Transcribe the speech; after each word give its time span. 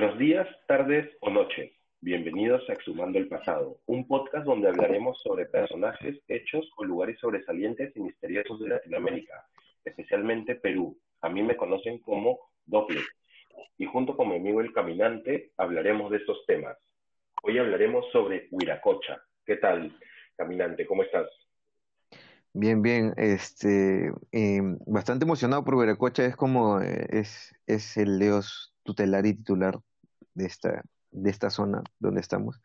Buenos 0.00 0.18
días, 0.18 0.48
tardes 0.66 1.10
o 1.20 1.28
noches. 1.28 1.72
Bienvenidos 2.00 2.62
a 2.70 2.72
Exhumando 2.72 3.18
el 3.18 3.28
Pasado, 3.28 3.82
un 3.84 4.08
podcast 4.08 4.46
donde 4.46 4.66
hablaremos 4.66 5.20
sobre 5.20 5.44
personajes, 5.44 6.18
hechos 6.26 6.66
o 6.78 6.84
lugares 6.84 7.18
sobresalientes 7.20 7.94
y 7.94 8.00
misteriosos 8.00 8.60
de 8.60 8.70
Latinoamérica, 8.70 9.46
especialmente 9.84 10.54
Perú. 10.54 10.98
A 11.20 11.28
mí 11.28 11.42
me 11.42 11.54
conocen 11.54 11.98
como 11.98 12.38
Doble. 12.64 13.02
Y 13.76 13.84
junto 13.84 14.16
con 14.16 14.30
mi 14.30 14.36
amigo 14.36 14.62
El 14.62 14.72
Caminante 14.72 15.52
hablaremos 15.58 16.10
de 16.10 16.16
estos 16.16 16.46
temas. 16.46 16.78
Hoy 17.42 17.58
hablaremos 17.58 18.06
sobre 18.10 18.48
Huiracocha. 18.50 19.22
¿Qué 19.44 19.56
tal, 19.56 19.94
Caminante? 20.34 20.86
¿Cómo 20.86 21.02
estás? 21.02 21.28
Bien, 22.54 22.80
bien, 22.80 23.12
este, 23.18 24.10
em, 24.32 24.78
bastante 24.86 25.26
emocionado 25.26 25.62
por 25.62 25.74
Huiracocha, 25.74 26.24
es 26.24 26.36
como, 26.36 26.80
eh, 26.80 27.06
es, 27.10 27.54
es 27.66 27.98
el 27.98 28.18
dios 28.18 28.74
tutelar 28.82 29.26
y 29.26 29.34
titular 29.34 29.78
de 30.34 30.46
esta, 30.46 30.82
de 31.10 31.30
esta 31.30 31.50
zona 31.50 31.82
donde 31.98 32.20
estamos. 32.20 32.60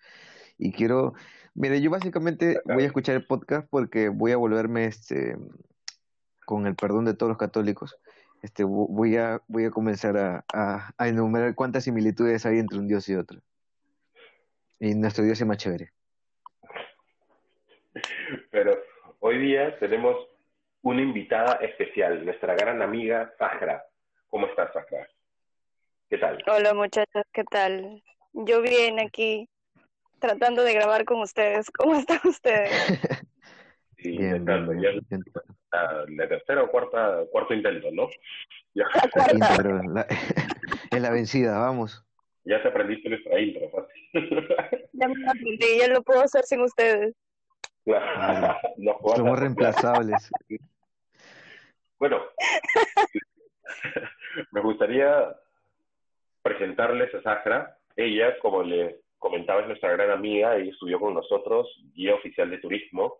Y 0.58 0.72
quiero, 0.72 1.14
mire, 1.54 1.82
yo 1.82 1.90
básicamente 1.90 2.62
voy 2.66 2.84
a 2.84 2.88
escuchar 2.88 3.16
el 3.16 3.26
podcast 3.26 3.68
porque 3.70 4.10
voy 4.10 4.32
a 4.32 4.38
volverme, 4.38 4.86
este, 4.86 5.38
con 6.46 6.68
el 6.68 6.76
perdón 6.76 7.06
de 7.06 7.14
todos 7.14 7.30
los 7.30 7.38
católicos, 7.38 7.98
este, 8.42 8.64
voy 8.64 9.18
a, 9.18 9.42
voy 9.48 9.66
a 9.66 9.72
comenzar 9.72 10.18
a, 10.18 10.46
a, 10.54 11.08
enumerar 11.08 11.56
cuántas 11.56 11.84
similitudes 11.84 12.46
hay 12.46 12.60
entre 12.60 12.78
un 12.78 12.88
dios 12.88 13.10
y 13.10 13.16
otro. 13.16 13.42
Y 14.80 14.94
nuestro 14.94 15.24
dios 15.24 15.40
es 15.40 15.48
más 15.48 15.58
chévere. 15.58 15.92
Pero 18.52 18.74
Hoy 19.28 19.40
día 19.40 19.76
tenemos 19.80 20.16
una 20.84 21.02
invitada 21.02 21.56
especial, 21.56 22.24
nuestra 22.24 22.54
gran 22.54 22.80
amiga 22.84 23.34
Sahra. 23.40 23.84
¿Cómo 24.30 24.46
estás, 24.46 24.72
Sahra? 24.72 25.10
¿Qué 26.08 26.20
tal? 26.20 26.38
Hola, 26.46 26.74
muchachos, 26.76 27.24
¿qué 27.34 27.44
tal? 27.46 28.04
Yo 28.34 28.62
bien 28.62 29.00
aquí, 29.00 29.50
tratando 30.20 30.62
de 30.64 30.76
grabar 30.76 31.04
con 31.04 31.20
ustedes. 31.22 31.72
¿Cómo 31.72 31.96
están 31.96 32.20
ustedes? 32.26 32.70
sí, 33.98 34.16
bien, 34.16 34.46
bien, 34.46 34.82
ya 34.82 34.92
la, 35.72 36.06
la, 36.08 36.28
tercera 36.30 36.62
o 36.62 36.70
cuarta, 36.70 37.24
cuarto 37.32 37.56
intento, 37.56 37.90
¿no? 37.92 38.08
Ya. 38.76 38.86
La 38.94 39.10
cuarta. 39.10 39.82
La, 39.88 40.06
es 40.92 41.02
la 41.02 41.10
vencida, 41.10 41.58
vamos. 41.58 42.06
Ya 42.44 42.62
te 42.62 42.68
aprendiste 42.68 43.10
nuestra 43.10 43.40
intro, 43.40 43.68
fácil. 43.72 44.10
ya 44.94 45.08
me 45.08 45.28
aprendí, 45.28 45.80
ya 45.80 45.88
lo 45.88 46.04
puedo 46.04 46.22
hacer 46.22 46.44
sin 46.44 46.62
ustedes. 46.62 47.16
Somos 49.16 49.40
reemplazables. 49.40 50.30
Bueno, 51.98 52.22
me 54.52 54.62
gustaría 54.62 55.36
presentarles 56.46 57.14
a 57.16 57.22
Sahra. 57.24 57.78
Ella, 57.96 58.38
como 58.40 58.62
le 58.62 59.02
comentaba, 59.18 59.62
es 59.62 59.68
nuestra 59.68 59.92
gran 59.94 60.12
amiga 60.12 60.60
y 60.60 60.70
estudió 60.70 61.00
con 61.00 61.16
nosotros, 61.16 61.68
guía 61.96 62.14
oficial 62.14 62.52
de 62.52 62.60
turismo. 62.60 63.16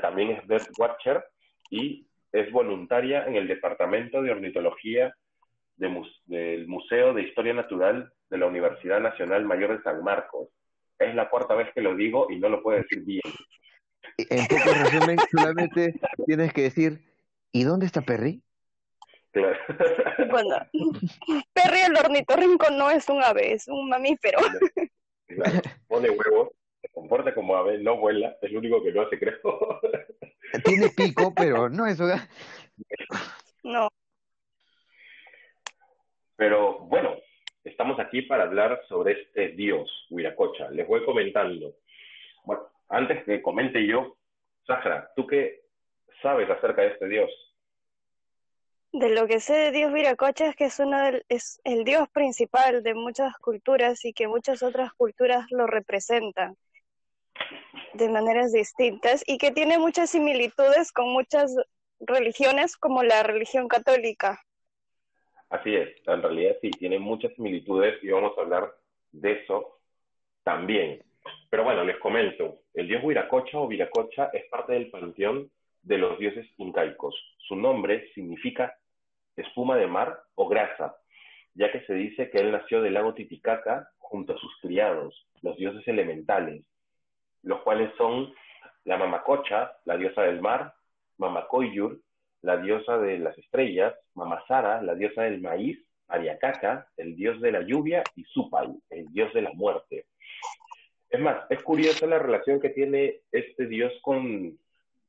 También 0.00 0.30
es 0.30 0.46
Bird 0.46 0.68
Watcher 0.78 1.24
y 1.70 2.06
es 2.30 2.52
voluntaria 2.52 3.26
en 3.26 3.34
el 3.34 3.48
Departamento 3.48 4.22
de 4.22 4.30
Ornitología 4.30 5.12
del 5.76 6.66
Museo 6.68 7.12
de 7.12 7.22
Historia 7.22 7.54
Natural 7.54 8.12
de 8.30 8.38
la 8.38 8.46
Universidad 8.46 9.00
Nacional 9.00 9.44
Mayor 9.44 9.76
de 9.76 9.82
San 9.82 10.04
Marcos. 10.04 10.48
Es 10.98 11.14
la 11.16 11.28
cuarta 11.28 11.54
vez 11.54 11.72
que 11.74 11.80
lo 11.80 11.96
digo 11.96 12.28
y 12.30 12.38
no 12.38 12.48
lo 12.48 12.62
puedo 12.62 12.78
decir 12.78 13.02
bien 13.04 13.22
en 14.18 14.46
poco 14.46 14.72
resumen, 14.72 15.18
solamente 15.30 15.94
tienes 16.26 16.52
que 16.52 16.62
decir, 16.62 17.00
¿y 17.52 17.64
dónde 17.64 17.86
está 17.86 18.02
Perry? 18.02 18.42
Claro. 19.38 20.30
Bueno, 20.30 20.56
Perry 21.52 21.80
el 21.86 21.96
ornitorrinco 21.96 22.70
no 22.70 22.90
es 22.90 23.08
un 23.08 23.22
ave, 23.22 23.52
es 23.52 23.68
un 23.68 23.88
mamífero. 23.88 24.38
Pone 25.86 26.10
huevos, 26.10 26.50
se 26.80 26.88
comporta 26.88 27.34
como 27.34 27.56
ave, 27.56 27.78
no 27.78 27.98
vuela, 27.98 28.36
es 28.42 28.50
lo 28.50 28.58
único 28.58 28.82
que 28.82 28.92
no 28.92 29.02
hace, 29.02 29.18
creo. 29.18 29.38
Tiene 30.64 30.88
pico, 30.88 31.32
pero 31.34 31.68
no 31.68 31.86
es 31.86 31.98
No. 33.62 33.88
Pero 36.36 36.78
bueno, 36.80 37.16
estamos 37.64 37.98
aquí 38.00 38.22
para 38.22 38.44
hablar 38.44 38.80
sobre 38.88 39.12
este 39.20 39.48
dios, 39.48 39.90
Huiracocha. 40.10 40.70
Les 40.70 40.86
voy 40.86 41.04
comentando. 41.04 41.74
Bueno, 42.44 42.62
antes 42.88 43.24
que 43.24 43.42
comente 43.42 43.86
yo, 43.86 44.16
Sahara, 44.66 45.10
¿tú 45.16 45.26
qué 45.26 45.62
sabes 46.22 46.48
acerca 46.48 46.82
de 46.82 46.88
este 46.88 47.08
dios? 47.08 47.30
De 48.92 49.10
lo 49.10 49.26
que 49.26 49.38
sé 49.38 49.52
de 49.52 49.72
Dios 49.72 49.92
Viracocha 49.92 50.48
es 50.48 50.56
que 50.56 50.64
es, 50.64 50.78
uno 50.78 50.96
es 51.28 51.60
el 51.64 51.84
dios 51.84 52.08
principal 52.08 52.82
de 52.82 52.94
muchas 52.94 53.36
culturas 53.36 54.02
y 54.04 54.14
que 54.14 54.28
muchas 54.28 54.62
otras 54.62 54.94
culturas 54.94 55.46
lo 55.50 55.66
representan 55.66 56.56
de 57.92 58.08
maneras 58.08 58.52
distintas 58.52 59.22
y 59.26 59.36
que 59.36 59.50
tiene 59.50 59.78
muchas 59.78 60.10
similitudes 60.10 60.90
con 60.92 61.10
muchas 61.10 61.54
religiones 62.00 62.76
como 62.76 63.02
la 63.02 63.22
religión 63.22 63.68
católica. 63.68 64.40
Así 65.50 65.74
es, 65.74 65.88
en 66.06 66.22
realidad 66.22 66.56
sí, 66.60 66.70
tiene 66.70 66.98
muchas 66.98 67.34
similitudes 67.34 68.02
y 68.02 68.08
vamos 68.08 68.36
a 68.38 68.42
hablar 68.42 68.74
de 69.12 69.32
eso 69.32 69.80
también. 70.44 71.02
Pero 71.50 71.64
bueno, 71.64 71.84
les 71.84 71.98
comento, 71.98 72.60
el 72.74 72.88
dios 72.88 73.02
Huiracocha 73.02 73.58
o 73.58 73.68
Viracocha 73.68 74.30
es 74.32 74.44
parte 74.48 74.72
del 74.72 74.90
panteón 74.90 75.50
de 75.82 75.98
los 75.98 76.18
dioses 76.18 76.46
incaicos. 76.58 77.14
Su 77.38 77.56
nombre 77.56 78.10
significa 78.14 78.77
espuma 79.42 79.76
de 79.76 79.86
mar 79.86 80.22
o 80.34 80.48
grasa, 80.48 80.96
ya 81.54 81.72
que 81.72 81.80
se 81.86 81.94
dice 81.94 82.30
que 82.30 82.38
él 82.38 82.52
nació 82.52 82.82
del 82.82 82.94
lago 82.94 83.14
Titicaca 83.14 83.90
junto 83.98 84.34
a 84.34 84.38
sus 84.38 84.56
criados, 84.60 85.26
los 85.42 85.56
dioses 85.56 85.86
elementales, 85.88 86.64
los 87.42 87.60
cuales 87.62 87.92
son 87.96 88.32
la 88.84 88.96
Mamacocha, 88.96 89.72
la 89.84 89.96
diosa 89.96 90.22
del 90.22 90.40
mar, 90.40 90.74
Mamacoyur, 91.18 92.00
la 92.42 92.56
diosa 92.58 92.98
de 92.98 93.18
las 93.18 93.36
estrellas, 93.38 93.94
Mamasara, 94.14 94.82
la 94.82 94.94
diosa 94.94 95.22
del 95.22 95.40
maíz, 95.40 95.78
Ariacaca, 96.08 96.88
el 96.96 97.16
dios 97.16 97.40
de 97.40 97.52
la 97.52 97.62
lluvia, 97.62 98.02
y 98.16 98.24
Supay, 98.24 98.68
el 98.90 99.08
dios 99.12 99.32
de 99.34 99.42
la 99.42 99.52
muerte. 99.52 100.06
Es 101.10 101.20
más, 101.20 101.44
es 101.50 101.62
curiosa 101.62 102.06
la 102.06 102.18
relación 102.18 102.60
que 102.60 102.70
tiene 102.70 103.20
este 103.32 103.66
dios 103.66 103.92
con, 104.02 104.58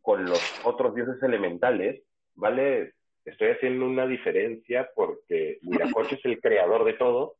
con 0.02 0.26
los 0.26 0.42
otros 0.66 0.96
dioses 0.96 1.22
elementales, 1.24 2.04
¿vale? 2.36 2.94
Estoy 3.26 3.50
haciendo 3.50 3.86
una 3.86 4.08
diferencia 4.08 4.90
porque 4.96 5.60
Huiracocha 5.64 6.16
es 6.16 6.26
el 6.26 6.40
creador 6.40 6.84
de 6.86 6.94
todo, 6.94 7.36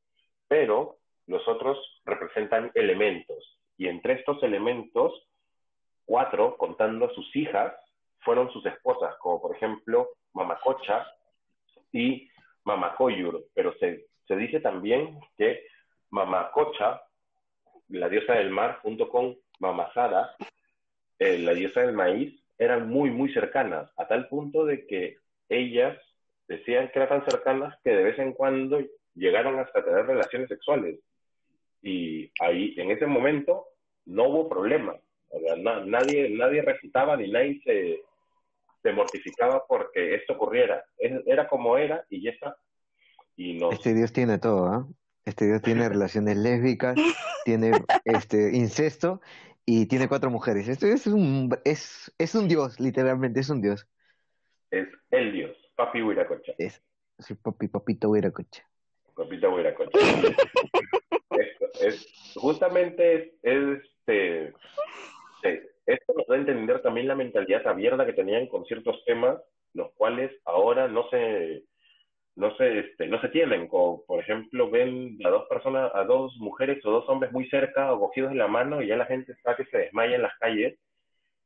pero 0.48 0.98
los 1.28 1.48
otros 1.48 2.02
representan 2.06 2.72
elementos. 2.74 3.60
Y 3.78 3.88
entre 3.88 4.14
estos 4.14 4.42
elementos, 4.44 5.28
cuatro, 6.06 6.58
contando 6.58 7.06
a 7.06 7.14
sus 7.14 7.36
hijas, 7.36 7.74
fueron 8.20 8.52
sus 8.52 8.66
esposas, 8.66 9.16
como 9.18 9.42
por 9.42 9.56
ejemplo 9.56 10.10
Mamacocha 10.34 11.08
y 11.92 12.30
Mamacoyur. 12.66 13.46
Pero 13.54 13.74
se, 13.80 14.08
se 14.28 14.36
dice 14.36 14.60
también 14.60 15.20
que 15.38 15.66
Mamacocha 16.10 17.02
la 17.90 18.08
diosa 18.08 18.34
del 18.34 18.50
mar, 18.52 18.80
junto 18.82 19.10
con 19.10 19.38
Mamasara, 19.60 20.36
eh, 21.18 21.40
la 21.40 21.54
diosa 21.54 21.82
del 21.82 21.94
maíz, 21.94 22.42
eran 22.58 22.90
muy, 22.90 23.10
muy 23.10 23.34
cercanas, 23.34 23.92
a 23.98 24.08
tal 24.08 24.28
punto 24.28 24.66
de 24.66 24.86
que 24.86 25.18
ellas 25.50 25.98
decían 26.48 26.90
que 26.92 27.00
eran 27.00 27.22
tan 27.22 27.30
cercanas 27.30 27.76
que 27.84 27.92
de 27.92 28.04
vez 28.04 28.20
en 28.20 28.34
cuando 28.34 28.80
llegaron 29.16 29.60
hasta 29.60 29.84
tener 29.84 30.06
relaciones 30.06 30.48
sexuales. 30.48 31.00
Y 31.82 32.32
ahí, 32.42 32.74
en 32.78 32.92
ese 32.92 33.06
momento, 33.06 33.66
no 34.06 34.28
hubo 34.28 34.50
problema. 34.50 34.96
nadie, 35.86 36.30
nadie 36.30 36.62
recitaba 36.62 37.16
ni 37.18 37.32
nadie 37.32 37.62
se, 37.64 38.02
se 38.82 38.92
mortificaba 38.92 39.66
porque 39.68 40.16
esto 40.16 40.34
ocurriera. 40.34 40.84
Era 40.98 41.48
como 41.48 41.78
era 41.78 42.06
y 42.10 42.24
ya 42.24 42.32
está. 42.32 42.58
Y 43.36 43.58
Este 43.72 43.94
Dios 43.94 44.12
tiene 44.12 44.38
todo, 44.38 44.66
¿ah? 44.66 44.88
Este 45.24 45.46
Dios 45.46 45.62
tiene 45.62 45.88
relaciones 45.90 46.36
lésbicas, 46.38 46.96
tiene 47.46 47.72
este 48.04 48.56
incesto 48.56 49.22
y 49.66 49.86
tiene 49.86 50.08
cuatro 50.08 50.30
mujeres. 50.30 50.68
Esto 50.68 50.88
es 50.88 51.08
un 51.08 51.56
es, 51.64 52.12
es 52.18 52.36
un 52.36 52.48
dios, 52.48 52.80
literalmente, 52.80 53.40
es 53.40 53.50
un 53.50 53.62
dios. 53.62 53.88
Es 54.72 54.88
el 55.12 55.32
dios, 55.34 55.58
papi 55.76 56.02
Huiracocha. 56.02 56.54
Es, 56.58 56.84
sí, 57.18 57.34
papi, 57.36 57.68
papito 57.68 58.10
Huiracocha. 58.10 58.64
Papito 59.16 59.54
Huiracocha. 59.54 59.92
esto, 61.32 61.66
es, 61.82 62.34
justamente 62.36 63.36
es, 63.42 63.82
este 64.10 64.54
esto 65.86 66.14
nos 66.16 66.28
da 66.28 66.36
a 66.36 66.38
entender 66.38 66.82
también 66.82 67.08
la 67.08 67.16
mentalidad 67.16 67.66
abierta 67.68 68.06
que 68.06 68.14
tenían 68.14 68.48
con 68.48 68.66
ciertos 68.66 69.04
temas, 69.06 69.40
los 69.74 69.92
cuales 69.94 70.32
ahora 70.46 70.88
no 70.88 71.10
se 71.10 71.64
no 72.36 72.56
se, 72.56 72.80
este, 72.80 73.08
no 73.08 73.20
se 73.20 73.28
tienen, 73.30 73.68
como 73.68 74.06
por 74.06 74.22
ejemplo 74.22 74.70
ven 74.70 75.18
a 75.26 75.30
dos 75.30 75.46
personas, 75.50 75.92
a 75.94 76.06
dos 76.06 76.38
mujeres 76.38 76.84
o 76.86 76.92
dos 76.92 77.10
hombres 77.10 77.34
muy 77.34 77.50
cerca 77.50 77.92
o 77.92 78.00
cogidos 78.00 78.32
de 78.32 78.38
la 78.38 78.48
mano 78.48 78.82
y 78.82 78.88
ya 78.88 78.96
la 78.96 79.06
gente 79.06 79.34
está 79.34 79.58
que 79.58 79.66
se 79.66 79.78
desmaya 79.78 80.16
en 80.16 80.22
las 80.22 80.38
calles 80.40 80.80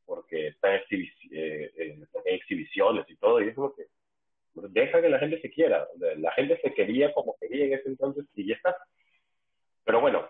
porque 0.05 0.47
están 0.47 0.75
exhibiciones 2.53 3.05
y 3.09 3.15
todo, 3.17 3.41
y 3.41 3.49
es 3.49 3.55
como 3.55 3.73
que 3.75 3.83
deja 4.53 5.01
que 5.01 5.09
la 5.09 5.19
gente 5.19 5.41
se 5.41 5.49
quiera, 5.49 5.87
la 6.17 6.31
gente 6.33 6.59
se 6.61 6.73
quería 6.73 7.11
como 7.13 7.35
quería 7.39 7.65
en 7.65 7.73
ese 7.73 7.89
entonces 7.89 8.25
y 8.35 8.47
ya 8.47 8.55
está. 8.55 8.75
Pero 9.83 9.99
bueno, 9.99 10.27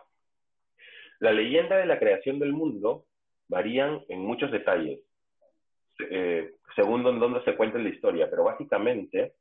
la 1.20 1.32
leyenda 1.32 1.78
de 1.78 1.86
la 1.86 2.00
creación 2.00 2.40
del 2.40 2.54
mundo 2.54 3.06
varían 3.50 4.02
en 4.08 4.20
muchos 4.20 4.52
detalles, 4.52 5.00
eh, 6.10 6.54
según 6.76 7.06
en 7.06 7.20
dónde 7.20 7.44
se 7.44 7.56
cuenta 7.56 7.78
la 7.78 7.90
historia, 7.90 8.30
pero 8.30 8.46
básicamente 8.46 9.34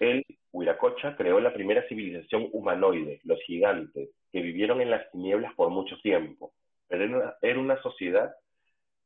el 0.00 0.24
Huiracocha 0.52 1.16
creó 1.16 1.38
la 1.38 1.52
primera 1.52 1.86
civilización 1.88 2.48
humanoide, 2.52 3.20
los 3.24 3.40
gigantes, 3.42 4.10
que 4.32 4.40
vivieron 4.40 4.80
en 4.80 4.90
las 4.90 5.10
tinieblas 5.10 5.54
por 5.54 5.70
mucho 5.70 5.96
tiempo. 6.00 6.52
Pero 6.88 7.04
era 7.04 7.16
una, 7.16 7.34
era 7.42 7.58
una 7.58 7.82
sociedad 7.82 8.34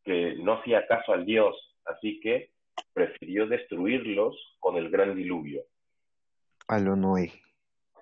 que 0.05 0.37
no 0.37 0.55
hacía 0.55 0.87
caso 0.87 1.13
al 1.13 1.27
dios, 1.27 1.57
así 1.85 2.21
que 2.21 2.51
prefirió 2.93 3.47
destruirlos 3.47 4.57
con 4.59 4.77
el 4.77 4.91
gran 4.91 5.15
diluvio. 5.15 5.63
A 6.69 6.79
lo 6.79 6.97
Noé. 6.97 7.33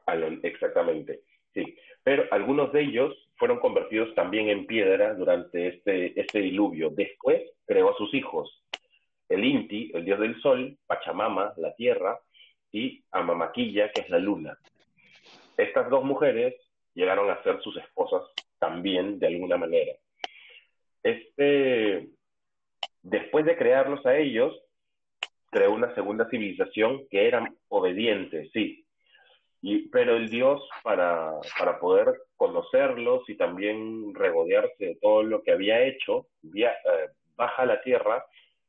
A 0.06 0.14
lo- 0.14 0.38
exactamente, 0.42 1.20
sí. 1.54 1.76
Pero 2.02 2.24
algunos 2.30 2.72
de 2.72 2.82
ellos 2.82 3.14
fueron 3.36 3.58
convertidos 3.60 4.14
también 4.14 4.48
en 4.48 4.66
piedra 4.66 5.14
durante 5.14 5.68
este, 5.68 6.18
este 6.20 6.40
diluvio. 6.40 6.90
Después 6.90 7.42
creó 7.66 7.90
a 7.90 7.96
sus 7.96 8.12
hijos, 8.14 8.64
el 9.28 9.44
Inti, 9.44 9.90
el 9.94 10.04
dios 10.04 10.18
del 10.18 10.40
sol, 10.40 10.76
Pachamama, 10.86 11.52
la 11.56 11.74
tierra, 11.74 12.18
y 12.72 13.02
Amamaquilla, 13.10 13.90
que 13.92 14.02
es 14.02 14.10
la 14.10 14.18
luna. 14.18 14.58
Estas 15.56 15.88
dos 15.90 16.04
mujeres 16.04 16.54
llegaron 16.94 17.30
a 17.30 17.42
ser 17.42 17.60
sus 17.62 17.76
esposas 17.76 18.22
también, 18.58 19.18
de 19.18 19.26
alguna 19.26 19.56
manera. 19.56 19.92
Este, 21.02 22.08
después 23.02 23.44
de 23.44 23.56
crearlos 23.56 24.04
a 24.06 24.16
ellos, 24.16 24.54
creó 25.50 25.72
una 25.72 25.94
segunda 25.94 26.28
civilización 26.28 27.06
que 27.10 27.26
eran 27.26 27.56
obedientes, 27.68 28.50
sí. 28.52 28.84
Y, 29.60 29.88
pero 29.88 30.16
el 30.16 30.28
dios, 30.28 30.62
para, 30.84 31.32
para 31.58 31.80
poder 31.80 32.14
conocerlos 32.36 33.28
y 33.28 33.36
también 33.36 34.14
regodearse 34.14 34.84
de 34.84 34.96
todo 34.96 35.22
lo 35.22 35.42
que 35.42 35.50
había 35.52 35.82
hecho, 35.82 36.26
via- 36.42 36.72
eh, 36.72 37.10
baja 37.34 37.62
a 37.62 37.66
la 37.66 37.80
tierra 37.82 38.24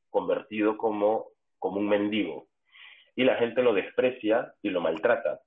convertido 0.10 0.78
como, 0.78 1.28
como 1.60 1.80
un 1.80 1.88
mendigo. 1.88 2.48
Y 3.16 3.24
la 3.24 3.36
gente 3.36 3.62
lo 3.62 3.74
desprecia 3.74 4.54
y 4.64 4.70
lo 4.70 4.82
maltrata. 4.82 5.42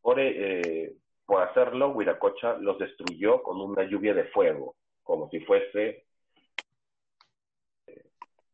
Por, 0.00 0.20
eh, 0.20 0.92
por 1.26 1.42
hacerlo, 1.42 1.90
Huiracocha 1.90 2.56
los 2.58 2.78
destruyó 2.78 3.42
con 3.42 3.60
una 3.60 3.82
lluvia 3.82 4.14
de 4.14 4.24
fuego, 4.26 4.76
como 5.02 5.28
si 5.28 5.40
fuese 5.40 6.04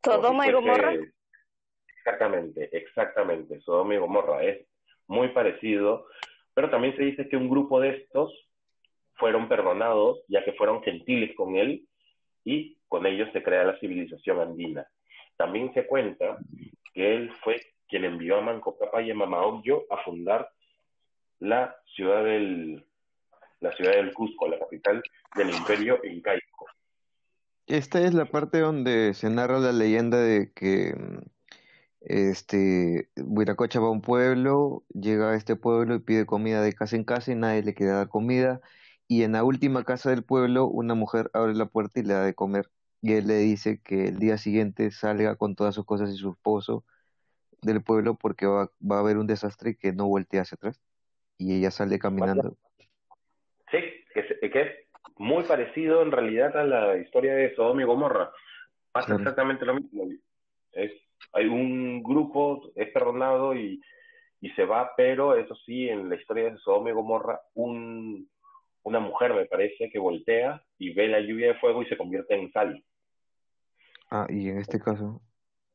como 0.03 0.17
Sodoma 0.23 0.45
si 0.45 0.50
fuese- 0.50 1.12
Exactamente, 2.04 2.69
exactamente. 2.76 3.60
Sodoma 3.60 3.94
y 3.94 3.99
Gomorra 3.99 4.43
es 4.43 4.66
muy 5.06 5.28
parecido, 5.28 6.06
pero 6.52 6.69
también 6.69 6.96
se 6.96 7.04
dice 7.04 7.28
que 7.28 7.37
un 7.37 7.49
grupo 7.49 7.81
de 7.81 7.90
estos 7.90 8.32
fueron 9.14 9.49
perdonados, 9.49 10.20
ya 10.26 10.44
que 10.44 10.52
fueron 10.54 10.82
gentiles 10.82 11.31
con 11.37 11.56
él, 11.56 11.87
y 12.44 12.76
con 12.88 13.06
ellos 13.06 13.28
se 13.32 13.43
crea 13.43 13.62
la 13.62 13.78
civilización 13.78 14.40
andina. 14.40 14.84
También 15.37 15.72
se 15.75 15.87
cuenta 15.87 16.38
que 16.93 17.14
él 17.14 17.32
fue 17.44 17.60
quien 17.88 18.04
envió 18.04 18.38
a 18.38 18.40
Manco 18.40 18.76
Cápac 18.76 19.06
y 19.06 19.12
a 19.12 19.14
Mamaollo 19.14 19.84
a 19.88 19.99
fundar 19.99 20.50
la 21.38 21.76
ciudad 21.94 22.25
del 22.25 22.84
la 23.60 23.70
ciudad 23.76 23.93
del 23.93 24.12
Cusco, 24.12 24.49
la 24.49 24.58
capital 24.58 25.00
del 25.37 25.50
imperio 25.50 26.00
incaico. 26.02 26.66
Esta 27.69 28.00
es 28.00 28.12
la 28.12 28.25
parte 28.25 28.58
donde 28.58 29.14
se 29.14 29.31
narra 29.31 29.60
la 29.60 29.70
leyenda 29.70 30.19
de 30.19 30.52
que 30.52 30.94
mm, 30.96 31.31
este 32.04 33.10
Huiracocha 33.16 33.81
va 33.81 33.88
a 33.88 33.90
un 33.90 34.02
pueblo, 34.02 34.84
llega 34.88 35.31
a 35.32 35.37
este 35.37 35.56
pueblo 35.56 35.94
y 35.94 36.00
pide 36.00 36.26
comida 36.26 36.62
de 36.62 36.72
casa 36.72 36.96
en 36.96 37.04
casa 37.04 37.32
y 37.32 37.37
nadie 37.37 37.62
le 37.62 37.75
quiere 37.75 37.93
dar 37.93 38.08
comida. 38.08 38.60
Y 39.08 39.25
en 39.25 39.32
la 39.32 39.44
última 39.44 39.84
casa 39.84 40.10
del 40.10 40.25
pueblo, 40.25 40.66
una 40.66 40.94
mujer 40.94 41.31
abre 41.34 41.54
la 41.54 41.66
puerta 41.66 42.00
y 42.00 42.04
le 42.04 42.14
da 42.14 42.25
de 42.25 42.34
comer. 42.34 42.70
Y 43.02 43.14
él 43.14 43.26
le 43.26 43.37
dice 43.38 43.81
que 43.82 44.06
el 44.06 44.19
día 44.19 44.38
siguiente 44.38 44.90
salga 44.90 45.37
con 45.37 45.54
todas 45.56 45.75
sus 45.75 45.84
cosas 45.84 46.10
y 46.10 46.16
su 46.16 46.31
esposo 46.31 46.84
del 47.60 47.82
pueblo 47.82 48.16
porque 48.16 48.46
va, 48.46 48.70
va 48.81 48.96
a 48.96 49.00
haber 49.00 49.19
un 49.19 49.26
desastre 49.26 49.70
y 49.70 49.76
que 49.76 49.93
no 49.93 50.06
voltee 50.06 50.40
hacia 50.40 50.56
atrás. 50.56 50.81
Y 51.38 51.54
ella 51.58 51.70
sale 51.70 51.99
caminando. 51.99 52.56
Sí, 53.70 53.78
que, 54.14 54.50
que 54.50 54.60
es 54.60 54.69
muy 55.16 55.44
parecido 55.44 56.02
en 56.02 56.12
realidad 56.12 56.56
a 56.56 56.64
la 56.64 56.96
historia 56.99 57.34
de 57.34 57.54
Sodoma 57.54 57.82
y 57.82 57.84
Gomorra. 57.84 58.31
Pasa 58.93 59.06
Claro. 59.06 59.20
exactamente 59.20 59.64
lo 59.64 59.75
mismo. 59.75 60.04
Es, 60.72 60.93
hay 61.33 61.47
un 61.47 62.03
grupo, 62.03 62.71
es 62.75 62.91
perdonado 62.93 63.55
y, 63.55 63.81
y 64.41 64.51
se 64.51 64.65
va, 64.65 64.93
pero 64.97 65.35
eso 65.37 65.55
sí, 65.67 65.89
en 65.89 66.09
la 66.09 66.17
historia 66.17 66.51
de 66.51 66.59
Sodoma 66.59 66.91
y 66.91 66.93
Gomorra, 66.93 67.41
un, 67.55 68.29
una 68.83 69.01
mujer, 69.01 69.35
me 69.35 69.47
parece, 69.47 69.91
que 69.91 69.99
voltea 69.99 70.63
y 70.79 70.93
ve 70.93 71.09
la 71.09 71.21
lluvia 71.21 71.49
de 71.49 71.55
fuego 71.61 71.83
y 71.83 71.87
se 71.87 71.97
convierte 71.97 72.35
en 72.35 72.53
sal. 72.53 72.85
Ah, 74.11 74.27
y 74.29 74.49
en 74.49 74.59
este 74.59 74.79
caso, 74.79 75.23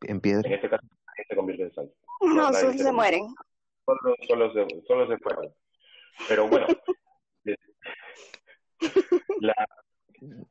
en 0.02 0.12
En 0.16 0.22
piedra. 0.22 0.50
este 0.54 0.70
caso, 0.70 0.86
se 1.28 1.36
convierte 1.36 1.64
en 1.64 1.74
sal. 1.74 1.92
No, 2.22 2.54
solo 2.54 2.74
se 2.74 2.92
mueren. 2.92 3.26
Solo, 3.86 4.16
solo 4.28 4.54
se, 4.54 4.82
solo 4.86 5.08
se 5.08 5.18
fueron. 5.20 5.54
Pero 6.28 6.48
bueno, 6.48 6.68
la, 9.40 9.56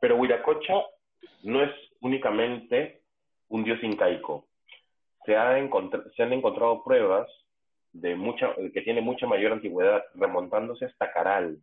pero 0.00 0.16
Huiracocha 0.16 0.74
no 1.42 1.62
es 1.62 1.70
únicamente 2.00 3.02
un 3.48 3.64
dios 3.64 3.82
incaico. 3.82 4.48
Se, 5.26 5.36
han 5.36 6.32
encontrado 6.32 6.82
pruebas 6.84 7.28
de 7.92 8.14
mucha, 8.14 8.54
que 8.72 8.82
tiene 8.82 9.00
mucha 9.00 9.26
mayor 9.26 9.52
antigüedad, 9.52 10.04
remontándose 10.14 10.86
hasta 10.86 11.12
Caral, 11.12 11.58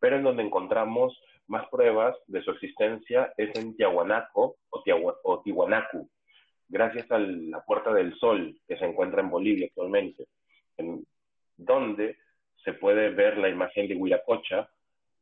pero 0.00 0.16
en 0.16 0.24
donde 0.24 0.42
encontramos 0.42 1.18
más 1.46 1.68
pruebas 1.68 2.16
de 2.26 2.42
su 2.42 2.50
existencia 2.50 3.32
es 3.36 3.54
en 3.58 3.76
Tiahuanaco 3.76 4.56
o, 4.70 5.42
Tiwanaku, 5.42 6.08
gracias 6.68 7.10
a 7.12 7.18
la 7.18 7.64
Puerta 7.64 7.92
del 7.92 8.14
Sol 8.18 8.58
que 8.66 8.76
se 8.76 8.84
encuentra 8.84 9.20
en 9.20 9.30
Bolivia 9.30 9.66
actualmente, 9.66 10.26
en 10.78 11.06
donde 11.56 12.16
se 12.64 12.72
puede 12.72 13.10
ver 13.10 13.38
la 13.38 13.48
imagen 13.48 13.88
de 13.88 13.94
Huiracocha 13.94 14.68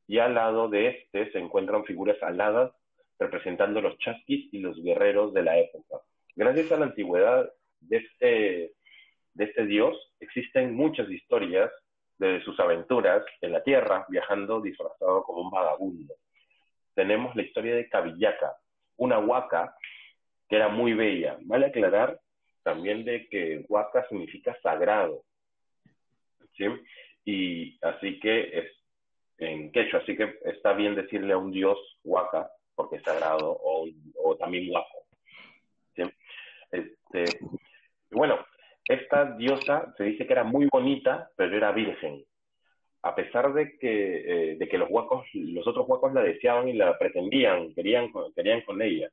y 0.06 0.18
al 0.18 0.34
lado 0.34 0.68
de 0.68 0.88
este 0.88 1.30
se 1.32 1.38
encuentran 1.38 1.84
figuras 1.84 2.22
aladas 2.22 2.72
representando 3.18 3.80
los 3.80 3.98
chasquis 3.98 4.52
y 4.52 4.60
los 4.60 4.82
guerreros 4.82 5.34
de 5.34 5.42
la 5.42 5.58
época. 5.58 6.00
Gracias 6.34 6.72
a 6.72 6.78
la 6.78 6.86
antigüedad 6.86 7.50
de 7.88 7.96
este, 7.96 8.72
de 9.34 9.44
este 9.44 9.66
dios, 9.66 9.96
existen 10.20 10.74
muchas 10.74 11.08
historias 11.10 11.70
de 12.18 12.42
sus 12.44 12.58
aventuras 12.60 13.24
en 13.40 13.52
la 13.52 13.62
tierra, 13.62 14.06
viajando 14.08 14.60
disfrazado 14.60 15.24
como 15.24 15.42
un 15.42 15.50
vagabundo. 15.50 16.14
Tenemos 16.94 17.34
la 17.34 17.42
historia 17.42 17.74
de 17.74 17.88
Cavillaca, 17.88 18.56
una 18.96 19.18
huaca 19.18 19.74
que 20.48 20.56
era 20.56 20.68
muy 20.68 20.94
bella. 20.94 21.38
Vale 21.42 21.66
aclarar 21.66 22.20
también 22.62 23.04
de 23.04 23.26
que 23.28 23.64
huaca 23.68 24.06
significa 24.08 24.56
sagrado. 24.62 25.24
¿sí? 26.56 26.66
Y 27.24 27.78
así 27.82 28.20
que 28.20 28.58
es 28.58 28.72
en 29.38 29.72
quechua, 29.72 30.00
así 30.00 30.16
que 30.16 30.38
está 30.44 30.72
bien 30.74 30.94
decirle 30.94 31.32
a 31.32 31.38
un 31.38 31.50
dios 31.50 31.78
huaca, 32.04 32.50
porque 32.74 32.96
es 32.96 33.02
sagrado, 33.02 33.50
o, 33.50 33.88
o 34.22 34.36
también 34.36 34.68
guapo. 34.68 35.06
¿sí? 35.96 36.02
Este, 36.70 37.24
y 38.12 38.16
bueno, 38.16 38.38
esta 38.86 39.36
diosa 39.36 39.92
se 39.96 40.04
dice 40.04 40.26
que 40.26 40.32
era 40.32 40.44
muy 40.44 40.68
bonita, 40.70 41.30
pero 41.36 41.56
era 41.56 41.72
virgen. 41.72 42.24
A 43.02 43.14
pesar 43.14 43.52
de 43.52 43.78
que, 43.78 44.52
eh, 44.52 44.56
de 44.56 44.68
que 44.68 44.78
los 44.78 44.88
huacos, 44.90 45.26
los 45.32 45.66
otros 45.66 45.88
huacos 45.88 46.12
la 46.12 46.22
deseaban 46.22 46.68
y 46.68 46.74
la 46.74 46.96
pretendían, 46.98 47.74
querían, 47.74 48.10
querían 48.34 48.60
con 48.62 48.80
ella. 48.82 49.08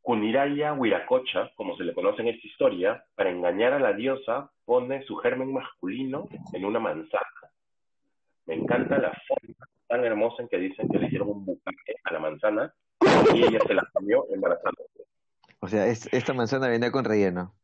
Kuniraya 0.00 0.72
Huiracocha, 0.72 1.50
como 1.56 1.76
se 1.76 1.84
le 1.84 1.92
conoce 1.92 2.22
en 2.22 2.28
esta 2.28 2.46
historia, 2.46 3.04
para 3.14 3.30
engañar 3.30 3.74
a 3.74 3.78
la 3.78 3.92
diosa, 3.92 4.50
pone 4.64 5.02
su 5.02 5.16
germen 5.16 5.52
masculino 5.52 6.28
en 6.54 6.64
una 6.64 6.78
manzana. 6.78 7.26
Me 8.46 8.54
encanta 8.54 8.98
la 8.98 9.12
forma 9.28 9.66
tan 9.86 10.04
hermosa 10.04 10.42
en 10.42 10.48
que 10.48 10.58
dicen 10.58 10.88
que 10.88 10.98
le 10.98 11.06
hicieron 11.06 11.28
un 11.28 11.44
bucaque 11.44 11.96
a 12.04 12.12
la 12.12 12.20
manzana 12.20 12.72
y 13.34 13.42
ella 13.42 13.58
se 13.66 13.74
la 13.74 13.86
comió 13.92 14.24
embarazándose. 14.32 15.09
O 15.60 15.68
sea, 15.68 15.86
es- 15.86 16.08
esta 16.12 16.32
manzana 16.32 16.68
venía 16.68 16.90
con 16.90 17.04
relleno. 17.04 17.54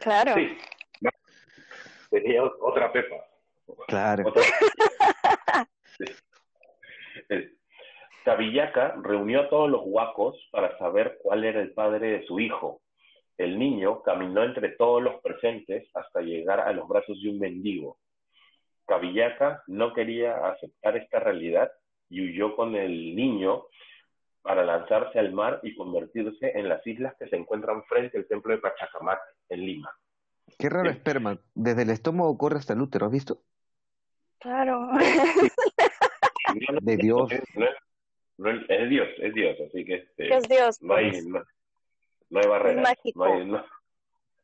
Claro. 0.00 0.34
Sí, 0.34 0.56
tenía 2.10 2.42
otra 2.44 2.92
pepa. 2.92 3.16
Claro. 3.88 4.28
Otra- 4.28 4.42
Cavillaca 8.24 8.94
reunió 9.02 9.40
a 9.42 9.48
todos 9.48 9.68
los 9.68 9.82
huacos 9.84 10.36
para 10.52 10.76
saber 10.78 11.18
cuál 11.22 11.44
era 11.44 11.60
el 11.60 11.72
padre 11.72 12.18
de 12.18 12.26
su 12.26 12.38
hijo. 12.38 12.80
El 13.36 13.58
niño 13.58 14.02
caminó 14.02 14.44
entre 14.44 14.70
todos 14.70 15.02
los 15.02 15.20
presentes 15.22 15.88
hasta 15.94 16.20
llegar 16.20 16.60
a 16.60 16.72
los 16.72 16.86
brazos 16.86 17.20
de 17.20 17.30
un 17.30 17.40
mendigo. 17.40 17.98
Cavillaca 18.86 19.62
no 19.66 19.92
quería 19.92 20.46
aceptar 20.46 20.96
esta 20.96 21.18
realidad 21.18 21.72
y 22.08 22.20
huyó 22.22 22.54
con 22.54 22.76
el 22.76 23.16
niño 23.16 23.66
para 24.42 24.64
lanzarse 24.64 25.18
al 25.18 25.32
mar 25.32 25.60
y 25.62 25.74
convertirse 25.76 26.52
en 26.58 26.68
las 26.68 26.84
islas 26.86 27.14
que 27.18 27.28
se 27.28 27.36
encuentran 27.36 27.82
frente 27.84 28.18
al 28.18 28.26
templo 28.26 28.52
de 28.54 28.60
Pachacamac 28.60 29.20
en 29.48 29.60
Lima. 29.64 29.90
Qué 30.58 30.68
raro 30.68 30.90
Sí. 30.90 30.96
esperma. 30.96 31.38
Desde 31.54 31.82
el 31.82 31.90
estómago 31.90 32.36
corre 32.36 32.58
hasta 32.58 32.72
el 32.72 32.80
útero, 32.82 33.06
¿has 33.06 33.12
visto? 33.12 33.42
Claro. 34.40 34.88
de 36.82 36.96
Dios. 36.96 37.30
No 38.38 38.50
es, 38.50 38.62
es, 38.70 38.88
Dios, 38.88 39.08
es 39.18 39.34
Dios, 39.34 39.56
así 39.68 39.84
que 39.84 39.94
este, 39.96 40.34
es 40.34 40.48
Dios? 40.48 40.82
no 40.82 40.94
hay, 40.94 41.10
pues? 41.12 41.26
no, 41.26 41.44
no 42.30 42.40
hay 42.40 42.48
barrera. 42.48 42.80
Es 42.82 42.88
mágico. 42.88 43.24
No 43.28 43.32
hay- 43.34 43.46
no- 43.46 43.64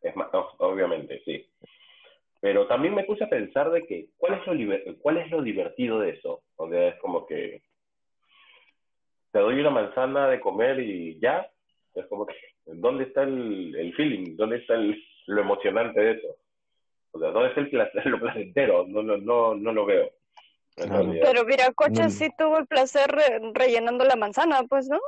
es 0.02 0.14
obviamente, 0.58 1.20
sí. 1.24 1.50
Pero 2.40 2.68
también 2.68 2.94
me 2.94 3.02
puse 3.04 3.24
a 3.24 3.28
pensar 3.28 3.70
de 3.72 3.84
que, 3.86 4.10
¿cuál 4.16 4.34
es 4.34 4.46
lo, 4.46 4.54
liber- 4.54 4.98
cuál 5.00 5.16
es 5.16 5.28
lo 5.32 5.42
divertido 5.42 5.98
de 5.98 6.10
eso? 6.10 6.42
O 6.56 6.68
sea, 6.68 6.88
es 6.88 7.00
como 7.00 7.26
que 7.26 7.62
te 9.32 9.38
doy 9.38 9.60
una 9.60 9.70
manzana 9.70 10.28
de 10.28 10.40
comer 10.40 10.80
y 10.80 11.18
ya. 11.20 11.48
Es 11.94 12.06
como 12.06 12.26
que, 12.26 12.34
¿dónde 12.66 13.04
está 13.04 13.22
el, 13.22 13.74
el 13.76 13.94
feeling? 13.94 14.36
¿Dónde 14.36 14.56
está 14.58 14.74
el- 14.74 15.02
lo 15.26 15.40
emocionante 15.42 16.00
de 16.00 16.12
eso? 16.12 16.28
O 17.12 17.18
sea, 17.18 17.30
¿dónde 17.30 17.48
está 17.48 17.60
el 17.60 17.70
placer, 17.70 18.06
lo 18.06 18.20
placentero? 18.20 18.86
No, 18.86 19.02
no, 19.02 19.16
no, 19.16 19.54
no 19.54 19.72
lo 19.72 19.84
veo. 19.86 20.10
Claro. 20.76 21.10
Pero 21.20 21.44
Viracocha 21.44 22.04
No. 22.04 22.10
sí 22.10 22.28
tuvo 22.38 22.58
el 22.58 22.66
placer 22.66 23.10
re- 23.10 23.40
rellenando 23.52 24.04
la 24.04 24.14
manzana, 24.16 24.62
pues, 24.68 24.88
¿no? 24.88 25.00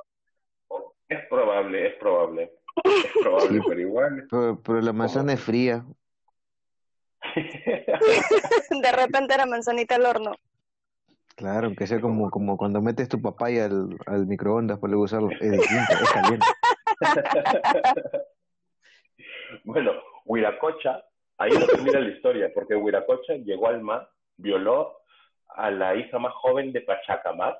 Es 1.08 1.26
probable, 1.28 1.88
es 1.88 1.94
probable. 1.96 2.52
Es 2.84 3.12
probable, 3.22 3.58
Sí. 3.58 3.64
pero 3.68 3.80
igual. 3.80 4.26
Pero, 4.30 4.60
pero 4.64 4.80
la 4.80 4.92
manzana 4.92 5.32
es 5.34 5.40
fría. 5.40 5.84
De 8.82 8.92
repente 8.92 9.34
era 9.34 9.46
manzanita 9.46 9.96
al 9.96 10.06
horno. 10.06 10.32
Claro, 11.40 11.68
aunque 11.68 11.86
sea 11.86 12.02
como, 12.02 12.30
como 12.30 12.58
cuando 12.58 12.82
metes 12.82 13.08
tu 13.08 13.22
papaya 13.22 13.64
al, 13.64 13.96
al 14.04 14.26
microondas 14.26 14.78
para 14.78 14.90
luego 14.90 15.04
usarlo. 15.04 15.30
Es 15.40 15.40
distinto, 15.52 15.92
es 16.02 16.12
caliente. 16.12 16.46
Bueno, 19.64 19.92
Huiracocha, 20.26 21.02
ahí 21.38 21.50
no 21.50 21.66
termina 21.66 21.98
la 21.98 22.08
historia, 22.10 22.50
porque 22.54 22.76
Huiracocha 22.76 23.34
llegó 23.34 23.66
al 23.66 23.82
mar, 23.82 24.08
violó 24.36 24.96
a 25.48 25.70
la 25.72 25.96
hija 25.96 26.18
más 26.20 26.32
joven 26.34 26.72
de 26.72 26.82
Pachacamac, 26.82 27.58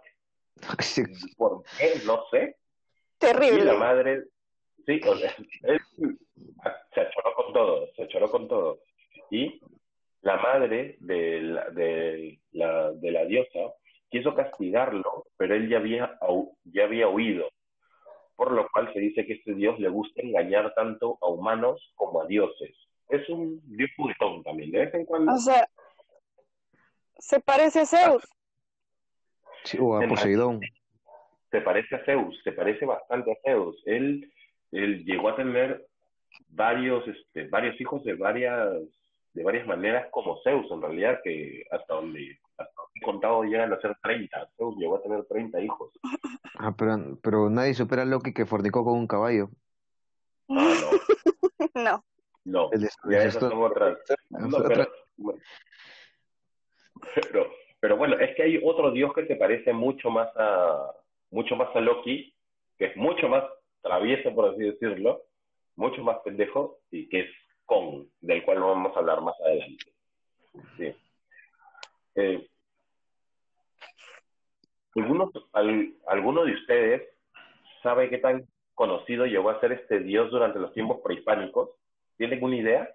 ¿por 1.37 1.65
qué? 1.79 2.01
No 2.07 2.23
sé, 2.31 2.57
y 3.21 3.27
la 3.27 3.33
Terrible. 3.33 3.73
madre, 3.73 4.25
sí, 4.87 5.01
o 5.05 5.17
sea, 5.17 5.35
él 5.65 5.81
se 6.95 7.01
achoró 7.01 7.35
con 7.35 7.53
todo, 7.53 7.89
se 7.97 8.03
achoró 8.05 8.31
con 8.31 8.47
todo, 8.49 8.79
y 9.31 9.61
la 10.23 10.37
madre 10.37 10.97
de 11.01 11.41
la, 11.41 11.71
de 11.71 12.41
la, 12.53 12.93
de 12.93 13.11
la 13.11 13.25
diosa 13.25 13.75
quiso 14.11 14.35
castigarlo, 14.35 15.27
pero 15.37 15.55
él 15.55 15.69
ya 15.69 15.79
había, 15.79 16.19
ya 16.65 16.85
había 16.85 17.09
huido, 17.09 17.49
por 18.37 18.53
lo 18.53 18.69
cual 18.71 18.93
se 18.93 19.01
dice 19.01 19.25
que 19.25 19.35
este 19.35 19.55
dios 19.55 19.79
le 19.79 19.89
gusta 19.89 20.21
engañar 20.23 20.75
tanto 20.75 21.17
a 21.21 21.29
humanos 21.29 21.93
como 21.95 22.23
a 22.23 22.27
dioses. 22.27 22.77
Es 23.09 23.29
un 23.29 23.61
dios 23.77 23.91
juguetón 23.97 24.43
también, 24.43 24.71
de 24.71 24.81
vez 24.81 24.95
en 24.95 25.05
cuando. 25.05 25.33
O 25.33 25.39
sea, 25.39 25.69
se 27.19 27.41
parece 27.41 27.81
a 27.81 27.87
Zeus. 27.87 28.25
Sí, 29.65 29.79
o 29.81 29.97
a 29.97 30.07
Poseidón. 30.07 30.61
se 31.51 31.61
parece 31.61 31.97
a 31.97 32.05
Zeus, 32.05 32.41
se 32.43 32.53
parece 32.53 32.87
bastante 32.87 33.33
a 33.33 33.37
Zeus. 33.45 33.81
Él, 33.87 34.33
él 34.73 35.05
llegó 35.05 35.29
a 35.29 35.37
tener 35.37 35.87
varios, 36.49 37.07
este, 37.07 37.49
varios 37.49 37.81
hijos 37.81 38.03
de 38.05 38.15
varias, 38.15 38.69
de 39.33 39.45
varias 39.45 39.67
maneras 39.67 40.09
como 40.11 40.41
Zeus, 40.43 40.71
en 40.71 40.83
realidad, 40.83 41.21
que 41.23 41.65
hasta 41.71 41.95
donde, 41.95 42.39
hasta 42.57 42.73
donde 42.77 42.93
he 43.01 43.05
contado 43.05 43.43
llegan 43.45 43.73
a 43.73 43.81
ser 43.81 43.97
30. 44.03 44.49
Zeus 44.57 44.77
llegó 44.77 44.97
a 44.97 45.03
tener 45.03 45.25
30 45.27 45.61
hijos. 45.61 45.93
Ah, 46.59 46.75
pero, 46.77 47.19
pero 47.23 47.49
nadie 47.51 47.75
supera 47.75 48.03
a 48.03 48.05
Loki 48.07 48.33
que 48.35 48.47
fornicó 48.47 48.85
con 48.85 48.99
un 48.99 49.07
caballo. 49.07 49.49
Ah, 50.49 50.75
no, 50.83 51.71
No. 51.75 52.05
no. 52.45 52.69
El 52.73 52.81
Ya 52.81 53.23
el 53.23 53.29
esas 53.29 53.43
de- 53.43 53.49
son 53.51 53.63
otras. 53.63 53.99
No, 54.31 54.57
otra- 54.59 54.89
pero, 55.15 55.39
pero, 57.33 57.47
pero 57.81 57.97
bueno, 57.97 58.19
es 58.19 58.35
que 58.37 58.43
hay 58.43 58.61
otro 58.63 58.91
dios 58.91 59.13
que 59.15 59.27
se 59.27 59.37
parece 59.37 59.73
mucho 59.73 60.11
más 60.11 60.29
a, 60.37 60.93
mucho 61.31 61.57
más 61.57 61.75
a 61.75 61.81
Loki, 61.81 62.35
que 62.79 62.87
es 62.87 62.97
mucho 62.97 63.29
más 63.29 63.45
travieso, 63.83 64.35
por 64.35 64.51
así 64.51 64.63
decirlo, 64.63 65.23
mucho 65.77 66.03
más 66.03 66.19
pendejo, 66.25 66.79
y 66.91 67.09
que 67.09 67.21
es 67.21 67.31
Del 68.21 68.45
cual 68.45 68.61
vamos 68.61 68.97
a 68.97 68.99
hablar 68.99 69.21
más 69.21 69.35
adelante. 69.41 69.93
Sí. 70.77 70.97
Eh, 72.17 72.51
¿alguno, 74.97 75.31
al- 75.53 75.95
¿Alguno 76.09 76.45
de 76.45 76.55
ustedes 76.55 77.09
sabe 77.83 78.11
qué 78.11 78.19
tan 78.19 78.47
conocido 78.75 79.25
llegó 79.27 79.51
a 79.51 79.61
ser 79.61 79.73
este 79.73 80.01
dios 80.01 80.31
durante 80.31 80.59
los 80.59 80.73
tiempos 80.75 81.01
prehispánicos? 81.05 81.71
¿Tienen 82.17 82.39
alguna 82.39 82.57
idea? 82.57 82.91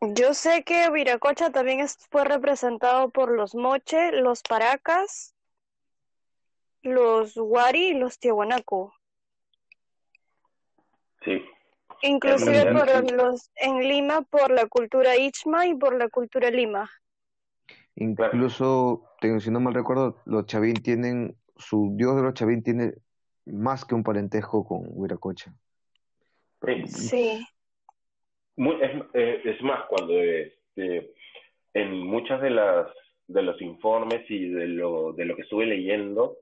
Yo 0.00 0.32
sé 0.34 0.62
que 0.62 0.88
Viracocha 0.90 1.50
también 1.50 1.80
es- 1.80 2.06
fue 2.10 2.24
representado 2.24 3.10
por 3.10 3.32
los 3.32 3.54
Moche, 3.54 4.12
los 4.12 4.42
Paracas, 4.42 5.34
los 6.82 7.36
Wari 7.36 7.88
y 7.88 7.94
los 7.94 8.18
Tiahuanaco. 8.18 8.94
Sí. 11.24 11.42
Inclusive 12.02 12.60
En 12.68 12.74
por 12.78 13.12
los 13.12 13.50
en 13.56 13.78
Lima 13.88 14.22
por 14.22 14.50
la 14.50 14.66
cultura 14.66 15.16
Ichma 15.16 15.66
y 15.66 15.74
por 15.74 15.96
la 15.96 16.08
cultura 16.08 16.50
Lima. 16.50 16.90
Incluso, 17.96 19.08
tengo- 19.20 19.40
si 19.40 19.50
no 19.50 19.60
mal 19.60 19.74
recuerdo, 19.74 20.20
los 20.26 20.46
Chavín 20.46 20.74
tienen, 20.74 21.36
su 21.56 21.94
dios 21.96 22.16
de 22.16 22.22
los 22.22 22.34
Chavín 22.34 22.62
tiene 22.62 22.92
más 23.46 23.84
que 23.84 23.94
un 23.94 24.02
parentesco 24.02 24.66
con 24.66 24.82
Huiracocha. 24.86 25.54
Sí. 26.86 27.46
Muy- 28.56 28.82
es, 28.82 28.90
eh, 29.14 29.40
es 29.44 29.62
más, 29.62 29.84
cuando 29.88 30.12
este, 30.20 31.12
en 31.74 31.98
muchas 32.06 32.40
de 32.40 32.50
las 32.50 32.88
de 33.26 33.42
los 33.42 33.60
informes 33.62 34.20
y 34.28 34.48
de 34.50 34.66
lo, 34.68 35.12
de 35.14 35.24
lo 35.24 35.34
que 35.34 35.42
estuve 35.42 35.64
leyendo, 35.64 36.36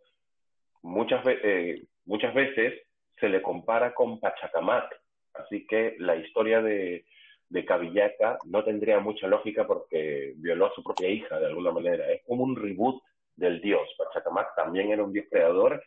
muchas, 0.83 1.25
ve- 1.25 1.39
eh, 1.45 1.85
muchas 2.07 2.35
veces 2.35 2.75
se 3.21 3.29
le 3.29 3.41
compara 3.41 3.95
con 3.95 4.19
Pachacamac. 4.19 5.02
Así 5.35 5.67
que 5.67 5.97
la 5.99 6.17
historia 6.17 6.61
de, 6.63 7.05
de 7.49 7.65
Cabillaca 7.65 8.39
no 8.47 8.65
tendría 8.65 9.01
mucha 9.01 9.27
lógica 9.27 9.67
porque 9.67 10.35
violó 10.37 10.67
a 10.67 10.75
su 10.75 10.83
propia 10.83 11.09
hija 11.09 11.39
de 11.41 11.47
alguna 11.47 11.71
manera. 11.73 12.11
Es 12.13 12.23
como 12.27 12.45
un 12.45 12.57
reboot 12.57 13.03
del 13.37 13.61
dios. 13.61 13.89
Pachacamac 13.99 14.55
también 14.57 14.91
era 14.93 15.03
un 15.03 15.13
dios 15.13 15.27
creador 15.31 15.83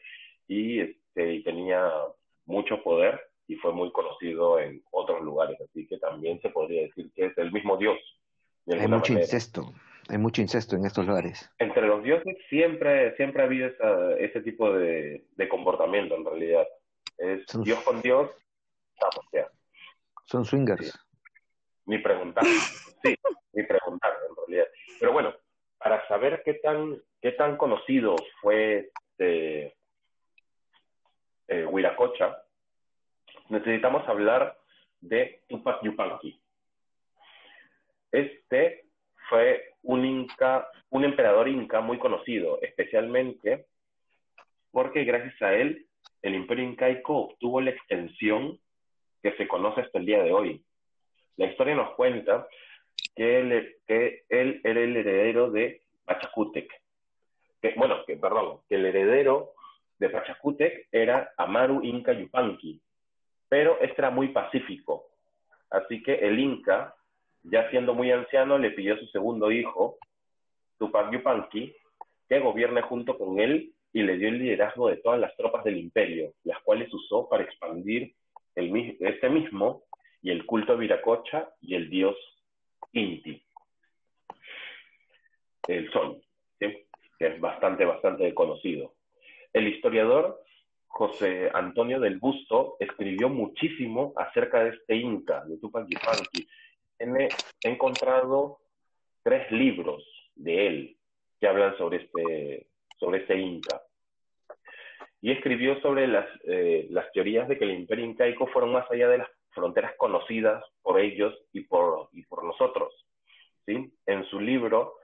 y, 0.48 0.80
este, 0.80 1.34
y 1.36 1.44
tenía 1.44 1.92
mucho 2.46 2.82
poder 2.84 3.20
y 3.48 3.56
fue 3.56 3.72
muy 3.74 3.92
conocido 3.92 4.60
en 4.60 4.82
otros 4.92 5.22
lugares, 5.22 5.60
así 5.62 5.86
que 5.88 5.98
también 6.00 6.42
se 6.42 6.50
podría 6.50 6.82
decir 6.84 7.12
que 7.16 7.26
es 7.28 7.38
el 7.38 7.52
mismo 7.52 7.78
dios. 7.78 7.98
Hay 8.68 8.80
mucho 8.88 9.14
manera. 9.14 9.22
incesto, 9.22 9.72
hay 10.10 10.18
mucho 10.18 10.42
incesto 10.42 10.76
en 10.76 10.86
estos 10.86 11.06
lugares. 11.06 11.48
Entre 11.60 11.84
los 11.86 12.04
dioses 12.04 12.36
siempre, 12.50 13.16
siempre 13.16 13.44
ha 13.44 13.46
habido 13.46 13.68
esa- 13.68 14.18
ese 14.18 14.42
tipo 14.42 14.74
de, 14.74 15.26
de 15.36 15.48
comportamiento 15.48 16.16
en 16.16 16.26
realidad. 16.26 16.68
Es 17.20 17.44
Son- 17.46 17.64
Dios 17.64 17.80
con 17.84 18.02
Dios, 18.02 18.32
Son 20.26 20.46
swingers. 20.46 20.98
Ni 21.86 22.00
preguntar, 22.00 22.44
sí, 23.04 23.16
ni 23.54 23.64
preguntar 23.64 24.14
en 24.28 24.36
realidad. 24.36 24.68
Pero 25.00 25.14
bueno, 25.14 25.36
para 25.78 26.08
saber 26.08 26.42
qué 26.44 26.56
tan, 26.56 27.00
qué 27.22 27.34
tan 27.34 27.58
conocido 27.58 28.16
fue 28.42 28.90
este, 29.18 29.76
eh, 31.48 31.66
Huiracocha, 31.66 32.38
necesitamos 33.50 34.08
hablar 34.10 34.58
de 35.00 35.44
Tupac 35.48 35.84
Yupanqui. 35.84 36.42
Este 38.12 38.86
fue 39.30 39.76
un 39.84 40.06
inca, 40.06 40.68
un 40.90 41.06
emperador 41.06 41.48
inca 41.48 41.82
muy 41.82 42.00
conocido, 42.00 42.60
especialmente 42.62 43.68
porque 44.72 45.04
gracias 45.04 45.40
a 45.42 45.54
él 45.54 45.88
el 46.22 46.36
imperio 46.36 46.66
incaico 46.66 47.18
obtuvo 47.18 47.62
la 47.62 47.72
extensión 47.72 48.60
que 49.26 49.36
se 49.38 49.48
conoce 49.48 49.82
hasta 49.82 49.98
el 49.98 50.06
día 50.06 50.22
de 50.22 50.32
hoy. 50.32 50.64
La 51.38 51.48
historia 51.48 51.74
nos 51.74 51.96
cuenta 51.96 52.48
que 53.16 53.40
él, 53.40 53.76
que 53.88 54.24
él 54.30 54.62
era 54.64 54.80
el 54.82 54.96
heredero 54.96 55.50
de 55.50 55.82
Pachacútec. 56.06 56.72
Que, 57.60 57.74
bueno, 57.76 58.06
que, 58.06 58.18
perdón, 58.18 58.60
que 58.70 58.76
el 58.76 58.86
heredero 58.86 59.54
de 59.98 60.10
Pachacútec 60.10 60.90
era 60.92 61.32
Amaru 61.38 61.84
Inca 61.84 62.14
Yupanqui, 62.14 62.80
pero 63.50 63.80
este 63.82 63.96
era 63.98 64.12
muy 64.12 64.28
pacífico. 64.28 65.08
Así 65.72 66.04
que 66.04 66.14
el 66.14 66.38
Inca, 66.38 66.94
ya 67.42 67.68
siendo 67.72 67.96
muy 67.96 68.12
anciano, 68.12 68.60
le 68.60 68.70
pidió 68.72 68.94
a 68.94 69.00
su 69.00 69.08
segundo 69.08 69.52
hijo, 69.52 69.98
Tupac 70.78 71.12
Yupanqui, 71.12 71.76
que 72.30 72.40
gobierne 72.40 72.84
junto 72.84 73.18
con 73.18 73.40
él 73.40 73.74
y 73.92 74.04
le 74.04 74.18
dio 74.18 74.28
el 74.28 74.38
liderazgo 74.38 74.88
de 74.88 74.98
todas 74.98 75.20
las 75.20 75.36
tropas 75.36 75.64
del 75.64 75.78
imperio, 75.78 76.34
las 76.44 76.62
cuales 76.62 76.94
usó 76.94 77.28
para 77.28 77.44
expandir 77.44 78.14
el, 78.56 78.72
mi- 78.72 78.96
este 79.02 79.30
mismo 79.30 79.84
y 80.22 80.32
el 80.32 80.46
culto 80.46 80.74
a 80.74 80.76
Viracocha 81.06 81.50
y 81.62 81.76
el 81.76 81.90
dios 81.90 82.16
Inti, 82.94 83.42
el 85.68 85.92
sol, 85.92 86.22
que 86.58 86.88
es 87.20 87.40
bastante, 87.40 87.86
bastante 87.86 88.34
conocido. 88.34 88.96
El 89.54 89.68
historiador 89.68 90.42
José 90.88 91.52
Antonio 91.54 92.00
del 92.00 92.18
Busto 92.18 92.78
escribió 92.80 93.30
muchísimo 93.30 94.14
acerca 94.16 94.64
de 94.64 94.72
este 94.72 94.96
Inca, 94.96 95.44
de 95.46 95.58
Tupac 95.58 95.86
Yupanqui. 95.88 96.48
He 96.98 97.70
encontrado 97.70 98.60
tres 99.24 99.52
libros 99.52 100.04
de 100.36 100.68
él. 100.68 100.98
que 101.40 101.48
hablan 101.48 101.78
sobre 101.78 101.98
este, 101.98 102.68
sobre 102.98 103.20
este 103.20 103.38
Inca. 103.38 103.82
Y 105.22 105.32
escribió 105.32 105.80
sobre 105.82 106.08
las, 106.08 106.28
eh, 106.46 106.88
las 106.90 107.12
teorías 107.12 107.48
de 107.50 107.58
que 107.58 107.66
el 107.66 107.72
imperio 107.72 108.06
incaico 108.06 108.48
fueron 108.48 108.72
más 108.72 108.90
allá 108.90 109.10
de 109.10 109.18
las 109.18 109.30
fronteras 109.52 109.94
conocidas 109.98 110.64
por 110.96 111.02
ellos 111.02 111.36
y 111.52 111.62
por, 111.62 112.10
y 112.14 112.24
por 112.24 112.46
nosotros. 112.46 113.06
¿sí? 113.66 113.94
En 114.06 114.24
su 114.26 114.40
libro, 114.40 114.96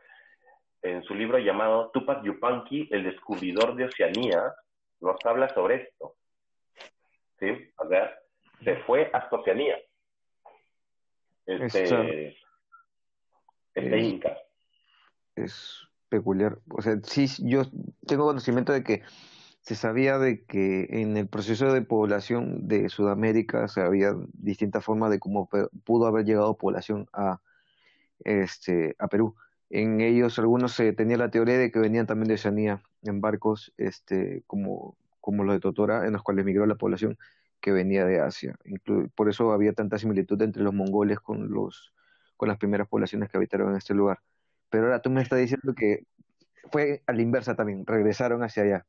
en 0.81 1.03
su 1.03 1.13
libro 1.13 1.37
llamado 1.37 1.91
Tupac 1.91 2.23
Yupanqui, 2.23 2.87
el 2.91 3.03
descubridor 3.03 3.75
de 3.75 3.85
Oceanía, 3.85 4.53
nos 5.01 5.17
habla 5.25 5.53
sobre 5.53 5.83
esto. 5.83 6.15
¿sí? 7.39 7.47
O 7.77 7.87
sea, 7.89 8.17
se 8.63 8.77
fue 8.83 9.09
hasta 9.11 9.35
Oceanía. 9.35 9.77
Este, 11.45 12.37
este 13.73 13.99
Inca. 13.99 14.37
Es 15.35 15.87
peculiar. 16.07 16.57
O 16.69 16.81
sea, 16.81 16.95
sí, 17.03 17.27
yo 17.49 17.63
tengo 18.07 18.27
conocimiento 18.27 18.71
de 18.71 18.83
que 18.83 19.03
se 19.71 19.77
sabía 19.77 20.19
de 20.19 20.43
que 20.43 20.85
en 20.89 21.15
el 21.15 21.29
proceso 21.29 21.71
de 21.71 21.81
población 21.81 22.67
de 22.67 22.89
Sudamérica 22.89 23.69
se 23.69 23.79
había 23.79 24.13
distintas 24.33 24.83
formas 24.83 25.11
de 25.11 25.19
cómo 25.19 25.47
pudo 25.85 26.07
haber 26.07 26.25
llegado 26.25 26.57
población 26.57 27.07
a 27.13 27.39
este 28.25 28.97
a 28.99 29.07
Perú. 29.07 29.33
En 29.69 30.01
ellos 30.01 30.37
algunos 30.39 30.73
se 30.73 30.91
tenía 30.91 31.15
la 31.15 31.31
teoría 31.31 31.57
de 31.57 31.71
que 31.71 31.79
venían 31.79 32.05
también 32.05 32.27
de 32.27 32.33
Oceanía 32.33 32.83
en 33.03 33.21
barcos 33.21 33.71
este 33.77 34.43
como 34.45 34.97
como 35.21 35.45
los 35.45 35.55
de 35.55 35.61
Totora 35.61 36.05
en 36.05 36.11
los 36.11 36.21
cuales 36.21 36.43
migró 36.43 36.65
la 36.65 36.75
población 36.75 37.17
que 37.61 37.71
venía 37.71 38.03
de 38.03 38.19
Asia. 38.19 38.57
por 39.15 39.29
eso 39.29 39.53
había 39.53 39.71
tanta 39.71 39.97
similitud 39.97 40.41
entre 40.41 40.63
los 40.63 40.73
mongoles 40.73 41.21
con 41.21 41.49
los 41.49 41.93
con 42.35 42.49
las 42.49 42.57
primeras 42.57 42.89
poblaciones 42.89 43.29
que 43.29 43.37
habitaron 43.37 43.69
en 43.69 43.77
este 43.77 43.93
lugar. 43.93 44.19
Pero 44.69 44.87
ahora 44.87 45.01
tú 45.01 45.09
me 45.09 45.21
estás 45.21 45.39
diciendo 45.39 45.73
que 45.73 46.03
fue 46.73 47.03
a 47.07 47.13
la 47.13 47.21
inversa 47.21 47.55
también, 47.55 47.85
regresaron 47.85 48.43
hacia 48.43 48.63
allá. 48.63 48.85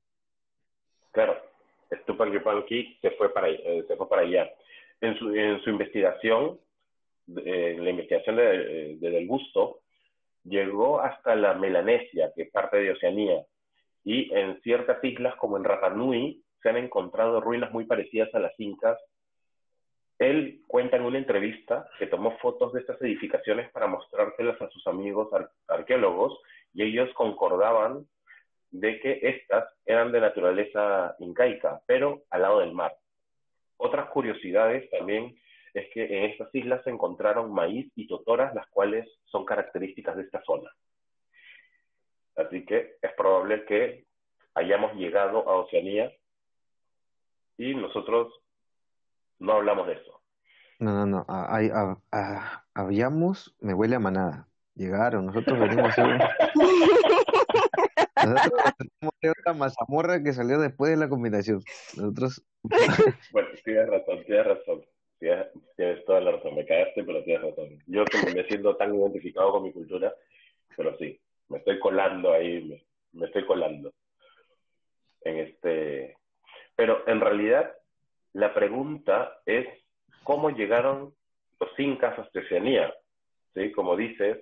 Claro, 1.12 1.36
Tupac 2.06 2.32
Yupanqui 2.32 2.98
se 3.00 3.10
fue 3.12 3.32
para, 3.32 3.48
eh, 3.48 3.84
se 3.86 3.96
fue 3.96 4.08
para 4.08 4.22
allá. 4.22 4.50
En 5.00 5.16
su, 5.18 5.34
en 5.34 5.60
su 5.62 5.70
investigación, 5.70 6.58
en 7.28 7.84
la 7.84 7.90
investigación 7.90 8.36
de, 8.36 8.96
Del 8.98 9.26
Busto, 9.26 9.80
llegó 10.44 11.00
hasta 11.00 11.36
la 11.36 11.54
Melanesia, 11.54 12.32
que 12.34 12.42
es 12.42 12.50
parte 12.50 12.78
de 12.78 12.92
Oceanía, 12.92 13.44
y 14.04 14.32
en 14.34 14.60
ciertas 14.62 15.02
islas 15.04 15.36
como 15.36 15.56
en 15.56 15.64
Rapa 15.64 15.90
Nui 15.90 16.42
se 16.62 16.68
han 16.68 16.76
encontrado 16.76 17.40
ruinas 17.40 17.72
muy 17.72 17.84
parecidas 17.84 18.34
a 18.34 18.40
las 18.40 18.58
incas. 18.58 18.98
Él 20.18 20.62
cuenta 20.66 20.96
en 20.96 21.02
una 21.02 21.18
entrevista 21.18 21.88
que 21.98 22.06
tomó 22.06 22.38
fotos 22.38 22.72
de 22.72 22.80
estas 22.80 23.00
edificaciones 23.02 23.70
para 23.70 23.86
mostrárselas 23.86 24.60
a 24.60 24.70
sus 24.70 24.86
amigos 24.86 25.28
arqueólogos 25.68 26.38
y 26.74 26.82
ellos 26.82 27.12
concordaban 27.14 28.06
de 28.72 28.98
que 29.00 29.20
estas 29.22 29.68
eran 29.84 30.10
de 30.12 30.20
naturaleza 30.20 31.14
incaica, 31.18 31.80
pero 31.86 32.22
al 32.30 32.42
lado 32.42 32.60
del 32.60 32.72
mar. 32.72 32.96
Otras 33.76 34.08
curiosidades 34.10 34.88
también 34.90 35.36
es 35.74 35.88
que 35.92 36.04
en 36.04 36.30
estas 36.30 36.54
islas 36.54 36.82
se 36.84 36.90
encontraron 36.90 37.52
maíz 37.52 37.90
y 37.94 38.06
totoras, 38.06 38.54
las 38.54 38.66
cuales 38.68 39.08
son 39.26 39.44
características 39.44 40.16
de 40.16 40.22
esta 40.22 40.42
zona. 40.42 40.70
Así 42.36 42.64
que 42.64 42.96
es 43.00 43.12
probable 43.12 43.64
que 43.66 44.06
hayamos 44.54 44.94
llegado 44.94 45.48
a 45.48 45.56
Oceanía 45.56 46.10
y 47.58 47.74
nosotros 47.74 48.32
no 49.38 49.52
hablamos 49.52 49.86
de 49.86 49.94
eso. 49.94 50.20
No, 50.78 51.06
no, 51.06 51.06
no. 51.06 51.26
habíamos, 52.74 53.54
me 53.60 53.74
huele 53.74 53.96
a 53.96 54.00
manada. 54.00 54.48
Llegaron, 54.74 55.26
nosotros 55.26 55.58
venimos 55.60 55.96
a 55.98 56.34
Nosotros 58.24 58.62
tenemos 59.20 59.58
mazamorra 59.58 60.22
que 60.22 60.32
salió 60.32 60.58
después 60.58 60.90
de 60.90 60.96
la 60.96 61.08
combinación. 61.08 61.60
Nosotros. 61.96 62.44
bueno, 63.32 63.48
tienes 63.64 63.88
razón, 63.88 64.24
tienes 64.24 64.46
razón. 64.46 64.84
Tienes, 65.18 66.04
toda 66.04 66.20
la 66.20 66.32
razón. 66.32 66.54
Me 66.56 66.66
cagaste, 66.66 67.04
pero 67.04 67.22
tienes 67.22 67.42
razón. 67.42 67.78
Yo 67.86 68.04
como 68.10 68.34
me 68.34 68.44
siento 68.44 68.76
tan 68.76 68.94
identificado 68.94 69.52
con 69.52 69.62
mi 69.62 69.72
cultura, 69.72 70.12
pero 70.76 70.96
sí, 70.98 71.20
me 71.48 71.58
estoy 71.58 71.78
colando 71.78 72.32
ahí, 72.32 72.82
me, 73.12 73.26
estoy 73.26 73.46
colando. 73.46 73.92
En 75.22 75.38
este. 75.38 76.16
Pero 76.74 77.06
en 77.06 77.20
realidad, 77.20 77.72
la 78.32 78.52
pregunta 78.54 79.40
es: 79.46 79.66
¿cómo 80.24 80.50
llegaron 80.50 81.14
los 81.60 81.78
incas 81.78 82.18
a 82.18 82.28
Oceanía? 82.34 82.92
¿Sí? 83.54 83.70
Como 83.72 83.96
dices, 83.96 84.38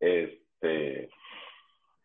este 0.00 1.10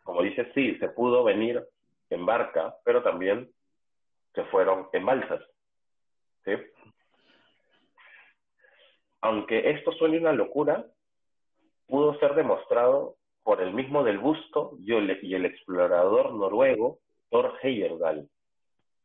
como 0.09 0.23
dice, 0.23 0.51
sí, 0.55 0.75
se 0.79 0.89
pudo 0.89 1.23
venir 1.23 1.63
en 2.09 2.25
barca, 2.25 2.75
pero 2.83 3.03
también 3.03 3.47
se 4.33 4.43
fueron 4.45 4.87
en 4.91 5.05
balsas. 5.05 5.39
¿sí? 6.43 6.53
Aunque 9.21 9.69
esto 9.69 9.91
suene 9.91 10.17
una 10.17 10.33
locura, 10.33 10.83
pudo 11.85 12.17
ser 12.17 12.33
demostrado 12.33 13.17
por 13.43 13.61
el 13.61 13.71
mismo 13.71 14.03
del 14.03 14.17
busto 14.17 14.71
y 14.79 14.95
el, 14.95 15.45
explorador 15.45 16.33
noruego 16.33 16.97
Thor 17.29 17.59
Heyerdahl. 17.61 18.27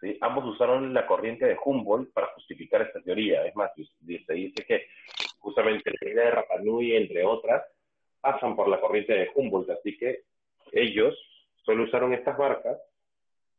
¿sí? 0.00 0.16
Ambos 0.22 0.46
usaron 0.46 0.94
la 0.94 1.06
corriente 1.06 1.44
de 1.44 1.58
Humboldt 1.62 2.14
para 2.14 2.28
justificar 2.28 2.80
esta 2.80 3.02
teoría. 3.02 3.44
Es 3.44 3.54
más, 3.54 3.70
se 3.74 4.32
dice 4.32 4.64
que 4.64 4.86
justamente 5.38 5.92
la 6.00 6.10
idea 6.10 6.24
de 6.24 6.30
Rapanui, 6.30 6.96
entre 6.96 7.26
otras, 7.26 7.62
pasan 8.22 8.56
por 8.56 8.68
la 8.68 8.80
corriente 8.80 9.12
de 9.12 9.30
Humboldt, 9.34 9.68
así 9.68 9.98
que 9.98 10.22
ellos 10.72 11.16
solo 11.64 11.84
usaron 11.84 12.12
estas 12.12 12.36
barcas 12.36 12.78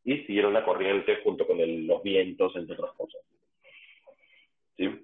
y 0.04 0.18
siguieron 0.24 0.54
la 0.54 0.64
corriente 0.64 1.16
junto 1.24 1.46
con 1.46 1.58
los 1.86 2.02
vientos, 2.02 2.54
entre 2.56 2.74
otras 2.74 2.92
cosas. 2.92 3.20
¿Sí? 4.76 5.02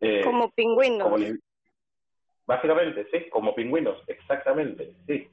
Eh, 0.00 0.20
como 0.24 0.50
pingüinos. 0.52 1.38
básicamente, 2.46 3.06
sí, 3.10 3.28
como 3.30 3.54
pingüinos, 3.54 4.02
exactamente, 4.06 4.94
sí. 5.06 5.28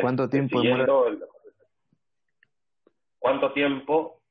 cuánto 0.00 0.28
tiempo 0.28 0.62
¿Cuánto 3.18 3.52
tiempo? 3.52 4.22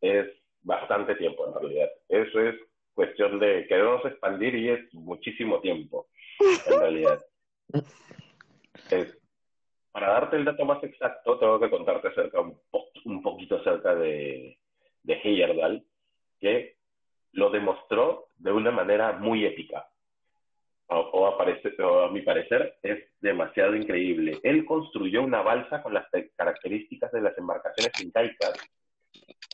Es 0.00 0.26
bastante 0.62 1.14
tiempo 1.14 1.46
en 1.46 1.54
realidad. 1.54 1.90
Eso 2.08 2.40
es 2.40 2.56
cuestión 2.94 3.38
de 3.38 3.66
queremos 3.66 4.04
expandir 4.04 4.54
y 4.54 4.68
es 4.68 4.94
muchísimo 4.94 5.60
tiempo, 5.60 6.08
en 6.66 6.80
realidad. 6.80 7.24
Es, 8.90 9.16
para 9.92 10.08
darte 10.08 10.36
el 10.36 10.44
dato 10.44 10.64
más 10.64 10.82
exacto, 10.82 11.38
tengo 11.38 11.60
que 11.60 11.70
contarte 11.70 12.08
acerca, 12.08 12.40
un, 12.40 13.22
poquito 13.22 13.56
acerca 13.56 13.94
de, 13.94 14.58
de 15.02 15.14
Heyerdahl, 15.22 15.84
que 16.40 16.76
lo 17.32 17.50
demostró 17.50 18.28
de 18.36 18.52
una 18.52 18.70
manera 18.70 19.12
muy 19.12 19.44
épica. 19.44 19.86
O, 20.88 21.26
a 21.26 22.10
mi 22.10 22.20
parecer 22.20 22.76
es 22.82 23.04
demasiado 23.20 23.74
increíble. 23.74 24.38
Él 24.42 24.64
construyó 24.66 25.22
una 25.22 25.40
balsa 25.40 25.82
con 25.82 25.94
las 25.94 26.06
características 26.36 27.10
de 27.12 27.22
las 27.22 27.36
embarcaciones 27.38 27.92
incaicas 28.02 28.52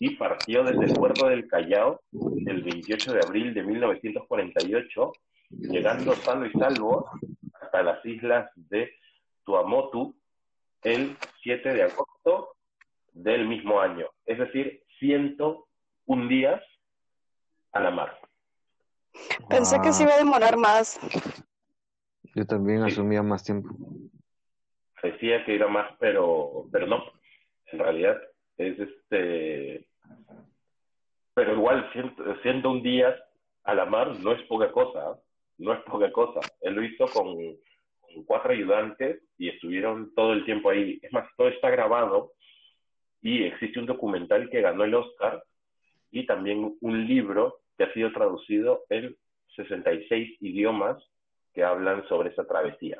y 0.00 0.16
partió 0.16 0.64
desde 0.64 0.86
el 0.86 0.94
puerto 0.94 1.28
del 1.28 1.46
Callao 1.46 2.00
el 2.12 2.62
28 2.62 3.12
de 3.12 3.20
abril 3.24 3.54
de 3.54 3.62
1948, 3.62 5.12
llegando 5.50 6.12
sano 6.14 6.46
y 6.46 6.52
salvo 6.52 7.08
hasta 7.60 7.82
las 7.82 8.04
islas 8.04 8.50
de 8.56 8.92
Tuamotu 9.44 10.17
el 10.82 11.16
7 11.42 11.74
de 11.74 11.82
agosto 11.82 12.56
del 13.12 13.46
mismo 13.46 13.80
año, 13.80 14.06
es 14.26 14.38
decir, 14.38 14.82
101 14.98 16.28
días 16.28 16.62
a 17.72 17.80
la 17.80 17.90
mar. 17.90 18.18
Pensé 19.48 19.80
que 19.80 19.92
se 19.92 20.04
iba 20.04 20.14
a 20.14 20.18
demorar 20.18 20.56
más. 20.56 21.00
Yo 22.34 22.46
también 22.46 22.82
asumía 22.82 23.22
más 23.22 23.42
tiempo. 23.42 23.68
Decía 25.02 25.44
que 25.44 25.54
iba 25.54 25.68
más, 25.68 25.90
pero, 25.98 26.66
pero 26.70 26.86
no. 26.86 27.02
En 27.72 27.78
realidad 27.78 28.16
es 28.56 28.78
este. 28.78 29.88
Pero 31.34 31.52
igual, 31.54 31.90
101 31.92 32.82
días 32.82 33.14
a 33.64 33.74
la 33.74 33.84
mar 33.84 34.18
no 34.20 34.32
es 34.32 34.42
poca 34.42 34.70
cosa. 34.72 35.12
¿eh? 35.12 35.20
No 35.58 35.72
es 35.72 35.80
poca 35.82 36.10
cosa. 36.12 36.40
Él 36.60 36.74
lo 36.74 36.82
hizo 36.82 37.06
con 37.06 37.36
cuatro 38.26 38.52
ayudantes 38.52 39.22
y 39.38 39.48
estuvieron 39.48 40.14
todo 40.14 40.32
el 40.32 40.44
tiempo 40.44 40.70
ahí. 40.70 40.98
Es 41.02 41.12
más, 41.12 41.28
todo 41.36 41.48
está 41.48 41.70
grabado 41.70 42.32
y 43.22 43.44
existe 43.44 43.78
un 43.78 43.86
documental 43.86 44.48
que 44.50 44.60
ganó 44.60 44.84
el 44.84 44.94
Oscar 44.94 45.42
y 46.10 46.26
también 46.26 46.76
un 46.80 47.06
libro 47.06 47.60
que 47.76 47.84
ha 47.84 47.92
sido 47.92 48.12
traducido 48.12 48.84
en 48.90 49.16
66 49.56 50.38
idiomas 50.40 51.02
que 51.52 51.64
hablan 51.64 52.06
sobre 52.08 52.30
esa 52.30 52.46
travesía. 52.46 52.98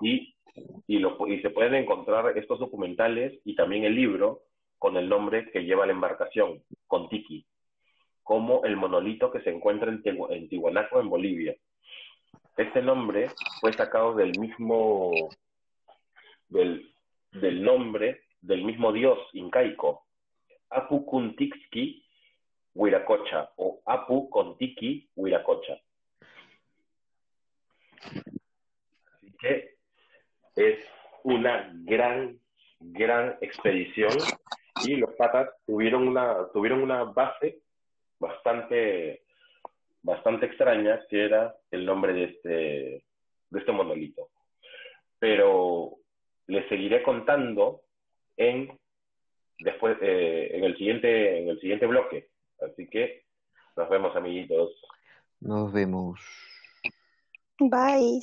Y, 0.00 0.34
y, 0.86 0.98
lo, 0.98 1.16
y 1.28 1.40
se 1.40 1.50
pueden 1.50 1.74
encontrar 1.74 2.36
estos 2.36 2.58
documentales 2.58 3.40
y 3.44 3.54
también 3.54 3.84
el 3.84 3.94
libro 3.94 4.42
con 4.78 4.96
el 4.96 5.08
nombre 5.08 5.50
que 5.50 5.64
lleva 5.64 5.86
la 5.86 5.92
embarcación, 5.92 6.62
Contiki, 6.86 7.46
como 8.22 8.64
el 8.64 8.76
monolito 8.76 9.30
que 9.30 9.40
se 9.40 9.50
encuentra 9.50 9.90
en, 9.90 10.02
en 10.04 10.48
Tihuanaco, 10.48 11.00
en 11.00 11.08
Bolivia. 11.08 11.54
Este 12.56 12.82
nombre 12.82 13.30
fue 13.60 13.72
sacado 13.72 14.14
del 14.14 14.38
mismo, 14.38 15.12
del, 16.48 16.94
del 17.32 17.62
nombre 17.62 18.22
del 18.40 18.62
mismo 18.62 18.92
dios 18.92 19.18
incaico, 19.32 20.06
Apu 20.70 21.04
Kuntixki 21.06 22.04
Huiracocha 22.74 23.50
o 23.56 23.80
Apu 23.86 24.28
Kontiki 24.28 25.08
Huiracocha. 25.14 25.80
Así 29.14 29.34
que 29.40 29.76
es 30.56 30.78
una 31.22 31.70
gran, 31.84 32.38
gran 32.80 33.38
expedición 33.40 34.12
y 34.84 34.96
los 34.96 35.14
patas 35.14 35.50
tuvieron 35.66 36.08
una, 36.08 36.48
tuvieron 36.52 36.82
una 36.82 37.04
base 37.04 37.60
bastante, 38.18 39.23
bastante 40.04 40.46
extraña 40.46 41.00
que 41.08 41.24
era 41.24 41.56
el 41.70 41.84
nombre 41.84 42.12
de 42.12 42.24
este, 42.24 43.04
de 43.50 43.58
este 43.58 43.72
monolito. 43.72 44.28
Pero 45.18 45.96
les 46.46 46.68
seguiré 46.68 47.02
contando 47.02 47.82
en 48.36 48.78
después 49.58 49.96
eh, 50.02 50.50
en 50.52 50.64
el 50.64 50.76
siguiente 50.76 51.38
en 51.38 51.48
el 51.48 51.60
siguiente 51.60 51.86
bloque. 51.86 52.28
Así 52.60 52.86
que 52.88 53.24
nos 53.76 53.88
vemos 53.88 54.14
amiguitos. 54.14 54.70
Nos 55.40 55.72
vemos. 55.72 56.20
Bye. 57.58 58.20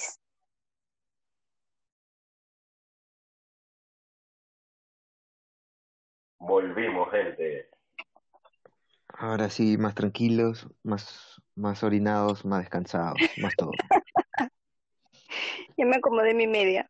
Volvimos, 6.38 7.10
gente. 7.12 7.71
Ahora 9.22 9.52
sí, 9.52 9.78
más 9.78 9.94
tranquilos, 9.94 10.68
más, 10.82 11.40
más 11.54 11.84
orinados, 11.84 12.44
más 12.44 12.62
descansados, 12.62 13.22
más 13.38 13.56
todo. 13.56 13.76
Ya 15.78 15.86
me 15.86 15.98
acomodé 15.98 16.34
mi 16.34 16.48
media. 16.48 16.90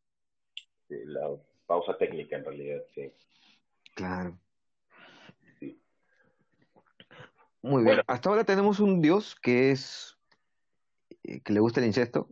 Sí, 0.88 0.96
la 1.06 1.30
pausa 1.68 1.98
técnica 1.98 2.38
en 2.38 2.46
realidad, 2.46 2.82
sí. 2.96 3.14
Claro. 3.96 4.40
sí. 5.60 5.78
Muy 7.62 7.84
bien. 7.84 8.02
Hasta 8.08 8.30
ahora 8.30 8.46
tenemos 8.46 8.80
un 8.80 9.02
dios 9.02 9.36
que 9.36 9.72
es 9.72 10.18
eh, 11.24 11.42
que 11.42 11.54
le 11.54 11.60
gusta 11.60 11.82
el 11.82 11.88
incesto, 11.88 12.30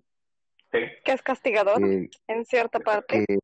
Sí, 0.71 0.79
Que 1.03 1.11
es 1.11 1.21
castigador 1.21 1.77
que, 1.81 2.09
en 2.27 2.45
cierta 2.45 2.79
parte. 2.79 3.25
que, 3.27 3.39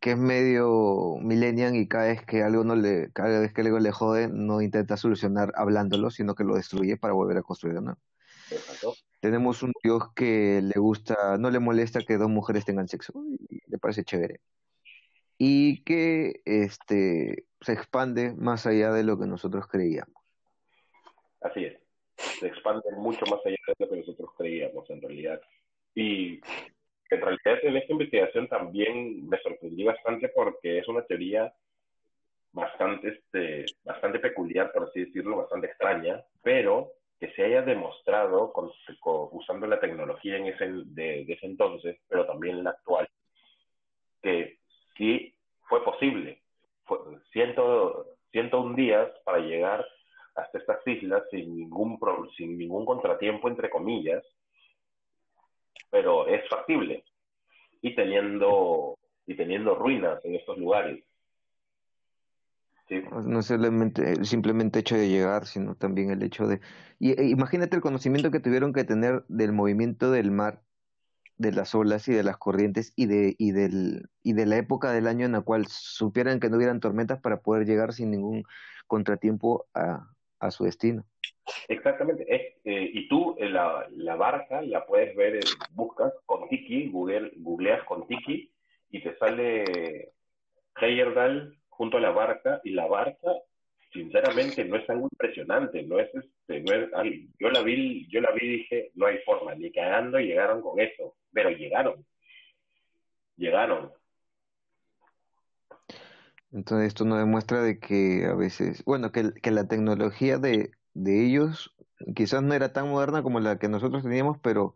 que 0.00 0.12
es 0.12 0.18
medio 0.18 1.16
millennial 1.20 1.74
y 1.76 1.88
cada 1.88 2.06
vez 2.06 2.24
que 2.24 2.42
algo 2.42 2.64
no 2.64 2.76
le, 2.76 3.10
cada 3.12 3.40
vez 3.40 3.52
que 3.52 3.62
algo 3.62 3.78
le 3.78 3.90
jode, 3.92 4.28
no 4.28 4.60
intenta 4.60 4.96
solucionar 4.96 5.52
hablándolo, 5.56 6.10
sino 6.10 6.34
que 6.34 6.44
lo 6.44 6.54
destruye 6.54 6.96
para 6.96 7.14
volver 7.14 7.38
a 7.38 7.42
construir, 7.42 7.80
¿no? 7.80 7.98
Tenemos 9.20 9.62
un 9.62 9.72
dios 9.82 10.12
que 10.14 10.60
le 10.62 10.78
gusta, 10.78 11.36
no 11.38 11.50
le 11.50 11.58
molesta 11.58 12.00
que 12.02 12.16
dos 12.16 12.30
mujeres 12.30 12.64
tengan 12.64 12.88
sexo, 12.88 13.12
y 13.48 13.60
le 13.66 13.78
parece 13.78 14.04
chévere. 14.04 14.40
Y 15.38 15.82
que 15.82 16.40
este 16.44 17.44
se 17.60 17.72
expande 17.72 18.32
más 18.34 18.66
allá 18.66 18.92
de 18.92 19.02
lo 19.02 19.18
que 19.18 19.26
nosotros 19.26 19.66
creíamos. 19.66 20.14
Así 21.40 21.64
es. 21.64 21.78
Se 22.16 22.46
expande 22.46 22.84
mucho 22.96 23.24
más 23.26 23.40
allá 23.44 23.56
de 23.66 23.74
lo 23.84 23.90
que 23.90 23.96
nosotros 23.96 24.30
creíamos 24.38 24.88
en 24.90 25.00
realidad. 25.02 25.40
Y 25.94 26.40
en 27.14 27.20
realidad 27.20 27.58
en 27.62 27.76
esta 27.76 27.92
investigación 27.92 28.48
también 28.48 29.28
me 29.28 29.38
sorprendí 29.38 29.84
bastante 29.84 30.28
porque 30.30 30.78
es 30.78 30.88
una 30.88 31.02
teoría 31.02 31.52
bastante, 32.52 33.08
este, 33.08 33.66
bastante 33.84 34.18
peculiar, 34.18 34.72
por 34.72 34.84
así 34.84 35.04
decirlo, 35.04 35.36
bastante 35.36 35.66
extraña, 35.68 36.24
pero 36.42 36.92
que 37.20 37.30
se 37.32 37.44
haya 37.44 37.62
demostrado 37.62 38.52
con, 38.52 38.70
con- 39.00 39.28
usando 39.32 39.66
la 39.66 39.80
tecnología 39.80 40.36
en 40.36 40.46
ese, 40.46 40.66
de, 40.66 41.24
de 41.24 41.32
ese 41.32 41.46
entonces, 41.46 41.98
pero 42.08 42.26
también 42.26 42.64
la 42.64 42.70
actual, 42.70 43.08
que 44.22 44.58
sí 44.96 45.34
fue 45.68 45.84
posible. 45.84 46.40
Fue, 46.84 46.98
ciento, 47.32 48.06
101 48.32 48.74
días 48.76 49.10
para 49.24 49.38
llegar 49.38 49.86
hasta 50.34 50.58
estas 50.58 50.86
islas 50.86 51.22
sin 51.30 51.56
ningún, 51.56 51.98
sin 52.36 52.58
ningún 52.58 52.84
contratiempo, 52.84 53.48
entre 53.48 53.70
comillas, 53.70 54.24
pero 55.90 56.26
es 56.26 56.48
factible. 56.48 57.04
Y 57.82 57.94
teniendo, 57.94 58.98
y 59.26 59.36
teniendo 59.36 59.74
ruinas 59.74 60.24
en 60.24 60.34
estos 60.36 60.58
lugares. 60.58 61.04
¿sí? 62.88 63.02
No 63.24 63.42
solamente 63.42 64.12
el 64.12 64.78
hecho 64.78 64.96
de 64.96 65.08
llegar, 65.08 65.46
sino 65.46 65.74
también 65.74 66.10
el 66.10 66.22
hecho 66.22 66.46
de... 66.46 66.60
Y, 66.98 67.20
e 67.20 67.28
imagínate 67.28 67.76
el 67.76 67.82
conocimiento 67.82 68.30
que 68.30 68.40
tuvieron 68.40 68.72
que 68.72 68.84
tener 68.84 69.24
del 69.28 69.52
movimiento 69.52 70.10
del 70.10 70.30
mar, 70.30 70.62
de 71.38 71.52
las 71.52 71.74
olas 71.74 72.08
y 72.08 72.12
de 72.12 72.22
las 72.22 72.38
corrientes 72.38 72.92
y 72.96 73.06
de, 73.06 73.34
y 73.38 73.52
del, 73.52 74.08
y 74.22 74.32
de 74.32 74.46
la 74.46 74.56
época 74.56 74.92
del 74.92 75.06
año 75.06 75.26
en 75.26 75.32
la 75.32 75.42
cual 75.42 75.66
supieran 75.68 76.40
que 76.40 76.48
no 76.48 76.56
hubieran 76.56 76.80
tormentas 76.80 77.20
para 77.20 77.40
poder 77.40 77.66
llegar 77.66 77.92
sin 77.92 78.10
ningún 78.10 78.44
contratiempo 78.86 79.66
a, 79.74 80.08
a 80.40 80.50
su 80.50 80.64
destino. 80.64 81.04
Exactamente. 81.68 82.24
Es, 82.28 82.54
eh, 82.64 82.90
y 82.92 83.08
tú 83.08 83.36
eh, 83.38 83.48
la, 83.48 83.86
la 83.90 84.16
barca 84.16 84.62
la 84.62 84.84
puedes 84.84 85.14
ver, 85.16 85.36
eh, 85.36 85.40
buscas 85.72 86.12
con 86.26 86.48
Tiki, 86.48 86.88
Google, 86.88 87.32
googleas 87.36 87.84
con 87.84 88.06
Tiki 88.06 88.50
y 88.90 89.02
te 89.02 89.16
sale 89.18 90.12
Heyerdahl 90.80 91.56
junto 91.68 91.98
a 91.98 92.00
la 92.00 92.10
barca 92.10 92.60
y 92.64 92.70
la 92.70 92.86
barca 92.86 93.32
sinceramente 93.92 94.64
no 94.64 94.76
es 94.76 94.88
algo 94.90 95.08
impresionante, 95.10 95.82
no 95.82 95.98
es 95.98 96.10
este, 96.14 96.60
no 96.60 96.72
es 96.72 96.90
yo 97.38 97.50
la 97.50 97.62
vi, 97.62 98.06
yo 98.10 98.20
la 98.20 98.30
vi 98.32 98.44
y 98.44 98.56
dije, 98.58 98.90
no 98.94 99.06
hay 99.06 99.18
forma, 99.18 99.54
ni 99.54 99.70
cagando 99.72 100.18
llegaron 100.18 100.60
con 100.60 100.78
eso, 100.80 101.16
pero 101.32 101.50
llegaron. 101.50 102.04
Llegaron. 103.36 103.92
Entonces 106.52 106.88
esto 106.88 107.04
nos 107.04 107.18
demuestra 107.18 107.62
de 107.62 107.78
que 107.78 108.26
a 108.30 108.34
veces, 108.34 108.82
bueno, 108.84 109.12
que, 109.12 109.32
que 109.42 109.50
la 109.50 109.68
tecnología 109.68 110.38
de, 110.38 110.70
de 110.96 111.26
ellos 111.26 111.74
quizás 112.14 112.42
no 112.42 112.54
era 112.54 112.72
tan 112.72 112.88
moderna 112.88 113.22
como 113.22 113.40
la 113.40 113.58
que 113.58 113.68
nosotros 113.68 114.02
teníamos, 114.02 114.38
pero 114.42 114.74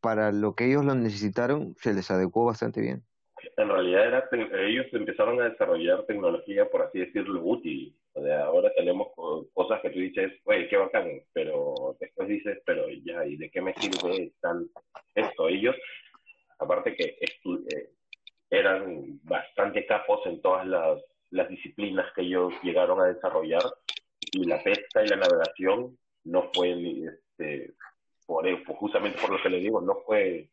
para 0.00 0.32
lo 0.32 0.54
que 0.54 0.66
ellos 0.66 0.84
lo 0.84 0.94
necesitaron 0.94 1.74
se 1.80 1.94
les 1.94 2.10
adecuó 2.10 2.46
bastante 2.46 2.80
bien. 2.80 3.04
En 3.56 3.68
realidad 3.68 4.06
era 4.08 4.28
ellos 4.66 4.86
empezaron 4.92 5.40
a 5.40 5.48
desarrollar 5.50 6.04
tecnología, 6.06 6.68
por 6.70 6.82
así 6.82 7.00
decirlo, 7.00 7.42
útil. 7.44 7.96
O 8.14 8.22
sea, 8.22 8.44
ahora 8.46 8.70
tenemos 8.76 9.08
co- 9.14 9.48
cosas 9.54 9.80
que 9.80 9.90
tú 9.90 10.00
dices, 10.00 10.32
oye, 10.44 10.68
qué 10.68 10.76
bacán, 10.76 11.22
pero 11.32 11.96
después 12.00 12.28
dices, 12.28 12.58
pero 12.66 12.88
ya, 13.04 13.24
¿y 13.24 13.36
de 13.36 13.50
qué 13.50 13.60
me 13.62 13.74
sirve 13.74 14.32
tan 14.40 14.68
esto? 15.14 15.48
Ellos, 15.48 15.76
aparte 16.58 16.94
que 16.96 17.16
eh, 17.20 17.90
eran 18.50 19.20
bastante 19.22 19.86
capos 19.86 20.26
en 20.26 20.40
todas 20.42 20.66
las 21.30 21.48
disciplinas 21.48 22.06
que 22.14 22.22
ellos 22.22 22.52
llegaron 22.62 23.00
a 23.00 23.06
desarrollar, 23.06 23.62
y 24.32 24.44
la 24.44 24.62
pesca 24.62 25.04
y 25.04 25.08
la 25.08 25.16
navegación 25.16 25.98
no 26.24 26.50
fue, 26.52 26.72
este, 27.04 27.74
por, 28.26 28.46
justamente 28.76 29.18
por 29.20 29.30
lo 29.30 29.42
que 29.42 29.50
le 29.50 29.58
digo, 29.60 29.80
no 29.80 29.96
fue 30.06 30.50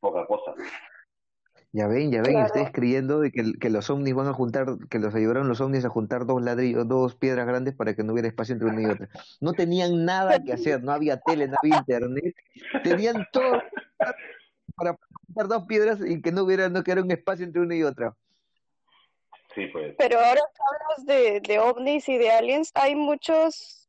poca 0.00 0.26
cosa. 0.26 0.54
Ya 1.74 1.86
ven, 1.86 2.10
ya 2.12 2.20
ven, 2.20 2.32
Claro. 2.32 2.46
ustedes 2.46 2.70
creyendo 2.70 3.20
de 3.20 3.30
que, 3.30 3.54
que 3.58 3.70
los 3.70 3.88
ovnis 3.88 4.14
van 4.14 4.26
a 4.26 4.34
juntar, 4.34 4.66
que 4.90 4.98
los 4.98 5.14
ayudaron 5.14 5.48
los 5.48 5.60
ovnis 5.62 5.84
a 5.86 5.88
juntar 5.88 6.26
dos 6.26 6.42
ladrillos, 6.42 6.86
dos 6.86 7.14
piedras 7.14 7.46
grandes 7.46 7.74
para 7.74 7.94
que 7.94 8.02
no 8.02 8.12
hubiera 8.12 8.28
espacio 8.28 8.52
entre 8.52 8.68
una 8.68 8.82
y 8.82 8.86
otra. 8.86 9.08
No 9.40 9.54
tenían 9.54 10.04
nada 10.04 10.42
que 10.42 10.52
hacer, 10.52 10.82
no 10.82 10.92
había 10.92 11.20
tele, 11.20 11.48
no 11.48 11.56
había 11.62 11.78
internet, 11.78 12.34
tenían 12.84 13.26
todo 13.32 13.62
para 14.74 14.98
juntar 15.26 15.48
dos 15.48 15.66
piedras 15.66 16.00
y 16.06 16.20
que 16.20 16.32
no 16.32 16.42
hubiera, 16.42 16.68
no 16.68 16.82
quedara 16.82 17.02
un 17.02 17.10
espacio 17.10 17.46
entre 17.46 17.62
una 17.62 17.74
y 17.74 17.82
otra. 17.84 18.14
Sí, 19.54 19.66
pues. 19.66 19.94
Pero 19.98 20.18
ahora 20.18 20.40
que 20.54 20.62
hablas 20.66 21.06
de, 21.06 21.40
de 21.40 21.58
ovnis 21.58 22.08
y 22.08 22.16
de 22.18 22.30
aliens, 22.30 22.70
hay 22.74 22.94
muchos 22.94 23.88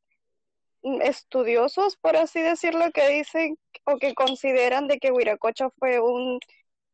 estudiosos, 0.83 1.95
por 1.97 2.17
así 2.17 2.41
decirlo, 2.41 2.91
que 2.91 3.07
dicen 3.09 3.57
o 3.85 3.97
que 3.97 4.13
consideran 4.13 4.87
de 4.87 4.99
que 4.99 5.11
Huiracocha 5.11 5.69
fue 5.79 5.99
un 5.99 6.39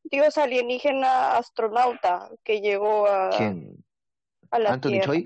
dios 0.04 0.38
alienígena 0.38 1.38
astronauta 1.38 2.30
que 2.44 2.62
llegó 2.62 3.08
a, 3.08 3.30
¿Quién? 3.36 3.84
a 4.52 4.60
la 4.60 4.74
¿Anthony 4.74 4.90
Tierra. 4.90 5.06
Choi? 5.06 5.26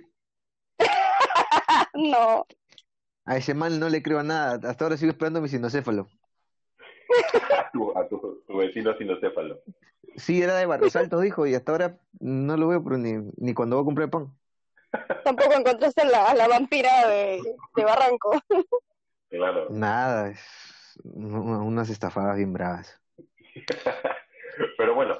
No, 1.96 2.46
A 3.26 3.38
ese 3.38 3.54
man 3.54 3.80
no 3.80 3.88
le 3.88 4.02
creo 4.02 4.20
a 4.20 4.24
nada, 4.24 4.70
hasta 4.70 4.86
ahora 4.86 4.98
sigo 4.98 5.12
esperando 5.12 5.42
mi 5.42 5.48
sinocéfalo. 5.48 6.08
a 7.58 7.70
tu, 7.72 7.98
a 7.98 8.08
tu, 8.08 8.44
tu 8.48 8.58
vecino 8.58 8.98
sinocéfalo. 8.98 9.62
Sí, 10.16 10.42
era 10.42 10.56
de 10.56 10.66
Barros 10.66 10.96
Altos, 10.96 11.22
dijo, 11.22 11.48
y 11.48 11.56
hasta 11.56 11.72
ahora 11.72 11.98
no 12.20 12.58
lo 12.58 12.68
veo, 12.68 12.84
pero 12.84 12.98
ni, 12.98 13.14
ni 13.38 13.54
cuando 13.54 13.78
voy 13.78 13.84
a 13.84 13.86
comprar 13.86 14.10
pan. 14.10 14.34
tampoco 15.24 15.54
encontraste 15.54 16.02
a 16.02 16.06
la, 16.06 16.34
la 16.36 16.48
vampira 16.48 17.08
de, 17.08 17.42
de 17.76 17.84
Barranco. 17.84 18.40
Claro. 19.30 19.68
Nada, 19.72 20.30
es 20.30 21.00
unas 21.04 21.90
estafadas 21.90 22.38
bien 22.38 22.54
bravas. 22.54 23.02
Pero 24.78 24.94
bueno, 24.94 25.18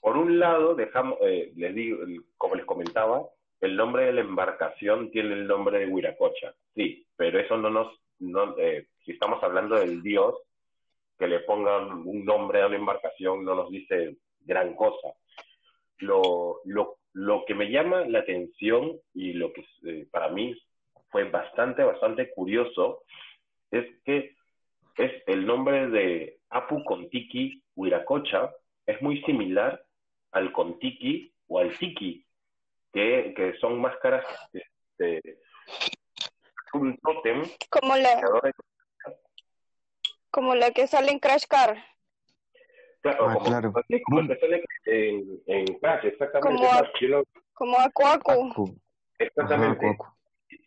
por 0.00 0.16
un 0.16 0.38
lado, 0.38 0.74
dejamos, 0.74 1.18
eh, 1.22 1.52
les 1.56 1.74
digo, 1.74 1.98
como 2.38 2.54
les 2.54 2.64
comentaba, 2.64 3.28
el 3.60 3.76
nombre 3.76 4.06
de 4.06 4.12
la 4.14 4.22
embarcación 4.22 5.10
tiene 5.10 5.34
el 5.34 5.46
nombre 5.46 5.78
de 5.80 5.86
Huiracocha, 5.86 6.54
sí, 6.74 7.06
pero 7.16 7.38
eso 7.38 7.58
no 7.58 7.68
nos, 7.68 8.00
no, 8.18 8.56
eh, 8.56 8.88
si 9.04 9.12
estamos 9.12 9.42
hablando 9.42 9.76
del 9.76 10.02
dios, 10.02 10.34
que 11.18 11.26
le 11.26 11.40
pongan 11.40 11.90
un 12.06 12.24
nombre 12.24 12.62
a 12.62 12.68
la 12.68 12.76
embarcación 12.76 13.44
no 13.44 13.54
nos 13.54 13.70
dice 13.70 14.16
gran 14.40 14.74
cosa. 14.74 15.14
lo, 15.98 16.60
lo, 16.64 16.98
lo 17.12 17.44
que 17.44 17.54
me 17.54 17.70
llama 17.70 18.04
la 18.06 18.20
atención 18.20 18.98
y 19.14 19.32
lo 19.34 19.52
que 19.52 19.64
eh, 19.86 20.06
para 20.10 20.28
mí 20.28 20.56
fue 21.10 21.24
bastante, 21.24 21.82
bastante 21.82 22.30
curioso 22.30 23.02
es 23.70 23.86
que 24.04 24.36
es 24.96 25.12
el 25.26 25.46
nombre 25.46 25.88
de 25.88 26.38
Apu 26.50 26.84
Contiki 26.84 27.62
Huiracocha 27.74 28.52
es 28.86 29.00
muy 29.02 29.22
similar 29.22 29.84
al 30.32 30.52
Contiki 30.52 31.32
o 31.48 31.58
al 31.58 31.76
Tiki, 31.78 32.24
que, 32.92 33.32
que 33.36 33.54
son 33.58 33.80
máscaras 33.80 34.24
de 34.98 35.20
un 36.74 36.96
tótem. 36.98 37.42
Como 37.70 37.96
la, 37.96 38.20
como 40.30 40.54
la 40.54 40.70
que 40.70 40.86
sale 40.86 41.10
en 41.10 41.18
Crash 41.18 41.46
Car. 41.48 41.89
Claro, 43.02 43.28
Ah, 43.28 43.34
como, 43.34 43.46
claro. 43.46 43.72
así 43.76 44.02
como 44.02 44.20
en, 44.20 45.40
en 45.46 45.64
Crash, 45.80 46.04
exactamente. 46.04 46.56
Como 46.56 46.70
a- 46.70 46.82
lo- 47.08 47.24
Como. 47.54 47.76
Ajá, 47.76 48.72
exactamente. 49.18 49.86
Aku, 49.90 50.02
Aku. 50.04 50.16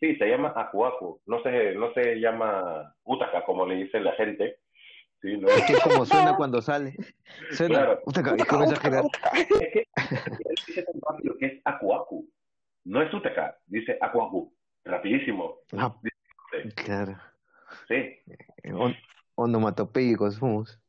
Sí, 0.00 0.16
se 0.16 0.26
llama 0.26 0.52
Akuaku. 0.56 1.20
No 1.26 1.42
se, 1.42 1.74
no 1.74 1.92
se 1.94 2.16
llama 2.16 2.94
Utaka, 3.04 3.44
como 3.44 3.66
le 3.66 3.76
dice 3.76 4.00
la 4.00 4.12
gente. 4.12 4.58
Sí, 5.22 5.36
no 5.38 5.48
Es 5.48 5.62
que 5.64 5.72
es 5.74 5.80
como 5.82 6.04
suena 6.04 6.36
cuando 6.36 6.60
sale. 6.60 6.94
Suena. 7.52 7.74
Claro. 7.74 8.00
Puta, 8.04 8.20
y 8.20 8.44
comienza 8.44 8.76
a 8.76 8.80
girar. 8.80 9.04
Es 9.34 9.46
que 9.48 9.78
él 9.80 10.54
dice 10.66 10.82
tan 10.82 10.94
rápido 11.08 11.36
que 11.38 11.46
es 11.46 11.60
Akuaku. 11.64 12.28
No 12.84 13.00
es 13.02 13.12
Utaka, 13.14 13.56
dice 13.66 13.96
Akuaku. 14.00 14.52
Rapidísimo. 14.84 15.58
Ah, 15.78 15.94
claro. 16.76 17.16
Sí, 17.88 18.18
On- 18.72 18.94
onomatopéyicos 19.36 20.34
somos. 20.36 20.80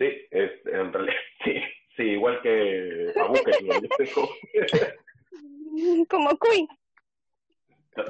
Sí, 0.00 0.26
es, 0.32 0.50
en 0.66 0.92
realidad, 0.92 1.14
sí, 1.44 1.54
sí, 1.96 2.02
igual 2.02 2.40
que 2.42 3.12
tengo- 3.14 4.28
Como 6.08 6.30
Queen. 6.38 6.66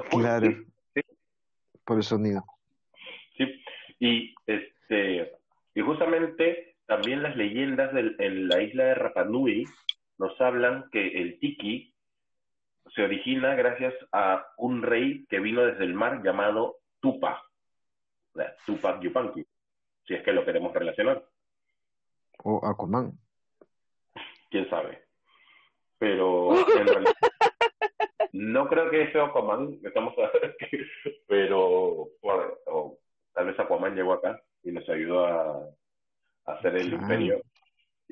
Claro. 0.09 0.47
Sí, 0.95 1.01
Por 1.85 1.97
el 1.97 2.03
sonido. 2.03 2.43
Sí, 3.37 3.63
y 3.99 4.33
este 4.47 5.31
y 5.75 5.81
justamente 5.81 6.75
también 6.87 7.21
las 7.23 7.35
leyendas 7.35 7.93
del- 7.93 8.15
en 8.19 8.47
la 8.47 8.61
isla 8.61 8.85
de 8.85 8.95
Rapa 8.95 9.23
Nui 9.25 9.65
nos 10.17 10.39
hablan 10.41 10.85
que 10.91 11.07
el 11.21 11.39
tiki 11.39 11.93
se 12.95 13.03
origina 13.03 13.55
gracias 13.55 13.93
a 14.11 14.45
un 14.57 14.81
rey 14.81 15.25
que 15.29 15.39
vino 15.39 15.61
desde 15.65 15.83
el 15.85 15.93
mar 15.93 16.21
llamado 16.23 16.77
Tupa, 16.99 17.41
Tupac 18.65 19.01
Yupanqui, 19.01 19.45
si 20.05 20.13
es 20.13 20.23
que 20.23 20.33
lo 20.33 20.43
queremos 20.45 20.73
relacionar, 20.73 21.23
O 22.43 22.65
Aquaman. 22.65 23.11
quién 24.49 24.69
sabe. 24.69 25.03
Pero 25.97 26.51
en 26.75 26.87
realidad 26.87 27.13
no 28.33 28.67
creo 28.67 28.89
que 28.89 29.11
sea 29.11 29.25
Aquaman, 29.25 29.79
estamos 29.83 30.13
a- 30.17 30.31
pero 31.27 32.09
bueno, 32.21 32.43
o 32.67 32.97
tal 33.33 33.45
vez 33.47 33.59
Aquaman 33.59 33.95
llegó 33.95 34.13
acá 34.13 34.41
y 34.63 34.71
nos 34.71 34.87
ayudó 34.89 35.25
a, 35.25 35.69
a 36.45 36.53
hacer 36.53 36.75
el 36.75 36.89
Claro. 36.89 37.01
imperio 37.03 37.41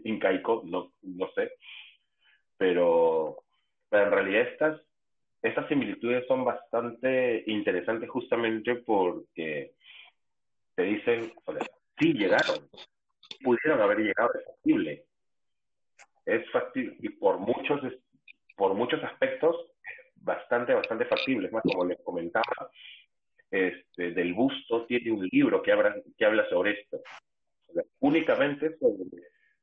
incaico, 0.03 0.61
no, 0.65 0.93
no 1.01 1.29
sé. 1.33 1.51
Pero, 2.57 3.43
pero 3.89 4.03
en 4.05 4.11
realidad 4.11 4.41
estas, 4.43 4.81
estas 5.41 5.67
similitudes 5.67 6.25
son 6.27 6.45
bastante 6.45 7.43
interesantes 7.47 8.09
justamente 8.09 8.75
porque 8.75 9.73
te 10.75 10.83
dicen, 10.83 11.33
o 11.45 11.53
sea, 11.53 11.65
sí 11.97 12.13
llegaron, 12.13 12.69
pudieron 13.43 13.81
haber 13.81 13.99
llegado, 13.99 14.31
es 14.33 14.45
factible. 14.45 15.05
Es 16.25 16.49
factible 16.51 16.95
y 16.99 17.09
por 17.09 17.39
muchos, 17.39 17.81
por 18.55 18.73
muchos 18.73 19.03
aspectos 19.03 19.55
bastante, 20.15 20.73
bastante 20.73 21.05
factible. 21.05 21.47
Es 21.47 21.53
más, 21.53 21.63
como 21.63 21.85
les 21.85 21.99
comentaba, 22.01 22.71
este, 23.49 24.11
del 24.11 24.33
busto 24.33 24.85
tiene 24.85 25.11
un 25.11 25.27
libro 25.31 25.61
que 25.61 25.71
habla, 25.71 25.95
que 26.17 26.25
habla 26.25 26.47
sobre 26.49 26.79
esto. 26.81 27.01
Únicamente 27.99 28.77
sobre 28.77 29.05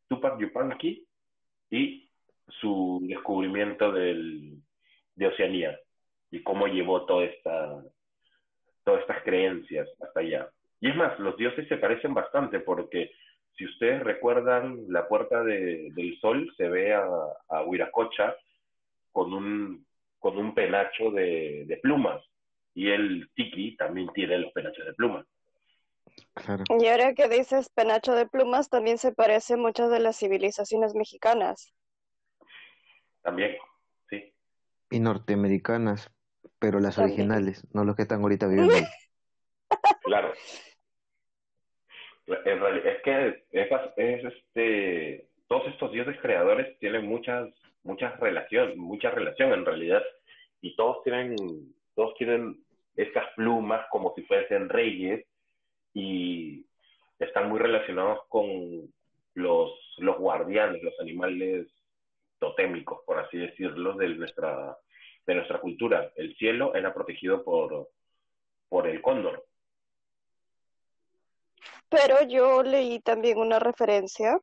Tupac 0.09 0.39
Yupanqui 0.39 1.07
y 1.71 2.11
su 2.49 3.01
descubrimiento 3.03 3.93
del, 3.93 4.61
de 5.15 5.27
Oceanía 5.27 5.79
y 6.31 6.43
cómo 6.43 6.67
llevó 6.67 7.05
toda 7.07 7.25
esta, 7.25 7.83
todas 8.85 9.01
estas 9.01 9.23
creencias 9.23 9.89
hasta 10.01 10.21
allá. 10.21 10.51
Y 10.81 10.91
es 10.91 10.97
más, 10.97 11.19
los 11.19 11.37
dioses 11.37 11.67
se 11.69 11.79
parecen 11.79 12.15
bastante 12.15 12.61
porque 12.61 13.11
si 13.57 13.65
ustedes 13.67 14.03
recuerdan 14.03 14.85
la 14.89 15.09
puerta 15.09 15.43
de- 15.43 15.89
del 15.95 16.19
sol, 16.21 16.53
se 16.57 16.69
ve 16.69 16.95
a, 16.95 17.07
a 17.49 17.63
Huiracocha 17.65 18.35
con 19.13 19.33
un, 19.33 19.87
con 20.19 20.37
un 20.39 20.55
penacho 20.55 21.11
de, 21.11 21.65
de 21.67 21.77
plumas 21.79 22.23
y 22.75 22.91
el 22.91 23.31
tiki 23.35 23.77
también 23.77 24.09
tiene 24.13 24.39
los 24.39 24.53
penachos 24.53 24.85
de 24.85 24.93
plumas. 24.95 25.27
Claro. 26.35 26.65
Y 26.79 26.87
ahora 26.87 27.15
que 27.15 27.29
dices 27.29 27.69
penacho 27.71 28.15
de 28.15 28.27
plumas, 28.27 28.69
también 28.69 28.99
se 28.99 29.13
parece 29.13 29.55
a 29.55 29.59
muchas 29.59 29.91
de 29.91 30.01
las 30.01 30.19
civilizaciones 30.19 30.95
mexicanas. 30.95 31.73
También, 33.23 33.57
sí. 34.11 34.33
Y 34.91 35.01
norteamericanas, 35.01 36.11
pero 36.59 36.79
las 36.81 36.97
También. 36.97 37.15
originales, 37.31 37.67
no 37.75 37.85
los 37.85 37.97
que 37.97 38.03
están 38.03 38.21
ahorita 38.23 38.47
viviendo 38.47 38.75
ahí. 38.75 38.85
Claro. 40.05 40.33
En 42.27 42.61
realidad, 42.61 42.87
es 42.87 43.03
que 43.03 43.43
es, 43.53 43.69
es 43.97 44.25
este, 44.25 45.27
todos 45.47 45.69
estos 45.69 45.93
dioses 45.93 46.17
creadores 46.21 46.79
tienen 46.79 47.07
muchas, 47.07 47.49
muchas 47.85 48.19
relación, 48.19 48.77
mucha 48.79 49.11
relación 49.11 49.53
en 49.53 49.65
realidad, 49.65 50.03
y 50.61 50.75
todos 50.75 51.03
tienen, 51.05 51.37
todos 51.95 52.15
tienen 52.15 52.59
estas 52.97 53.27
plumas 53.37 53.87
como 53.91 54.13
si 54.15 54.23
fuesen 54.23 54.69
reyes, 54.69 55.25
y 55.95 56.67
están 57.19 57.49
muy 57.49 57.59
relacionados 57.59 58.21
con 58.29 58.93
los, 59.35 59.71
los 59.99 60.19
guardianes, 60.19 60.83
los 60.83 60.99
animales 61.01 61.69
totémicos, 62.39 63.01
por 63.07 63.19
así 63.19 63.39
decirlo, 63.39 63.95
de 63.95 64.09
nuestra, 64.09 64.77
de 65.27 65.35
nuestra 65.35 65.61
cultura. 65.61 66.11
El 66.17 66.35
cielo 66.37 66.75
era 66.75 66.93
protegido 66.93 67.45
por, 67.45 67.89
por 68.69 68.87
el 68.89 69.01
cóndor. 69.01 69.45
Pero 71.89 72.23
yo 72.23 72.63
leí 72.63 73.01
también 73.01 73.39
una 73.39 73.59
referencia 73.59 74.41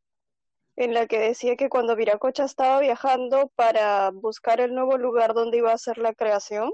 en 0.75 0.93
la 0.93 1.07
que 1.07 1.19
decía 1.19 1.55
que 1.55 1.69
cuando 1.69 1.95
Viracocha 1.95 2.45
estaba 2.45 2.79
viajando 2.79 3.51
para 3.55 4.09
buscar 4.11 4.59
el 4.59 4.73
nuevo 4.73 4.97
lugar 4.97 5.33
donde 5.33 5.57
iba 5.57 5.71
a 5.71 5.75
hacer 5.75 5.97
la 5.97 6.13
creación, 6.13 6.71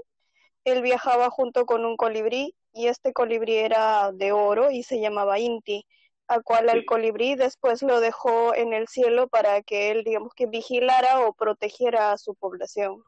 él 0.64 0.82
viajaba 0.82 1.30
junto 1.30 1.66
con 1.66 1.84
un 1.84 1.96
colibrí 1.96 2.54
y 2.72 2.86
este 2.86 3.12
colibrí 3.12 3.56
era 3.56 4.12
de 4.12 4.32
oro 4.32 4.70
y 4.70 4.82
se 4.82 5.00
llamaba 5.00 5.38
Inti, 5.38 5.84
a 6.28 6.40
cual 6.40 6.68
al 6.68 6.80
Sí. 6.80 6.86
colibrí 6.86 7.34
después 7.34 7.82
lo 7.82 8.00
dejó 8.00 8.54
en 8.54 8.72
el 8.72 8.86
cielo 8.86 9.28
para 9.28 9.62
que 9.62 9.90
él, 9.90 10.04
digamos 10.04 10.32
que 10.34 10.46
vigilara 10.46 11.26
o 11.26 11.34
protegiera 11.34 12.12
a 12.12 12.18
su 12.18 12.34
población. 12.34 13.02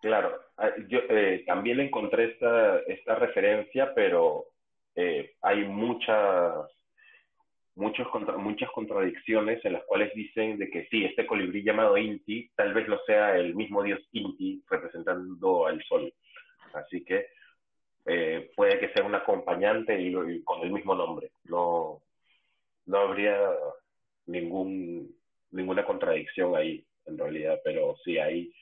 Claro, 0.00 0.38
ah, 0.58 0.70
yo 0.88 0.98
eh, 1.08 1.44
también 1.46 1.80
encontré 1.80 2.32
esta, 2.32 2.80
esta 2.80 3.14
referencia, 3.14 3.94
pero 3.94 4.53
eh, 4.96 5.34
hay 5.42 5.64
muchas, 5.64 6.54
muchos 7.74 8.08
contra- 8.08 8.36
muchas 8.36 8.70
contradicciones 8.70 9.64
en 9.64 9.74
las 9.74 9.84
cuales 9.84 10.12
dicen 10.14 10.58
de 10.58 10.70
que 10.70 10.86
sí, 10.86 11.04
este 11.04 11.26
colibrí 11.26 11.62
llamado 11.62 11.96
Inti 11.96 12.50
tal 12.56 12.74
vez 12.74 12.88
no 12.88 12.98
sea 13.06 13.36
el 13.36 13.54
mismo 13.54 13.82
dios 13.82 14.00
Inti 14.12 14.62
representando 14.68 15.66
al 15.66 15.82
sol. 15.84 16.12
Así 16.74 17.04
que 17.04 17.26
eh, 18.06 18.50
puede 18.56 18.78
que 18.78 18.90
sea 18.92 19.04
un 19.04 19.14
acompañante 19.14 20.00
y, 20.00 20.42
con 20.42 20.62
el 20.62 20.70
mismo 20.70 20.94
nombre. 20.94 21.30
No, 21.44 22.02
no 22.86 22.98
habría 22.98 23.38
ningún, 24.26 25.14
ninguna 25.50 25.84
contradicción 25.84 26.54
ahí, 26.56 26.84
en 27.06 27.18
realidad, 27.18 27.60
pero 27.64 27.96
sí 28.04 28.18
hay 28.18 28.52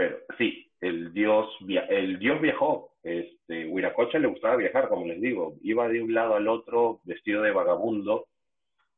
pero 0.00 0.16
sí, 0.38 0.66
el 0.80 1.12
dios, 1.12 1.46
el 1.90 2.18
dios 2.18 2.40
viajó. 2.40 2.89
Este, 3.02 3.66
Huiracocha 3.66 4.18
le 4.18 4.28
gustaba 4.28 4.56
viajar, 4.56 4.88
como 4.88 5.06
les 5.06 5.20
digo. 5.20 5.54
Iba 5.62 5.88
de 5.88 6.02
un 6.02 6.12
lado 6.14 6.34
al 6.34 6.48
otro 6.48 7.00
vestido 7.04 7.42
de 7.42 7.50
vagabundo, 7.52 8.26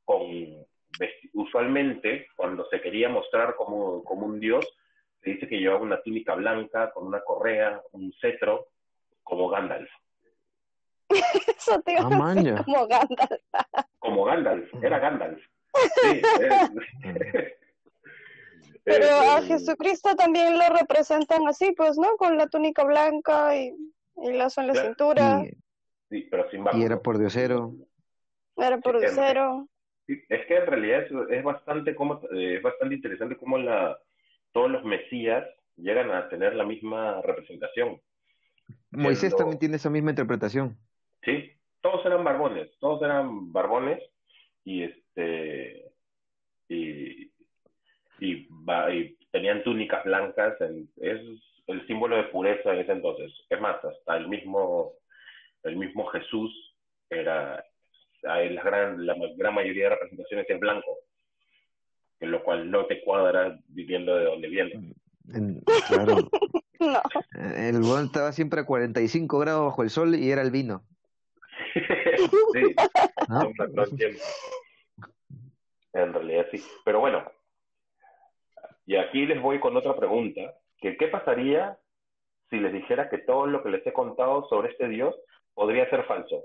con 0.05 0.23
usualmente 1.33 2.27
cuando 2.37 2.67
se 2.69 2.81
quería 2.81 3.09
mostrar 3.09 3.55
como, 3.57 4.05
como 4.05 4.27
un 4.27 4.41
dios, 4.41 4.67
se 5.23 5.31
dice 5.31 5.49
que 5.49 5.59
llevaba 5.59 5.81
una 5.83 6.03
túnica 6.03 6.35
blanca 6.35 6.91
con 6.93 7.07
una 7.07 7.21
correa, 7.23 7.81
un 7.93 8.13
cetro, 8.21 8.69
como 9.23 9.49
Gandalf. 9.49 9.89
Eso 11.57 11.81
te 11.83 11.93
iba 11.93 12.03
Ah, 12.03 12.07
a 12.31 12.35
decir 12.35 12.55
como 12.65 12.87
Gandalf. 12.89 13.41
Como 13.99 14.25
Gandalf, 14.25 14.75
era 14.83 14.99
Gandalf. 14.99 15.43
Sí, 16.03 16.21
es- 16.41 17.53
Pero 18.85 19.07
a 19.07 19.43
Jesucristo 19.43 20.15
también 20.17 20.59
lo 20.59 20.69
representan 20.77 21.47
así, 21.47 21.73
pues, 21.77 21.97
¿no? 21.99 22.17
Con 22.17 22.37
la 22.37 22.49
túnica 22.49 22.85
blanca 22.85 23.57
y 23.57 23.75
el 24.23 24.39
lazo 24.39 24.61
en 24.61 24.67
la 24.69 24.73
Claro. 24.73 24.89
cintura, 24.89 25.45
Y, 25.45 25.51
sí, 26.11 26.29
pero 26.31 26.51
sin 26.51 26.61
y 26.61 26.65
báculo. 26.65 26.85
era 26.85 27.01
por 27.03 27.19
diosero. 27.19 27.75
era 28.57 28.79
por 28.79 29.01
Sí. 29.01 29.07
Sí, 30.07 30.21
es 30.29 30.47
que 30.47 30.57
en 30.57 30.67
realidad 30.67 31.03
es, 31.05 31.13
es 31.31 31.45
bastante 31.45 31.95
como, 31.95 32.21
eh, 32.33 32.57
es 32.57 32.63
bastante 32.63 32.97
interesante 32.97 33.37
cómo 33.37 33.57
la, 33.57 33.97
todos 34.51 34.69
los 34.71 34.85
mesías 34.85 35.45
llegan 35.77 36.11
a 36.11 36.29
tener 36.29 36.55
la 36.57 36.65
misma 36.65 37.23
representación. 37.23 38.01
Moisés 38.91 39.21
Siendo- 39.21 39.37
también 39.37 39.59
tiene 39.61 39.77
esa 39.77 39.91
misma 39.91 40.11
interpretación. 40.11 40.77
Sí, 41.25 41.53
todos 41.81 42.05
eran 42.05 42.25
barbones, 42.25 42.69
todos 42.81 43.01
eran 43.03 43.53
barbones 43.53 44.03
y 44.65 44.83
este 44.83 45.93
y, 46.69 47.32
y, 48.25 48.49
y 48.93 49.17
tenían 49.31 49.63
túnicas 49.65 50.05
blancas, 50.05 50.61
en- 50.61 50.89
es 51.01 51.21
el 51.67 51.87
símbolo 51.87 52.17
de 52.17 52.25
pureza 52.25 52.73
en 52.73 52.81
ese 52.81 52.93
entonces. 52.93 53.33
Es 53.51 53.61
más, 53.61 53.77
hasta 53.85 54.17
el 54.17 54.29
mismo 54.29 54.93
el 55.65 55.77
mismo 55.77 56.07
Jesús 56.07 56.51
era 57.09 57.65
la 58.23 58.41
gran 58.63 59.05
la 59.07 59.15
gran 59.37 59.55
mayoría 59.55 59.85
de 59.85 59.91
representaciones 59.91 60.47
es 60.49 60.61
blanco, 60.61 60.99
en 62.21 62.31
lo 62.33 62.43
cual 62.43 62.71
no 62.71 62.87
te 62.87 63.01
cuadra 63.03 63.59
viviendo 63.69 64.17
de 64.17 64.25
donde 64.25 64.49
viene. 64.49 64.95
En- 65.33 65.61
claro, 65.89 66.17
No, 66.81 67.01
el 67.37 67.77
huevón 67.77 68.07
estaba 68.07 68.33
siempre 68.33 68.61
a 68.61 68.67
45 68.67 69.39
grados 69.39 69.67
bajo 69.67 69.83
el 69.85 69.91
sol 69.91 70.17
y 70.17 70.31
era 70.33 70.43
el 70.43 70.51
vino. 70.51 70.83
sí, 72.53 72.75
¿no? 73.29 73.47
un 73.47 73.55
patrón 73.55 73.87
siempre. 73.97 74.21
En 75.93 76.13
realidad 76.13 76.47
sí. 76.51 76.61
Pero 76.85 76.99
bueno, 76.99 77.31
y 78.93 78.97
aquí 78.97 79.25
les 79.25 79.41
voy 79.41 79.59
con 79.59 79.75
otra 79.75 79.97
pregunta, 79.97 80.43
que 80.77 80.99
qué 80.99 81.09
pasaría 81.09 81.79
si 82.51 82.59
les 82.59 82.75
dijera 82.75 83.09
que 83.09 83.17
todo 83.17 83.47
lo 83.47 83.63
que 83.63 83.71
les 83.71 83.87
he 83.87 83.93
contado 83.95 84.47
sobre 84.51 84.71
este 84.71 84.87
Dios 84.87 85.17
podría 85.55 85.89
ser 85.89 86.05
falso. 86.05 86.43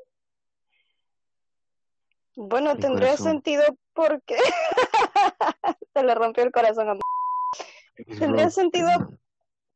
bueno, 2.37 2.77
tendría 2.77 3.09
corazón. 3.09 3.31
sentido 3.33 3.63
porque 3.93 4.37
se 5.93 6.03
le 6.03 6.15
rompió 6.15 6.45
el 6.45 6.53
corazón 6.53 6.87
a 6.87 6.93
mí. 6.93 7.01
Tendría 8.17 8.49
sentido 8.49 8.91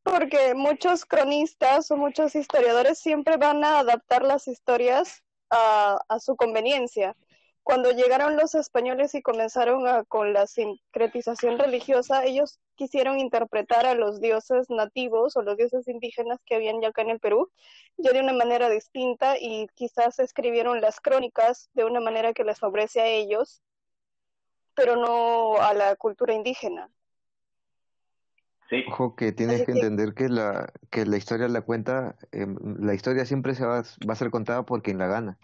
porque 0.03 0.53
muchos 0.55 1.03
cronistas 1.03 1.91
o 1.91 1.97
muchos 1.97 2.35
historiadores 2.35 2.99
siempre 2.99 3.35
van 3.35 3.65
a 3.65 3.79
adaptar 3.79 4.23
las 4.23 4.47
historias 4.47 5.21
a, 5.49 5.99
a 6.07 6.19
su 6.19 6.37
conveniencia. 6.37 7.17
Cuando 7.63 7.91
llegaron 7.91 8.37
los 8.37 8.55
españoles 8.55 9.13
y 9.13 9.21
comenzaron 9.21 9.87
a- 9.87 10.03
con 10.03 10.33
la 10.33 10.47
sincretización 10.47 11.59
religiosa, 11.59 12.25
ellos 12.25 12.59
quisieron 12.75 13.19
interpretar 13.19 13.85
a 13.85 13.93
los 13.93 14.19
dioses 14.19 14.69
nativos 14.69 15.37
o 15.37 15.43
los 15.43 15.57
dioses 15.57 15.87
indígenas 15.87 16.39
que 16.45 16.55
habían 16.55 16.81
ya 16.81 16.87
acá 16.89 17.03
en 17.03 17.11
el 17.11 17.19
Perú 17.19 17.51
ya 17.97 18.11
de 18.13 18.19
una 18.21 18.33
manera 18.33 18.67
distinta 18.69 19.37
y 19.39 19.67
quizás 19.75 20.17
escribieron 20.19 20.81
las 20.81 20.99
crónicas 20.99 21.69
de 21.73 21.85
una 21.85 21.99
manera 21.99 22.33
que 22.33 22.43
les 22.43 22.57
favorece 22.59 22.99
a 23.01 23.05
ellos, 23.07 23.61
pero 24.73 24.95
no 24.95 25.57
a 25.61 25.73
la 25.75 25.95
cultura 25.95 26.33
indígena. 26.33 26.89
Sí, 28.69 28.85
Ojo 28.87 29.15
que 29.15 29.33
tienes 29.33 29.57
Así 29.57 29.65
que 29.65 29.73
que- 29.73 29.79
entender 29.79 30.13
que 30.15 30.29
la, 30.29 30.71
que 30.89 31.05
la 31.05 31.17
historia 31.17 31.47
la 31.49 31.61
cuenta, 31.61 32.15
em, 32.31 32.55
la 32.79 32.93
historia 32.93 33.25
siempre 33.25 33.53
se 33.53 33.65
va, 33.65 33.83
va 34.09 34.13
a 34.13 34.15
ser 34.15 34.31
contada 34.31 34.63
por 34.63 34.81
quien 34.81 34.97
la 34.97 35.07
gana. 35.07 35.37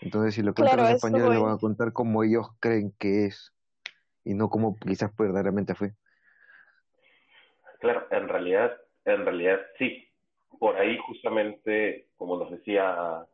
Entonces, 0.00 0.34
si 0.34 0.42
lo 0.42 0.54
cuentan 0.54 0.78
Claro, 0.78 0.82
los 0.82 0.90
a 0.90 0.94
eso 0.94 1.08
españoles, 1.08 1.30
lo 1.30 1.40
voy. 1.40 1.42
van 1.42 1.54
a 1.54 1.58
contar 1.58 1.92
como 1.92 2.22
ellos 2.24 2.48
creen 2.60 2.94
que 2.98 3.26
es 3.26 3.52
y 4.24 4.34
no 4.34 4.48
como 4.50 4.76
quizás 4.78 5.14
verdaderamente 5.16 5.74
fue. 5.74 5.92
claro, 7.80 8.06
en 8.10 8.28
realidad, 8.28 8.76
en 9.04 9.24
realidad 9.24 9.60
sí. 9.78 10.06
Por 10.58 10.76
ahí 10.76 10.98
justamente, 10.98 12.08
como 12.16 12.36
nos 12.38 12.50
decía 12.50 13.26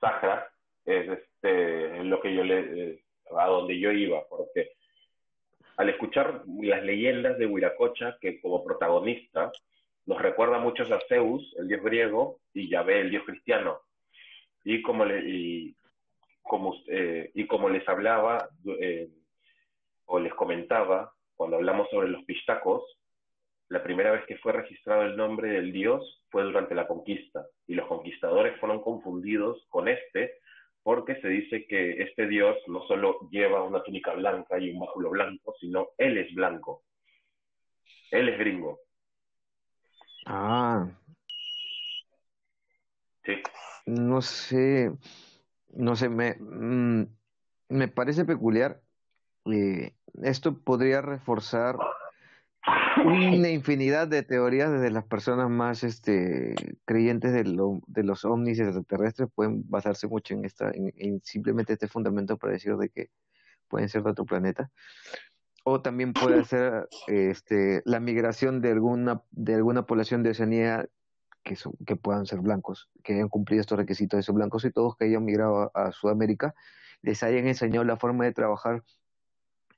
Sahra, 0.00 0.50
es 0.84 1.08
este 1.08 2.04
lo 2.04 2.20
que 2.20 2.34
yo 2.34 2.44
le 2.44 2.90
eh, 2.92 3.04
a 3.36 3.46
donde 3.46 3.78
yo 3.78 3.90
iba, 3.92 4.22
porque 4.28 4.72
al 5.76 5.88
escuchar 5.88 6.42
las 6.62 6.82
leyendas 6.84 7.38
de 7.38 7.46
Huiracocha, 7.46 8.18
que 8.20 8.40
como 8.40 8.64
protagonista 8.64 9.52
nos 10.06 10.20
recuerda 10.22 10.58
mucho 10.58 10.82
a 10.84 11.00
Zeus, 11.08 11.54
el 11.58 11.68
dios 11.68 11.82
griego, 11.82 12.40
y 12.54 12.68
Yahvé, 12.70 13.00
el 13.00 13.10
dios 13.10 13.24
cristiano. 13.24 13.80
Y 14.64 14.82
como, 14.82 15.04
le, 15.04 15.20
y 15.28 15.76
como, 16.46 16.74
eh, 16.88 17.30
y 17.34 17.46
como 17.46 17.68
les 17.68 17.86
hablaba 17.88 18.48
eh, 18.80 19.08
o 20.06 20.18
les 20.18 20.32
comentaba 20.34 21.12
cuando 21.34 21.56
hablamos 21.56 21.88
sobre 21.90 22.08
los 22.08 22.24
pistacos, 22.24 22.82
la 23.68 23.82
primera 23.82 24.12
vez 24.12 24.24
que 24.26 24.38
fue 24.38 24.52
registrado 24.52 25.02
el 25.02 25.16
nombre 25.16 25.50
del 25.50 25.72
dios 25.72 26.24
fue 26.30 26.44
durante 26.44 26.74
la 26.74 26.86
conquista, 26.86 27.46
y 27.66 27.74
los 27.74 27.86
conquistadores 27.88 28.58
fueron 28.60 28.80
confundidos 28.80 29.66
con 29.68 29.88
este 29.88 30.38
porque 30.82 31.20
se 31.20 31.28
dice 31.28 31.66
que 31.66 32.00
este 32.00 32.28
dios 32.28 32.56
no 32.68 32.86
solo 32.86 33.28
lleva 33.32 33.64
una 33.64 33.82
túnica 33.82 34.12
blanca 34.14 34.56
y 34.60 34.70
un 34.70 34.78
báculo 34.78 35.10
blanco, 35.10 35.52
sino 35.58 35.88
él 35.98 36.16
es 36.16 36.32
blanco. 36.32 36.84
Él 38.12 38.28
es 38.28 38.38
gringo. 38.38 38.78
Ah, 40.26 40.88
Sí, 43.26 43.42
no 43.86 44.22
sé, 44.22 44.92
no 45.74 45.96
sé, 45.96 46.08
me, 46.08 46.36
mm, 46.38 47.06
me 47.70 47.88
parece 47.88 48.24
peculiar. 48.24 48.80
eh, 49.46 49.94
esto 50.22 50.58
podría 50.58 51.02
reforzar 51.02 51.76
una 53.04 53.50
infinidad 53.50 54.08
de 54.08 54.22
teorías 54.22 54.72
desde 54.72 54.90
las 54.90 55.04
personas 55.04 55.48
más 55.50 55.84
este, 55.84 56.54
creyentes 56.84 57.32
de, 57.32 57.44
lo- 57.44 57.80
de 57.86 58.02
los 58.02 58.24
ovnis 58.24 58.58
extraterrestres 58.58 59.28
pueden 59.34 59.68
basarse 59.68 60.08
mucho 60.08 60.34
en 60.34 60.44
esta 60.44 60.70
en, 60.70 60.92
en 60.96 61.20
simplemente 61.22 61.74
este 61.74 61.88
fundamento 61.88 62.36
para 62.38 62.54
decir 62.54 62.76
de 62.76 62.88
que 62.88 63.10
pueden 63.68 63.88
ser 63.88 64.02
de 64.02 64.10
otro 64.10 64.24
planeta 64.24 64.70
o 65.64 65.80
también 65.82 66.12
puede 66.14 66.44
ser 66.44 66.88
este, 67.06 67.82
la 67.84 68.00
migración 68.00 68.60
de 68.60 68.70
alguna 68.72 69.22
de 69.30 69.54
alguna 69.54 69.86
población 69.86 70.22
de 70.22 70.30
Oceanía 70.30 70.88
que, 71.46 71.54
son- 71.56 71.76
que 71.86 71.96
puedan 71.96 72.26
ser 72.26 72.40
blancos, 72.40 72.90
que 73.04 73.14
hayan 73.14 73.28
cumplido 73.28 73.60
estos 73.60 73.78
requisitos 73.78 74.18
de 74.18 74.22
ser 74.24 74.34
blancos 74.34 74.64
y 74.64 74.72
todos 74.72 74.96
que 74.96 75.04
hayan 75.04 75.24
migrado 75.24 75.70
a, 75.74 75.92
Sudamérica 75.92 76.54
les 77.02 77.22
hayan 77.22 77.46
enseñado 77.46 77.84
la 77.84 77.96
forma 77.96 78.24
de 78.24 78.32
trabajar 78.32 78.82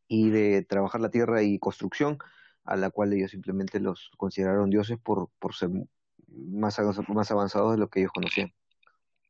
y 0.09 0.31
de 0.31 0.64
trabajar 0.64 1.02
la 1.02 1.11
tierra 1.11 1.42
y 1.42 1.59
construcción 1.59 2.18
a 2.64 2.76
la 2.76 2.90
cual 2.90 3.12
ellos 3.12 3.33
simplemente 3.33 3.81
los 3.81 4.11
consideraron 4.16 4.70
dioses 4.70 4.98
por, 4.98 5.28
por 5.38 5.54
ser 5.54 5.68
más, 6.28 6.81
más 7.09 7.31
avanzados 7.31 7.72
de 7.72 7.78
lo 7.78 7.88
que 7.88 8.00
ellos 8.00 8.12
conocían. 8.12 8.50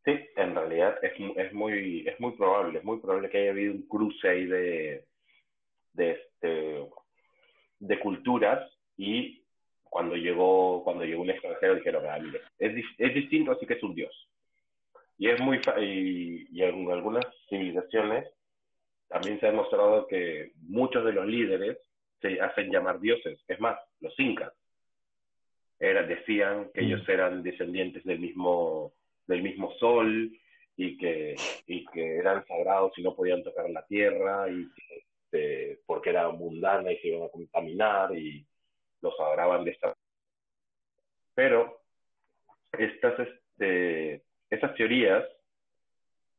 sí, 0.04 0.12
en 0.36 0.54
realidad 0.54 0.94
es, 1.02 1.12
es 1.36 1.52
muy 1.52 2.06
es 2.06 2.20
muy 2.20 2.32
probable, 2.36 2.78
es 2.78 2.84
muy 2.84 3.00
probable 3.00 3.30
que 3.30 3.38
haya 3.38 3.50
habido 3.50 3.74
un 3.74 3.82
cruce 3.82 4.28
ahí 4.28 4.46
de 4.46 5.06
de 5.92 6.10
este 6.12 6.88
de 7.80 8.00
culturas 8.00 8.60
y 8.96 9.37
cuando 9.90 10.16
llegó 10.16 10.82
cuando 10.84 11.04
llegó 11.04 11.22
un 11.22 11.30
extranjero 11.30 11.76
dijeron 11.76 12.04
ah, 12.08 12.18
mire, 12.18 12.40
es, 12.58 12.84
es 12.98 13.14
distinto 13.14 13.52
así 13.52 13.66
que 13.66 13.74
es 13.74 13.82
un 13.82 13.94
dios 13.94 14.28
y 15.18 15.28
es 15.28 15.40
muy 15.40 15.60
y, 15.80 16.46
y 16.50 16.62
en 16.62 16.90
algunas 16.90 17.24
civilizaciones 17.48 18.28
también 19.08 19.40
se 19.40 19.46
ha 19.46 19.50
demostrado 19.50 20.06
que 20.06 20.52
muchos 20.62 21.04
de 21.04 21.12
los 21.12 21.26
líderes 21.26 21.78
se 22.20 22.40
hacen 22.40 22.70
llamar 22.70 23.00
dioses 23.00 23.38
es 23.48 23.60
más 23.60 23.78
los 24.00 24.18
incas 24.18 24.52
era, 25.80 26.02
decían 26.02 26.70
que 26.74 26.82
Mm. 26.82 26.84
ellos 26.84 27.08
eran 27.08 27.42
descendientes 27.42 28.04
del 28.04 28.18
mismo 28.18 28.92
del 29.26 29.42
mismo 29.42 29.72
sol 29.78 30.30
y 30.76 30.96
que 30.96 31.36
y 31.66 31.84
que 31.86 32.16
eran 32.16 32.46
sagrados 32.46 32.92
y 32.96 33.02
no 33.02 33.14
podían 33.14 33.42
tocar 33.42 33.68
la 33.70 33.84
tierra 33.86 34.48
y 34.50 34.68
que 34.74 35.04
este, 35.30 35.80
porque 35.86 36.10
era 36.10 36.30
mundana 36.30 36.90
y 36.92 36.98
se 36.98 37.08
iban 37.08 37.24
a 37.24 37.28
contaminar 37.30 38.16
y 38.16 38.46
los 39.02 39.18
adoraban 39.20 39.64
de 39.64 39.70
esta 39.72 39.94
pero 41.34 41.80
estas 42.72 43.18
este, 43.20 44.22
estas 44.50 44.74
teorías 44.74 45.24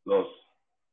nos 0.06 0.28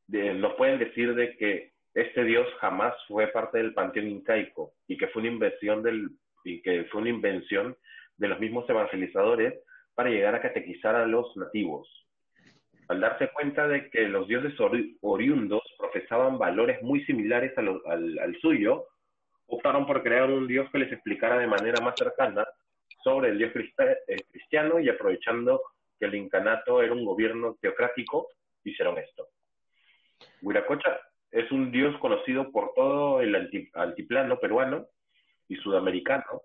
de- 0.07 0.35
nos 0.35 0.55
pueden 0.55 0.79
decir 0.79 1.15
de 1.15 1.37
que 1.37 1.73
este 1.95 2.25
dios 2.25 2.47
jamás 2.61 2.95
fue 3.09 3.27
parte 3.29 3.59
del 3.59 3.75
panteón 3.75 4.09
incaico 4.09 4.75
y 4.87 4.97
que 4.97 5.09
fue 5.09 5.23
una 5.23 5.33
invención 5.33 5.83
del 5.83 6.11
y 6.45 6.63
que 6.63 6.85
fue 6.85 7.01
una 7.01 7.11
invención 7.11 7.77
de 8.19 8.29
los 8.29 8.39
mismos 8.39 8.69
evangelizadores 8.71 9.55
para 9.95 10.11
llegar 10.11 10.35
a 10.35 10.43
catequizar 10.43 10.95
a 10.95 11.07
los 11.07 11.37
nativos. 11.37 11.89
Al 12.89 13.01
darse 13.01 13.29
cuenta 13.33 13.67
de 13.67 13.91
que 13.91 14.03
los 14.03 14.29
dioses 14.29 14.57
ori- 14.61 14.97
oriundos 15.01 15.63
profesaban 15.77 16.39
valores 16.39 16.81
muy 16.83 17.05
similares 17.05 17.53
lo- 17.57 17.83
al, 17.89 18.17
al 18.21 18.37
suyo, 18.41 18.87
optaron 19.47 19.87
por 19.87 20.03
crear 20.03 20.31
un 20.31 20.47
dios 20.47 20.69
que 20.71 20.79
les 20.79 20.93
explicara 20.93 21.39
de 21.39 21.47
manera 21.47 21.81
más 21.83 21.95
cercana 21.97 22.47
sobre 23.03 23.31
el 23.31 23.39
dios 23.39 23.53
eh, 23.55 24.17
cristiano 24.31 24.81
y 24.81 24.89
aprovechando 24.89 25.63
que 25.99 26.07
el 26.07 26.15
incanato 26.15 26.83
era 26.83 26.93
un 26.93 27.05
gobierno 27.05 27.57
teocrático, 27.61 28.29
hicieron 28.65 28.99
esto. 28.99 29.29
Huiracocha 30.43 31.01
es 31.31 31.51
un 31.53 31.71
dios 31.71 31.97
conocido 31.99 32.51
por 32.51 32.73
todo 32.75 33.21
el 33.21 33.35
alti- 33.35 33.71
altiplano 33.75 34.39
peruano 34.39 34.87
y 35.49 35.57
sudamericano, 35.57 36.43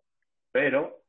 pero 0.52 1.02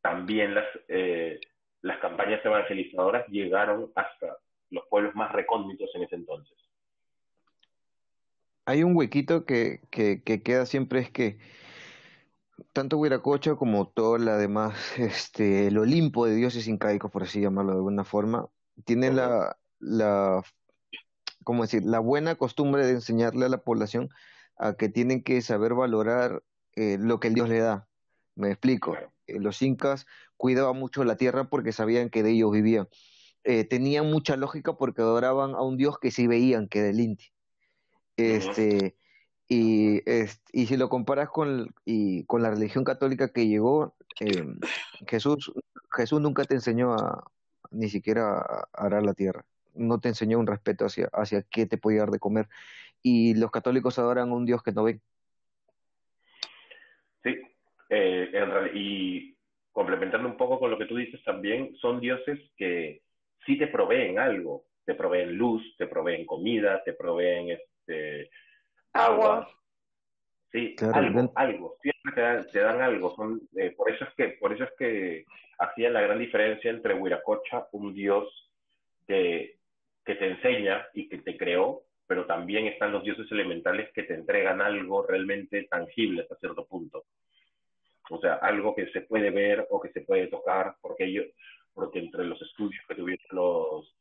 también 0.00 0.54
las, 0.54 0.66
eh, 0.88 1.40
las 1.82 1.98
campañas 1.98 2.44
evangelizadoras 2.44 3.26
llegaron 3.28 3.90
hasta 3.94 4.36
los 4.70 4.86
pueblos 4.88 5.14
más 5.14 5.32
recónditos 5.32 5.90
en 5.94 6.02
ese 6.04 6.14
entonces. 6.14 6.56
Hay 8.70 8.84
un 8.84 8.96
huequito 8.96 9.44
que, 9.44 9.80
que, 9.90 10.22
que 10.22 10.44
queda 10.44 10.64
siempre 10.64 11.00
es 11.00 11.10
que 11.10 11.38
tanto 12.72 12.98
Huiracocha 12.98 13.56
como 13.56 13.88
todo 13.88 14.16
la 14.16 14.36
demás, 14.36 14.76
este, 14.96 15.66
el 15.66 15.76
Olimpo 15.76 16.24
de 16.26 16.36
dioses 16.36 16.68
incaicos, 16.68 17.10
por 17.10 17.24
así 17.24 17.40
llamarlo 17.40 17.72
de 17.72 17.78
alguna 17.78 18.04
forma, 18.04 18.48
tiene 18.84 19.12
la, 19.12 19.58
la, 19.80 20.44
¿cómo 21.42 21.62
decir? 21.62 21.82
La 21.84 21.98
buena 21.98 22.36
costumbre 22.36 22.86
de 22.86 22.92
enseñarle 22.92 23.46
a 23.46 23.48
la 23.48 23.64
población 23.64 24.08
a 24.56 24.74
que 24.74 24.88
tienen 24.88 25.24
que 25.24 25.42
saber 25.42 25.74
valorar 25.74 26.44
eh, 26.76 26.96
lo 27.00 27.18
que 27.18 27.26
el 27.26 27.34
dios 27.34 27.48
le 27.48 27.58
da. 27.58 27.88
Me 28.36 28.50
explico. 28.50 28.96
Eh, 29.26 29.40
los 29.40 29.62
incas 29.62 30.06
cuidaban 30.36 30.78
mucho 30.78 31.02
la 31.02 31.16
tierra 31.16 31.50
porque 31.50 31.72
sabían 31.72 32.08
que 32.08 32.22
de 32.22 32.30
ellos 32.30 32.52
vivían. 32.52 32.88
Eh, 33.42 33.64
tenían 33.64 34.08
mucha 34.08 34.36
lógica 34.36 34.74
porque 34.76 35.02
adoraban 35.02 35.56
a 35.56 35.62
un 35.62 35.76
dios 35.76 35.98
que 35.98 36.12
sí 36.12 36.28
veían 36.28 36.68
que 36.68 36.82
del 36.82 37.00
Inti. 37.00 37.32
Este, 38.20 38.94
y, 39.48 40.00
y 40.52 40.66
si 40.66 40.76
lo 40.76 40.88
comparas 40.88 41.28
con, 41.28 41.74
y, 41.84 42.24
con 42.24 42.42
la 42.42 42.50
religión 42.50 42.84
católica 42.84 43.32
que 43.32 43.46
llegó, 43.46 43.94
eh, 44.20 44.46
Jesús, 45.08 45.52
Jesús 45.92 46.20
nunca 46.20 46.44
te 46.44 46.54
enseñó 46.54 46.94
a 46.94 47.24
ni 47.70 47.88
siquiera 47.88 48.38
a 48.38 48.68
arar 48.74 49.02
la 49.02 49.14
tierra. 49.14 49.44
No 49.74 50.00
te 50.00 50.08
enseñó 50.08 50.38
un 50.38 50.46
respeto 50.46 50.86
hacia, 50.86 51.08
hacia 51.12 51.42
qué 51.42 51.66
te 51.66 51.78
podía 51.78 52.00
dar 52.00 52.10
de 52.10 52.18
comer. 52.18 52.48
Y 53.02 53.34
los 53.34 53.50
católicos 53.50 53.98
adoran 53.98 54.30
a 54.30 54.34
un 54.34 54.44
Dios 54.44 54.62
que 54.62 54.72
no 54.72 54.84
ven. 54.84 55.00
Sí, 57.22 57.36
eh, 57.88 58.30
en 58.32 58.76
y 58.76 59.36
complementando 59.72 60.28
un 60.28 60.36
poco 60.36 60.58
con 60.58 60.70
lo 60.70 60.78
que 60.78 60.86
tú 60.86 60.96
dices 60.96 61.22
también, 61.24 61.74
son 61.76 62.00
dioses 62.00 62.38
que 62.56 63.02
sí 63.46 63.58
te 63.58 63.68
proveen 63.68 64.18
algo. 64.18 64.64
Te 64.84 64.94
proveen 64.94 65.36
luz, 65.36 65.62
te 65.76 65.86
proveen 65.86 66.26
comida, 66.26 66.82
te 66.84 66.92
proveen 66.94 67.56
este, 67.90 68.30
agua. 68.92 69.48
Sí, 70.52 70.74
algo, 70.80 71.32
algo, 71.36 71.76
siempre 71.80 72.12
te 72.12 72.20
dan, 72.20 72.46
te 72.50 72.58
dan 72.58 72.80
algo. 72.80 73.14
Son, 73.14 73.40
eh, 73.56 73.70
por 73.76 73.90
eso 73.90 74.04
es 74.04 74.14
que, 74.14 74.28
por 74.40 74.52
eso 74.52 74.64
es 74.64 74.70
que 74.76 75.24
hacían 75.58 75.92
la 75.92 76.00
gran 76.00 76.18
diferencia 76.18 76.70
entre 76.70 76.94
Huiracocha, 76.94 77.68
un 77.72 77.94
dios 77.94 78.50
que, 79.06 79.58
que 80.04 80.14
te 80.16 80.26
enseña 80.26 80.88
y 80.92 81.08
que 81.08 81.18
te 81.18 81.36
creó, 81.36 81.82
pero 82.08 82.26
también 82.26 82.66
están 82.66 82.90
los 82.90 83.04
dioses 83.04 83.30
elementales 83.30 83.92
que 83.92 84.02
te 84.02 84.14
entregan 84.14 84.60
algo 84.60 85.06
realmente 85.06 85.68
tangible 85.70 86.22
hasta 86.22 86.34
cierto 86.36 86.66
punto. 86.66 87.04
O 88.10 88.18
sea, 88.18 88.34
algo 88.34 88.74
que 88.74 88.90
se 88.90 89.02
puede 89.02 89.30
ver 89.30 89.68
o 89.70 89.80
que 89.80 89.90
se 89.90 90.00
puede 90.00 90.26
tocar, 90.26 90.74
porque 90.80 91.04
ellos, 91.04 91.26
porque 91.72 92.00
entre 92.00 92.24
los 92.24 92.42
estudios 92.42 92.84
que 92.88 92.96
tuvieron 92.96 93.24
los, 93.30 93.96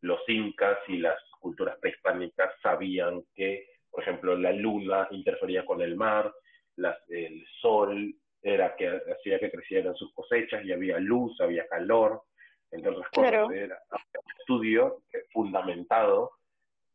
los 0.00 0.20
incas 0.28 0.78
y 0.88 0.96
las 0.96 1.18
culturas 1.44 1.78
prehispánicas 1.78 2.50
sabían 2.62 3.22
que 3.34 3.74
por 3.94 4.02
ejemplo, 4.02 4.36
la 4.36 4.50
luna 4.50 5.06
interfería 5.12 5.64
con 5.64 5.80
el 5.80 5.94
mar, 5.94 6.34
el 7.08 7.46
sol 7.60 8.12
era 8.42 8.74
que 8.74 8.88
hacía 8.88 9.38
que 9.38 9.52
crecieran 9.52 9.94
sus 9.94 10.12
cosechas 10.12 10.64
y 10.64 10.72
había 10.72 10.98
luz, 10.98 11.40
había 11.40 11.68
calor, 11.68 12.22
entre 12.72 12.90
otras 12.90 13.08
cosas. 13.10 13.52
Era 13.52 13.78
un 13.90 14.32
estudio 14.40 15.02
fundamentado 15.32 16.32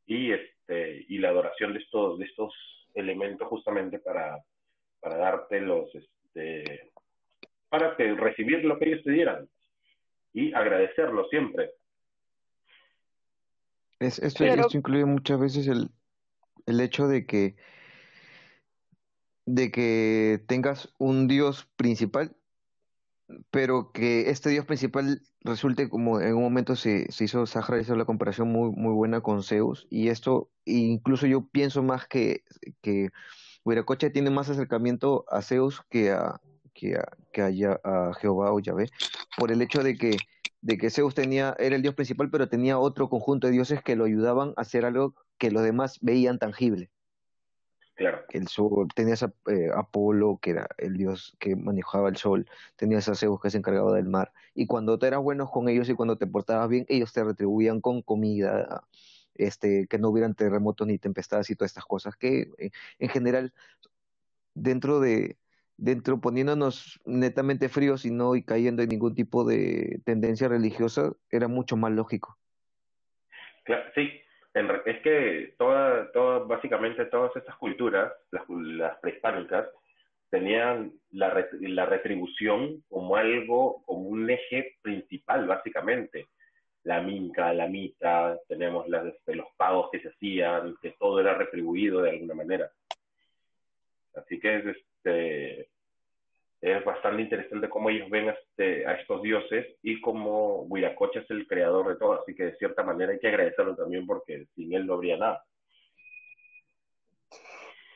y, 0.06 0.34
este, 0.34 1.06
y 1.08 1.20
la 1.20 1.30
adoración 1.30 1.72
de 1.72 1.80
estos, 1.80 2.20
de 2.20 2.26
estos 2.26 2.54
elementos 2.94 3.48
justamente 3.48 4.00
para, 4.00 4.38
para 5.00 5.16
darte 5.16 5.62
los, 5.62 5.96
este, 5.96 6.92
para 7.70 7.96
que, 7.96 8.14
recibir 8.14 8.66
lo 8.66 8.78
que 8.78 8.90
ellos 8.90 9.04
te 9.06 9.12
dieran 9.12 9.48
y 10.34 10.54
agradecerlo 10.54 11.30
siempre. 11.30 11.72
Es, 14.00 14.20
esto, 14.20 14.46
esto 14.46 14.78
incluye 14.78 15.06
muchas 15.06 15.40
veces 15.40 15.68
el, 15.68 15.92
el 16.66 16.80
hecho 16.80 17.08
de 17.08 17.26
que 17.26 17.56
de 19.46 19.72
que 19.72 20.44
tengas 20.48 20.94
un 21.00 21.28
dios 21.28 21.68
principal, 21.76 22.36
pero 23.50 23.92
que 23.92 24.30
este 24.30 24.52
dios 24.52 24.66
principal 24.66 25.24
resulte 25.42 25.90
como 25.90 26.22
en 26.22 26.36
un 26.36 26.44
momento 26.44 26.76
se, 26.76 27.12
se 27.12 27.24
hizo, 27.24 27.48
Sahara 27.48 27.82
hizo 27.82 27.96
la 27.96 28.06
comparación 28.06 28.52
muy, 28.52 28.70
muy 28.72 28.94
buena 28.94 29.22
con 29.22 29.42
Zeus, 29.42 29.88
y 29.90 30.10
esto, 30.10 30.52
incluso 30.66 31.26
yo 31.26 31.48
pienso 31.48 31.82
más 31.82 32.08
que, 32.08 32.44
que 32.82 33.10
Huiracocha 33.66 34.12
tiene 34.12 34.30
más 34.30 34.50
acercamiento 34.50 35.26
a 35.30 35.42
Zeus 35.42 35.82
que 35.90 36.12
a, 36.12 36.40
que 36.76 36.96
a, 36.96 37.08
que 37.34 37.42
a, 37.42 38.14
Jehová 38.22 38.54
o 38.54 38.60
Yahvé, 38.60 38.90
por 39.36 39.52
el 39.52 39.64
hecho 39.64 39.82
de 39.82 39.96
que, 39.98 40.16
de 40.62 40.78
que 40.78 40.90
Zeus 40.90 41.16
tenía, 41.16 41.56
era 41.60 41.76
el 41.76 41.82
dios 41.82 41.96
principal, 41.96 42.30
pero 42.30 42.50
tenía 42.50 42.78
otro 42.80 43.10
conjunto 43.10 43.48
de 43.48 43.54
dioses 43.54 43.82
que 43.82 43.96
lo 43.96 44.06
ayudaban 44.06 44.54
a 44.58 44.62
hacer 44.62 44.86
algo 44.86 45.16
que 45.38 45.52
los 45.52 45.64
demás 45.64 46.00
veían 46.02 46.38
tangible. 46.40 46.90
Claro. 47.96 48.24
El 48.30 48.48
sol, 48.48 48.88
tenías 48.96 49.24
a 49.24 49.34
eh, 49.48 49.70
Apolo, 49.76 50.40
que 50.42 50.52
era 50.52 50.70
el 50.78 50.96
dios 50.96 51.36
que 51.38 51.58
manejaba 51.58 52.08
el 52.08 52.16
sol, 52.16 52.50
tenías 52.78 53.10
a 53.10 53.16
Zeus, 53.16 53.42
que 53.42 53.50
se 53.50 53.58
encargaba 53.58 53.94
del 53.94 54.08
mar, 54.08 54.32
y 54.54 54.68
cuando 54.68 54.98
te 54.98 55.08
eras 55.08 55.22
bueno 55.22 55.50
con 55.50 55.68
ellos 55.68 55.90
y 55.90 55.96
cuando 55.96 56.18
te 56.18 56.28
portabas 56.28 56.70
bien, 56.70 56.86
ellos 56.88 57.12
te 57.12 57.24
retribuían 57.24 57.82
con 57.82 58.02
comida, 58.02 58.86
este, 59.36 59.88
que 59.88 59.98
no 59.98 60.10
hubieran 60.10 60.34
terremotos 60.34 60.88
ni 60.88 60.98
tempestades 60.98 61.50
y 61.50 61.56
todas 61.56 61.72
estas 61.72 61.86
cosas, 61.86 62.16
que 62.16 62.52
eh, 62.58 62.72
en 63.00 63.10
general, 63.10 63.54
dentro 64.54 65.02
de, 65.02 65.38
dentro 65.80 66.20
poniéndonos 66.20 67.00
netamente 67.06 67.70
fríos 67.70 68.06
y 68.06 68.12
no 68.12 68.36
y 68.36 68.44
cayendo 68.44 68.84
en 68.84 68.90
ningún 68.90 69.16
tipo 69.16 69.44
de 69.46 70.00
tendencia 70.06 70.48
religiosa, 70.48 71.14
era 71.32 71.48
mucho 71.48 71.78
más 71.78 71.92
lógico. 71.92 72.38
Claro, 73.64 73.84
sí, 73.96 74.10
es 74.86 75.02
que 75.02 75.56
toda, 75.58 76.12
toda, 76.12 76.40
básicamente 76.40 77.06
todas 77.06 77.36
estas 77.36 77.56
culturas, 77.58 78.12
las, 78.32 78.98
prehispánicas, 79.00 79.68
tenían 80.30 80.92
la, 81.12 81.48
la 81.62 81.86
retribución 81.86 82.84
como 82.90 83.16
algo, 83.16 83.84
como 83.86 84.10
un 84.10 84.30
eje 84.30 84.78
principal, 84.82 85.48
básicamente. 85.48 86.28
La 86.84 87.02
minca, 87.02 87.54
la 87.54 87.68
mita, 87.68 88.38
tenemos 88.48 88.88
las, 88.88 89.06
este, 89.06 89.36
los 89.36 89.48
pagos 89.58 89.90
que 89.92 90.00
se 90.00 90.10
hacían, 90.10 90.76
que 90.82 90.92
todo 91.00 91.20
era 91.20 91.36
retribuido 91.36 92.02
de 92.02 92.12
alguna 92.12 92.34
manera. 92.34 92.72
Así 94.16 94.40
que 94.40 94.74
este, 95.04 95.70
es 96.62 96.84
bastante 96.84 97.22
interesante 97.22 97.70
cómo 97.70 97.90
ellos 97.90 98.10
ven 98.10 98.30
a, 98.30 98.32
este, 98.34 98.86
a 98.86 98.94
estos 98.94 99.22
dioses 99.22 99.68
y 99.82 100.02
cómo 100.02 100.64
Huiracocha 100.64 101.20
es 101.20 101.30
el 101.30 101.48
creador 101.48 101.88
de 101.88 101.96
todo, 101.96 102.22
así 102.22 102.36
que 102.36 102.46
de 102.46 102.58
cierta 102.58 102.84
manera 102.84 103.14
hay 103.14 103.20
que 103.20 103.30
agradecerlo 103.30 103.76
también 103.76 104.06
porque 104.06 104.46
sin 104.56 104.74
él 104.74 104.86
no 104.86 104.96
habría 104.96 105.18
nada. 105.18 105.44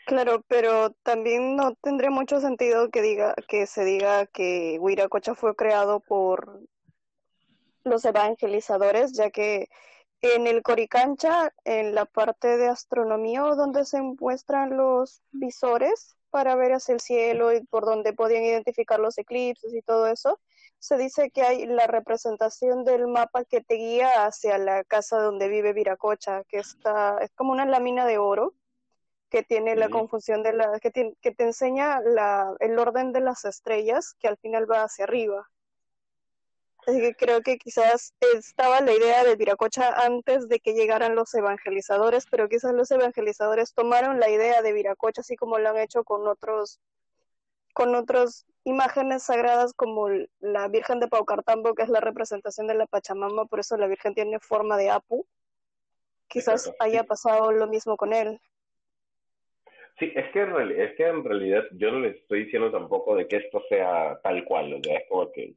Claro, 0.05 0.43
pero 0.47 0.91
también 1.03 1.55
no 1.55 1.75
tendría 1.75 2.09
mucho 2.09 2.41
sentido 2.41 2.89
que 2.89 3.01
diga 3.01 3.35
que 3.47 3.65
se 3.67 3.85
diga 3.85 4.25
que 4.27 4.77
Huiracocha 4.79 5.33
fue 5.33 5.55
creado 5.55 6.01
por 6.01 6.59
los 7.85 8.03
evangelizadores, 8.05 9.13
ya 9.13 9.29
que 9.29 9.69
en 10.21 10.47
el 10.47 10.61
Coricancha, 10.61 11.53
en 11.65 11.95
la 11.95 12.05
parte 12.05 12.57
de 12.57 12.67
astronomía 12.67 13.41
donde 13.41 13.85
se 13.85 14.01
muestran 14.01 14.75
los 14.77 15.21
visores, 15.31 16.17
para 16.33 16.55
ver 16.55 16.73
hacia 16.73 16.95
el 16.95 16.99
cielo 16.99 17.53
y 17.53 17.63
por 17.63 17.85
donde 17.85 18.11
podían 18.11 18.43
identificar 18.43 18.99
los 18.99 19.19
eclipses 19.19 19.71
y 19.71 19.83
todo 19.83 20.07
eso, 20.07 20.39
se 20.79 20.97
dice 20.97 21.29
que 21.29 21.43
hay 21.43 21.67
la 21.67 21.85
representación 21.85 22.83
del 22.85 23.07
mapa 23.07 23.45
que 23.45 23.61
te 23.61 23.75
guía 23.75 24.25
hacia 24.25 24.57
la 24.57 24.83
casa 24.83 25.19
donde 25.19 25.47
vive 25.47 25.73
Viracocha, 25.73 26.43
que 26.45 26.57
está, 26.57 27.19
es 27.21 27.29
como 27.35 27.51
una 27.51 27.67
lámina 27.67 28.07
de 28.07 28.17
oro 28.17 28.55
que 29.29 29.43
tiene 29.43 29.75
la 29.75 29.89
confusión 29.89 30.41
de 30.41 30.53
la, 30.53 30.79
que, 30.79 31.13
que 31.21 31.31
te 31.31 31.43
enseña 31.43 32.01
la, 32.01 32.55
el 32.59 32.79
orden 32.79 33.11
de 33.11 33.21
las 33.21 33.45
estrellas 33.45 34.15
que 34.19 34.27
al 34.27 34.37
final 34.37 34.69
va 34.69 34.81
hacia 34.81 35.05
arriba. 35.05 35.47
Así 36.85 36.99
que 36.99 37.15
creo 37.15 37.41
que 37.41 37.57
quizás 37.57 38.13
estaba 38.35 38.81
la 38.81 38.93
idea 38.93 39.23
de 39.23 39.35
Viracocha 39.35 39.89
antes 40.05 40.49
de 40.49 40.59
que 40.59 40.73
llegaran 40.73 41.15
los 41.15 41.33
evangelizadores, 41.33 42.25
pero 42.29 42.49
quizás 42.49 42.73
los 42.73 42.91
evangelizadores 42.91 43.73
tomaron 43.73 44.19
la 44.19 44.29
idea 44.29 44.61
de 44.61 44.73
Viracocha 44.73 45.21
así 45.21 45.35
como 45.35 45.59
lo 45.59 45.69
han 45.69 45.77
hecho 45.77 46.03
con 46.03 46.27
otros 46.27 46.79
con 47.73 47.95
otras 47.95 48.45
imágenes 48.65 49.23
sagradas 49.23 49.73
como 49.73 50.07
la 50.39 50.67
Virgen 50.67 50.99
de 50.99 51.07
Paucartambo, 51.07 51.73
que 51.73 51.83
es 51.83 51.89
la 51.89 51.99
representación 51.99 52.67
de 52.67 52.75
la 52.75 52.85
Pachamama, 52.85 53.45
por 53.45 53.59
eso 53.59 53.77
la 53.77 53.87
Virgen 53.87 54.13
tiene 54.13 54.39
forma 54.39 54.77
de 54.77 54.91
Apu. 54.91 55.25
Quizás 56.27 56.71
haya 56.79 57.03
pasado 57.03 57.51
lo 57.51 57.67
mismo 57.67 57.97
con 57.97 58.13
él. 58.13 58.39
Sí, 59.99 60.11
es 60.15 60.31
que, 60.31 60.41
en 60.41 60.71
es 60.71 60.95
que 60.95 61.07
en 61.07 61.23
realidad 61.23 61.63
yo 61.73 61.91
no 61.91 61.99
les 61.99 62.15
estoy 62.17 62.45
diciendo 62.45 62.71
tampoco 62.71 63.15
de 63.15 63.27
que 63.27 63.37
esto 63.37 63.61
sea 63.69 64.19
tal 64.23 64.43
cual, 64.45 64.73
o 64.73 64.83
sea, 64.83 64.97
es 64.97 65.09
como 65.09 65.31
que 65.31 65.55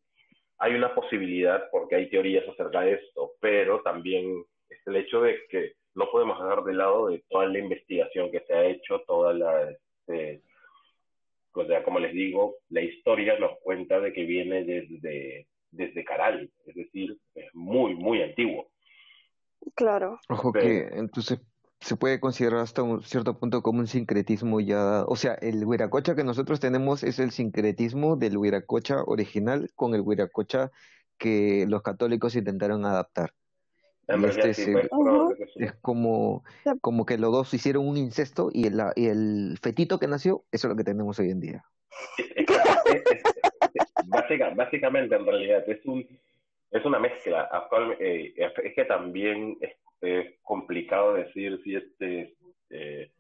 hay 0.59 0.75
una 0.75 0.95
posibilidad 0.95 1.69
porque 1.71 1.97
hay 1.97 2.11
teorías 2.11 2.49
acerca 2.49 2.81
de 2.81 2.95
esto, 2.95 3.33
pero 3.41 3.83
también 3.83 4.45
es 4.69 4.79
el 4.87 4.97
hecho 4.97 5.21
de 5.21 5.39
que 5.49 5.75
no 5.95 6.11
podemos 6.11 6.39
dejar 6.39 6.65
de 6.65 6.75
lado 6.75 7.09
de 7.09 7.23
toda 7.29 7.47
la 7.47 7.59
investigación 7.59 8.31
que 8.31 8.41
se 8.41 8.55
ha 8.55 8.65
hecho, 8.65 9.03
toda 9.07 9.33
la, 9.33 9.71
este, 9.71 10.43
o 11.53 11.65
sea, 11.67 11.83
como 11.83 11.99
les 11.99 12.13
digo, 12.13 12.57
la 12.69 12.83
historia 12.83 13.39
nos 13.39 13.59
cuenta 13.61 14.01
de 14.01 14.13
que 14.13 14.25
viene 14.25 14.65
desde, 14.65 15.47
desde 15.71 16.05
Caral, 16.05 16.51
es 16.67 16.75
decir, 16.75 17.17
es 17.35 17.55
muy, 17.55 17.95
muy 17.95 18.23
antiguo. 18.23 18.69
Claro. 19.75 20.21
Ojo 20.29 20.53
que 20.53 20.89
entonces 20.93 21.41
se 21.81 21.97
puede 21.97 22.21
considerar 22.21 22.61
hasta 22.61 22.83
un 22.83 23.03
cierto 23.03 23.39
punto 23.39 23.63
como 23.63 23.81
un 23.81 23.87
sincretismo 23.87 24.61
ya, 24.61 25.05
o 25.07 25.17
sea, 25.17 25.35
el 25.35 25.65
huiracocha 25.65 26.15
que 26.15 26.25
nosotros 26.25 26.59
tenemos 26.61 27.03
es 27.03 27.19
el 27.19 27.31
sincretismo 27.31 28.17
del 28.17 28.37
huiracocha 28.37 29.03
original 29.05 29.71
con 29.75 29.95
el 29.95 30.01
huiracocha 30.01 30.71
que 31.19 31.67
los 31.69 31.83
católicos 31.83 32.35
intentaron 32.37 32.85
adaptar. 32.85 33.33
Este 34.09 34.51
es, 34.51 34.69
pues, 34.71 34.89
es 35.57 35.73
como, 35.81 36.45
como 36.81 37.05
que 37.05 37.19
los 37.19 37.33
dos 37.33 37.53
hicieron 37.55 37.89
un 37.89 37.97
incesto 37.97 38.51
y 38.53 38.67
el, 38.69 38.81
y 38.95 39.07
el 39.07 39.59
fetito 39.61 39.99
que 39.99 40.07
nació, 40.07 40.45
eso 40.53 40.69
es 40.69 40.71
lo 40.71 40.77
que 40.77 40.85
tenemos 40.85 41.19
hoy 41.19 41.31
en 41.31 41.41
día. 41.41 41.65
Básica- 44.07 44.51
básicamente, 44.55 45.17
en 45.17 45.27
realidad, 45.27 45.69
es 45.69 45.85
un 45.87 46.07
es 46.71 46.85
una 46.85 46.99
mezcla. 46.99 47.49
Actual- 47.51 47.97
eh, 48.01 48.33
es 48.37 48.53
es 48.65 48.75
que 48.75 48.85
también 48.85 49.57
es, 50.01 50.39
complicado 50.43 51.15
decir 51.15 51.61
si 51.65 51.75
este 51.75 52.35
eh, 52.71 53.11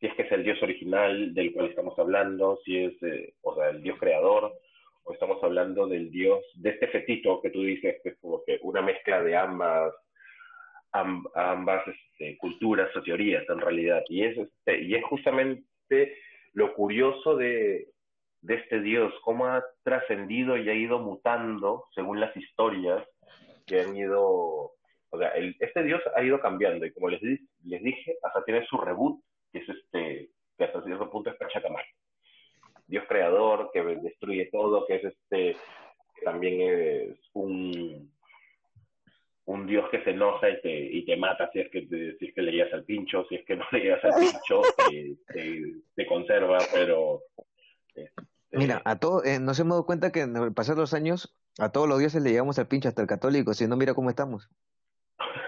si 0.00 0.06
es 0.06 0.14
que 0.14 0.22
es 0.22 0.32
el 0.32 0.42
dios 0.44 0.62
original 0.62 1.32
del 1.34 1.52
cual 1.52 1.66
estamos 1.66 1.98
hablando, 1.98 2.58
si 2.64 2.84
es 2.84 3.02
eh, 3.02 3.34
o 3.42 3.54
sea 3.54 3.70
el 3.70 3.82
dios 3.82 3.98
creador, 3.98 4.52
o 5.04 5.12
estamos 5.12 5.42
hablando 5.42 5.86
del 5.86 6.10
dios 6.10 6.40
de 6.54 6.70
este 6.70 6.88
fetito 6.88 7.40
que 7.40 7.50
tú 7.50 7.62
dices 7.62 7.96
que 8.02 8.10
es 8.10 8.18
como 8.18 8.42
que 8.44 8.58
una 8.62 8.82
mezcla 8.82 9.22
de 9.22 9.36
ambas 9.36 9.94
am- 10.92 11.26
ambas 11.34 11.82
este, 11.88 12.36
culturas 12.38 12.94
o 12.96 13.02
teorías 13.02 13.48
en 13.48 13.60
realidad. 13.60 14.02
Y 14.08 14.24
es, 14.24 14.36
este, 14.38 14.82
y 14.82 14.94
es 14.94 15.04
justamente 15.04 16.16
lo 16.52 16.74
curioso 16.74 17.36
de, 17.36 17.88
de 18.42 18.54
este 18.54 18.80
Dios, 18.80 19.12
cómo 19.24 19.46
ha 19.46 19.64
trascendido 19.82 20.56
y 20.56 20.68
ha 20.68 20.74
ido 20.74 20.98
mutando 20.98 21.86
según 21.94 22.20
las 22.20 22.36
historias 22.36 23.06
que 23.66 23.80
han 23.80 23.96
ido, 23.96 24.72
o 25.12 25.18
sea, 25.18 25.28
el, 25.30 25.54
este 25.60 25.82
Dios 25.82 26.00
ha 26.16 26.22
ido 26.22 26.40
cambiando 26.40 26.84
y 26.86 26.92
como 26.92 27.08
les, 27.08 27.20
di- 27.20 27.46
les 27.64 27.82
dije, 27.82 28.16
hasta 28.22 28.44
tiene 28.44 28.66
su 28.66 28.78
reboot, 28.78 29.20
que 29.52 29.58
es 29.58 29.68
este, 29.68 30.30
que 30.56 30.64
hasta 30.64 30.82
cierto 30.82 31.10
punto 31.10 31.30
es 31.30 31.36
Pachacamac. 31.36 31.84
Dios 32.86 33.04
creador, 33.08 33.70
que 33.72 33.82
destruye 33.82 34.46
todo, 34.50 34.86
que 34.86 34.96
es 34.96 35.04
este, 35.04 35.56
que 36.14 36.24
también 36.24 36.60
es 36.60 37.18
un, 37.34 38.10
un 39.44 39.66
Dios 39.66 39.88
que 39.90 40.02
se 40.04 40.10
enoja 40.10 40.48
y 40.50 40.60
te, 40.62 40.70
y 40.78 41.04
te 41.04 41.16
mata 41.16 41.50
si 41.52 41.60
es 41.60 41.70
que 41.70 41.82
te, 41.82 42.16
si 42.18 42.26
es 42.28 42.34
que 42.34 42.42
le 42.42 42.52
llegas 42.52 42.72
al 42.72 42.84
pincho, 42.84 43.24
si 43.28 43.36
es 43.36 43.44
que 43.44 43.56
no 43.56 43.64
le 43.72 43.80
llegas 43.80 44.04
al 44.04 44.14
pincho, 44.14 44.62
te, 44.88 45.16
te, 45.32 45.62
te 45.94 46.06
conserva, 46.06 46.58
pero 46.72 47.22
este, 47.94 48.12
Mira, 48.52 48.82
a 48.84 48.98
todo, 48.98 49.24
eh, 49.24 49.38
nos 49.40 49.58
hemos 49.60 49.72
dado 49.76 49.86
cuenta 49.86 50.12
que 50.12 50.20
en 50.20 50.36
el 50.36 50.52
pasar 50.52 50.76
los 50.76 50.92
años 50.92 51.34
a 51.58 51.72
todos 51.72 51.88
los 51.88 51.98
dioses 51.98 52.22
le 52.22 52.30
llegamos 52.30 52.58
al 52.58 52.68
pincho 52.68 52.88
hasta 52.88 53.00
el 53.02 53.08
católico, 53.08 53.54
si 53.54 53.66
no 53.66 53.76
mira 53.76 53.94
cómo 53.94 54.10
estamos. 54.10 54.48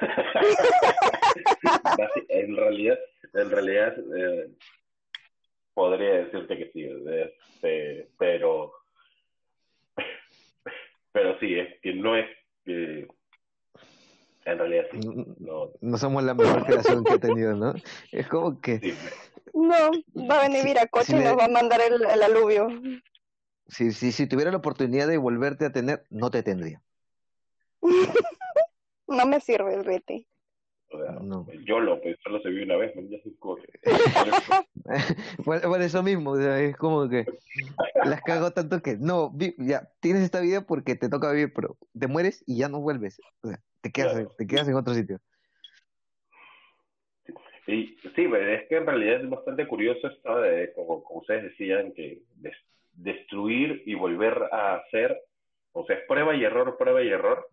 En 2.28 2.56
realidad, 2.56 2.98
en 3.32 3.50
realidad 3.50 3.94
eh, 4.16 4.50
podría 5.74 6.24
decirte 6.24 6.56
que 6.58 6.70
sí, 6.72 6.84
este, 6.84 8.08
pero 8.18 8.72
pero 11.12 11.38
sí, 11.38 11.54
es 11.58 11.80
que 11.80 11.94
no 11.94 12.16
es 12.16 12.26
que 12.64 13.06
en 14.46 14.58
realidad 14.58 14.84
sí, 14.92 14.98
no, 15.38 15.70
No 15.80 15.96
somos 15.98 16.22
la 16.22 16.34
mejor 16.34 16.66
creación 16.66 17.04
que 17.04 17.14
ha 17.14 17.18
tenido, 17.18 17.54
¿no? 17.54 17.74
Es 18.12 18.28
como 18.28 18.60
que 18.60 18.78
sí, 18.80 18.94
No, 19.54 19.90
va 20.30 20.40
a 20.40 20.48
venir 20.48 20.64
Viracocha 20.64 21.04
si 21.06 21.12
y 21.12 21.16
me- 21.16 21.24
nos 21.24 21.38
va 21.38 21.46
a 21.46 21.48
mandar 21.48 21.80
el, 21.80 22.04
el 22.04 22.22
aluvio. 22.22 22.68
si, 23.68 23.92
si, 23.92 24.12
si 24.12 24.26
tuviera 24.28 24.50
la 24.50 24.58
oportunidad 24.58 25.08
de 25.08 25.16
volverte 25.16 25.64
a 25.66 25.72
tener, 25.72 26.04
no 26.10 26.30
te 26.30 26.42
tendría. 26.42 26.82
No 29.08 29.26
me 29.26 29.40
sirve, 29.40 29.82
vete. 29.82 30.26
o 30.90 30.98
sea, 31.02 31.12
No. 31.20 31.46
yo 31.66 31.80
lo, 31.80 32.00
pues 32.00 32.16
solo 32.22 32.40
se 32.40 32.48
vio 32.50 32.64
una 32.64 32.76
vez. 32.76 32.92
Ya 33.10 33.18
se 33.22 33.36
corre. 33.38 33.68
Por, 35.44 35.60
por 35.62 35.80
eso 35.82 36.02
mismo, 36.02 36.32
o 36.32 36.36
sea, 36.36 36.60
es 36.60 36.76
como 36.76 37.08
que 37.08 37.24
las 38.04 38.20
cago 38.22 38.50
tanto 38.52 38.80
que 38.82 38.96
no, 38.98 39.30
vi- 39.30 39.54
ya 39.58 39.88
tienes 40.00 40.22
esta 40.22 40.40
vida 40.40 40.66
porque 40.66 40.94
te 40.94 41.08
toca 41.08 41.32
vivir, 41.32 41.52
pero 41.54 41.76
te 41.98 42.06
mueres 42.06 42.42
y 42.46 42.58
ya 42.58 42.68
no 42.68 42.80
vuelves. 42.80 43.18
O 43.42 43.48
sea, 43.48 43.58
te 43.80 43.90
quedas, 43.90 44.12
Claro. 44.12 44.34
te 44.38 44.46
quedas 44.46 44.68
en 44.68 44.74
otro 44.74 44.94
sitio. 44.94 45.20
Y 47.66 47.96
sí, 48.14 48.28
pues, 48.28 48.60
es 48.62 48.68
que 48.68 48.76
en 48.76 48.86
realidad 48.86 49.22
es 49.22 49.30
bastante 49.30 49.66
curioso 49.66 50.06
esto 50.08 50.38
de, 50.40 50.72
como, 50.74 51.02
como 51.02 51.20
ustedes 51.20 51.44
decían, 51.44 51.92
que 51.92 52.20
des- 52.36 52.56
destruir 52.92 53.82
y 53.86 53.94
volver 53.94 54.34
a 54.52 54.76
hacer, 54.76 55.18
o 55.72 55.84
sea, 55.86 55.96
es 55.96 56.04
prueba 56.06 56.34
y 56.36 56.44
error, 56.44 56.76
prueba 56.76 57.02
y 57.02 57.08
error, 57.08 57.48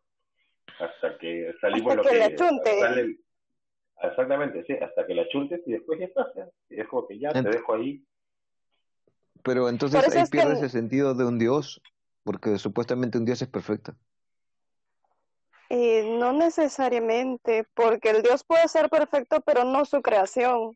hasta 0.81 1.17
que 1.17 1.53
salimos 1.61 1.91
Hasta 1.91 1.95
lo 1.95 2.03
que 2.03 2.09
que 2.09 2.17
la 2.17 2.35
chunte. 2.35 2.79
sale- 2.79 3.17
Exactamente, 4.03 4.63
sí, 4.65 4.73
hasta 4.73 5.05
que 5.05 5.13
la 5.13 5.27
chuntes 5.29 5.61
y 5.67 5.73
después 5.73 5.99
ya 5.99 6.05
está, 6.07 6.25
es 6.69 6.87
como 6.87 7.07
que 7.07 7.19
ya 7.19 7.31
te 7.31 7.43
dejo 7.43 7.75
ahí. 7.75 8.03
Pero 9.43 9.69
entonces 9.69 10.03
ahí 10.03 10.21
es 10.23 10.29
que- 10.29 10.37
pierdes 10.37 10.61
el 10.63 10.69
sentido 10.71 11.13
de 11.13 11.23
un 11.25 11.37
dios, 11.37 11.81
porque 12.23 12.57
supuestamente 12.57 13.19
un 13.19 13.25
dios 13.25 13.41
es 13.43 13.47
perfecto. 13.47 13.93
Eh, 15.69 16.17
no 16.19 16.33
necesariamente, 16.33 17.65
porque 17.75 18.09
el 18.09 18.23
Dios 18.23 18.43
puede 18.43 18.67
ser 18.67 18.89
perfecto, 18.89 19.39
pero 19.41 19.63
no 19.63 19.85
su 19.85 20.01
creación. 20.01 20.75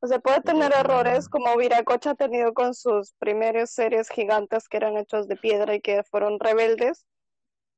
O 0.00 0.06
sea, 0.06 0.18
puede 0.18 0.40
tener 0.40 0.72
errores 0.72 1.28
como 1.28 1.54
Viracocha 1.58 2.10
ha 2.12 2.14
tenido 2.14 2.54
con 2.54 2.72
sus 2.74 3.12
primeros 3.18 3.70
seres 3.70 4.08
gigantes 4.08 4.66
que 4.68 4.78
eran 4.78 4.96
hechos 4.96 5.28
de 5.28 5.36
piedra 5.36 5.74
y 5.74 5.80
que 5.82 6.02
fueron 6.04 6.40
rebeldes. 6.40 7.04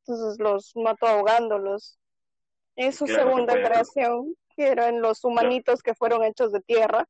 Entonces 0.07 0.39
los 0.39 0.73
mató 0.77 1.07
ahogándolos. 1.07 1.99
Es 2.77 2.97
su 2.97 3.07
Claro, 3.07 3.25
segunda 3.25 3.55
creación, 3.55 4.35
que 4.57 4.69
eran 4.69 5.01
los 5.01 5.25
humanitos 5.25 5.83
que 5.83 5.95
fueron 5.95 6.25
hechos 6.25 6.53
de 6.53 6.61
tierra, 6.61 7.09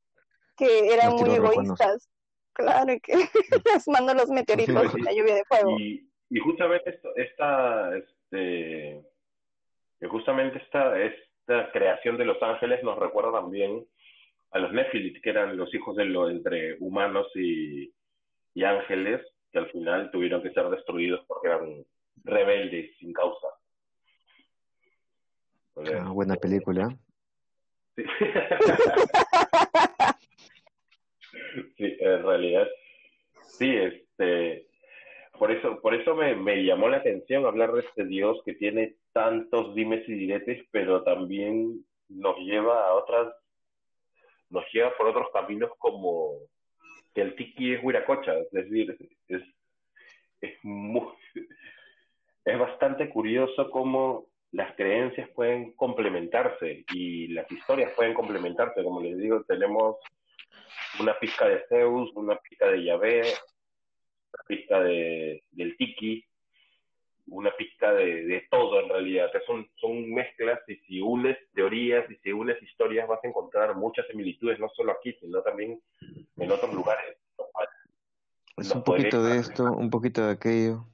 que 0.57 0.93
eran 0.93 1.13
Los 1.13 1.23
muy 1.23 1.35
egoístas. 1.35 2.09
Claro 2.53 2.93
y 2.93 3.01
que 3.01 3.15
les 3.75 3.89
mandó 3.89 4.15
los 4.15 4.29
meteoritos 4.29 4.93
Sí, 4.93 5.01
la 5.01 5.13
lluvia 5.13 5.35
de 5.35 5.45
fuego. 5.45 5.77
Y, 5.79 6.09
y 6.31 6.39
justamente 6.39 6.91
esto, 6.91 7.09
esta, 7.17 7.97
este, 7.97 9.05
que 9.99 10.09
justamente 10.09 10.59
esta, 10.59 10.97
esta 11.01 11.73
creación 11.73 12.17
de 12.17 12.27
los 12.27 12.41
ángeles 12.41 12.83
nos 12.85 12.97
recuerda 12.99 13.33
también 13.33 13.85
a 14.53 14.61
los 14.61 14.73
Nephilim, 14.73 15.21
que 15.21 15.31
eran 15.31 15.57
los 15.57 15.75
hijos 15.75 15.97
de 15.97 16.05
lo 16.05 16.31
entre 16.31 16.77
humanos 16.79 17.27
y, 17.35 17.93
y 18.55 18.63
ángeles, 18.63 19.21
que 19.51 19.59
al 19.59 19.71
final 19.73 20.13
tuvieron 20.13 20.41
que 20.43 20.53
ser 20.53 20.69
destruidos 20.69 21.25
porque 21.27 21.49
eran 21.49 21.85
rebeldes 22.23 22.97
sin 22.99 23.13
causa. 23.13 23.49
Ah, 25.77 26.11
buena 26.11 26.37
película. 26.37 26.97
Sí. 27.97 28.05
Sí, 31.77 31.97
en 32.01 32.23
realidad, 32.25 32.69
sí, 33.43 33.77
este, 33.77 34.67
por 35.39 35.51
eso, 35.51 35.81
por 35.81 35.95
eso 35.95 36.15
me, 36.15 36.35
me 36.35 36.65
llamó 36.65 36.89
la 36.89 36.99
atención 36.99 37.47
hablar 37.47 37.73
de 37.73 37.81
este 37.81 38.05
Dios 38.05 38.41
que 38.45 38.55
tiene 38.55 38.97
tantos 39.13 39.75
dimes 39.75 40.09
y 40.09 40.15
diretes, 40.15 40.65
pero 40.71 41.03
también 41.03 41.85
nos 42.09 42.37
lleva 42.39 42.89
a 42.89 42.95
otras, 42.95 43.35
nos 44.51 44.65
lleva 44.73 44.97
por 44.97 45.09
otros 45.09 45.29
caminos 45.33 45.71
como 45.79 46.39
que 47.15 47.23
el 47.23 47.37
tiki 47.37 47.75
es 47.75 47.85
huiracocha, 47.85 48.39
es 48.39 48.51
decir, 48.51 48.97
es, 49.29 49.43
es 50.41 50.53
muy, 50.63 51.09
es 52.45 52.59
bastante 52.59 53.09
curioso 53.09 53.71
cómo 53.71 54.27
las 54.53 54.75
creencias 54.77 55.29
pueden 55.31 55.73
complementarse 55.73 56.85
y 56.93 57.29
las 57.29 57.51
historias 57.51 57.93
pueden 57.97 58.15
complementarse. 58.15 58.85
Como 58.85 59.01
les 59.01 59.19
digo, 59.19 59.43
tenemos 59.45 59.97
una 61.01 61.19
pizca 61.19 61.49
de 61.49 61.65
Zeus, 61.69 62.15
una 62.15 62.37
pizca 62.37 62.69
de 62.69 62.85
Yahvé, 62.85 63.23
una 63.23 64.45
pizca 64.47 64.81
de, 64.81 65.43
del 65.51 65.77
Tiki, 65.77 66.25
una 67.29 67.51
pizca 67.57 67.93
de, 67.95 68.27
de 68.27 68.47
todo 68.51 68.81
en 68.81 68.91
realidad. 68.91 69.33
Que 69.33 69.41
son, 69.41 69.69
son 69.77 70.13
mezclas 70.13 70.61
y 70.69 70.77
si 70.87 71.01
unes 71.01 71.37
teorías 71.55 72.09
y 72.11 72.17
si 72.17 72.31
unes 72.31 72.63
historias 72.63 73.09
vas 73.09 73.25
a 73.25 73.29
encontrar 73.29 73.75
muchas 73.75 74.07
similitudes, 74.07 74.61
no 74.61 74.69
solo 74.69 74.93
aquí, 74.93 75.15
sino 75.15 75.43
también 75.43 75.81
en 76.37 76.51
otros 76.51 76.73
lugares. 76.73 77.17
Es 78.57 78.69
nos 78.69 78.77
un 78.77 78.85
poquito 78.85 79.25
de 79.25 79.39
esto, 79.39 79.65
un 79.65 79.91
poquito 79.91 80.25
de 80.25 80.33
aquello. 80.33 80.87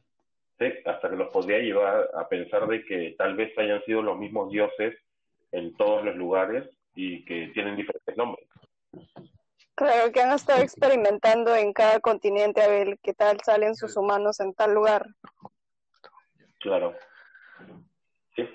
Hasta 0.85 1.09
que 1.09 1.17
nos 1.17 1.29
podría 1.29 1.59
llevar 1.59 2.11
a 2.15 2.29
pensar 2.29 2.67
de 2.67 2.85
que 2.85 3.15
tal 3.17 3.35
vez 3.35 3.57
hayan 3.57 3.83
sido 3.85 4.03
los 4.03 4.19
mismos 4.19 4.51
dioses 4.51 4.95
en 5.53 5.75
todos 5.77 6.05
los 6.05 6.15
lugares 6.17 6.69
y 6.95 7.25
que 7.25 7.49
tienen 7.55 7.77
diferentes 7.77 8.15
nombres. 8.17 8.47
Claro, 9.75 10.13
que 10.13 10.21
han 10.21 10.33
estado 10.33 10.63
experimentando 10.63 11.57
en 11.57 11.73
cada 11.73 12.01
continente 12.01 12.61
a 12.61 12.69
ver 12.69 12.99
qué 13.03 13.15
tal 13.15 13.39
salen 13.43 13.75
sus 13.75 13.97
humanos 13.97 14.39
en 14.41 14.53
tal 14.53 14.75
lugar. 14.75 15.07
Claro. 16.59 16.95
Sí. 18.37 18.47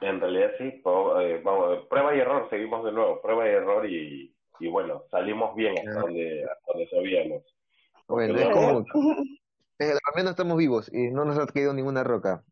En 0.00 0.20
realidad 0.20 0.52
sí. 0.58 0.64
eh, 0.64 1.40
vamos, 1.42 1.86
prueba 1.88 2.14
y 2.14 2.20
error, 2.20 2.48
seguimos 2.50 2.84
de 2.84 2.92
nuevo. 2.92 3.20
Prueba 3.20 3.48
y 3.48 3.50
error 3.50 3.90
y, 3.90 4.32
y 4.60 4.68
bueno, 4.68 5.02
salimos 5.10 5.56
bien 5.56 5.76
hasta 5.76 6.02
donde, 6.02 6.44
hasta 6.44 6.72
donde 6.72 6.88
sabíamos. 6.88 7.42
Bueno, 8.06 8.38
es 8.38 8.48
como, 8.50 8.84
eh, 9.78 9.90
al 9.92 10.14
menos 10.16 10.30
estamos 10.32 10.56
vivos 10.56 10.90
y 10.92 11.10
no 11.10 11.24
nos 11.24 11.38
ha 11.38 11.46
caído 11.46 11.72
ninguna 11.72 12.04
roca. 12.04 12.42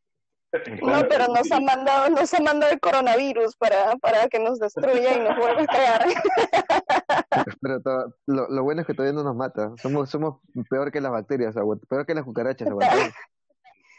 No, 0.82 1.02
pero 1.08 1.26
nos 1.28 1.50
ha 1.52 1.60
mandado, 1.60 2.08
nos 2.08 2.32
ha 2.32 2.40
mandado 2.40 2.72
el 2.72 2.80
coronavirus 2.80 3.56
para, 3.56 3.96
para 3.96 4.26
que 4.28 4.38
nos 4.38 4.58
destruya 4.58 5.16
y 5.16 5.20
nos 5.20 5.36
vuelva 5.36 5.62
a 5.62 5.66
crear. 5.66 6.02
Pero 7.60 7.82
todo- 7.82 8.14
lo, 8.26 8.48
lo 8.48 8.62
bueno 8.62 8.80
es 8.80 8.86
que 8.86 8.94
todavía 8.94 9.12
no 9.12 9.24
nos 9.24 9.36
mata. 9.36 9.72
Somos, 9.76 10.08
somos 10.08 10.40
peor 10.70 10.90
que 10.90 11.00
las 11.02 11.12
bacterias, 11.12 11.54
peor 11.88 12.06
que 12.06 12.14
las 12.14 12.24
cucarachas. 12.24 12.68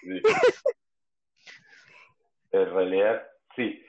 Sí. 0.01 0.21
En 2.51 2.73
realidad, 2.73 3.21
sí. 3.55 3.83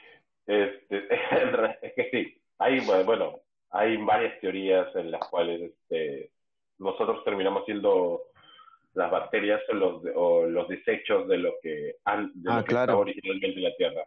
Este, 0.46 0.96
en 1.42 1.52
re- 1.52 1.78
es 1.82 1.92
que 1.94 2.10
sí. 2.10 2.42
Hay, 2.58 2.80
bueno, 3.04 3.40
hay 3.70 3.96
varias 4.04 4.40
teorías 4.40 4.94
en 4.96 5.10
las 5.12 5.26
cuales 5.28 5.60
este, 5.72 6.32
nosotros 6.78 7.24
terminamos 7.24 7.64
siendo 7.66 8.20
las 8.98 9.10
bacterias 9.12 9.62
o 9.68 9.74
los, 9.74 10.02
o 10.16 10.46
los 10.46 10.68
desechos 10.68 11.28
de 11.28 11.38
lo 11.38 11.54
que, 11.62 11.94
han, 12.04 12.32
de 12.34 12.50
Ah, 12.50 12.56
lo 12.58 12.64
que 12.64 12.68
claro. 12.68 12.98
originalmente 12.98 13.56
en 13.58 13.62
la 13.64 13.76
Tierra. 13.76 14.02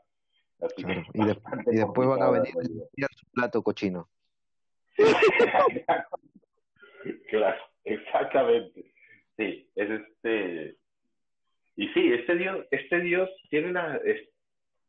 Así 0.60 0.84
Claro, 0.84 1.02
que 1.14 1.18
y, 1.22 1.26
de- 1.26 1.34
bastante 1.34 1.72
y 1.74 1.78
después 1.78 2.08
van 2.10 2.22
a 2.22 2.30
venir 2.30 2.54
en 2.98 3.04
a 3.06 3.08
su 3.16 3.26
plato 3.32 3.64
cochino. 3.64 4.10
Claro, 7.30 7.58
exactamente. 7.86 8.94
Sí, 9.38 9.68
es 9.76 9.90
este. 9.90 10.76
Y 11.78 11.88
sí, 11.94 12.14
este 12.14 12.36
dios, 12.36 12.66
este 12.70 13.00
dios 13.00 13.30
tiene 13.50 13.70
una. 13.70 13.96
es- 14.06 14.30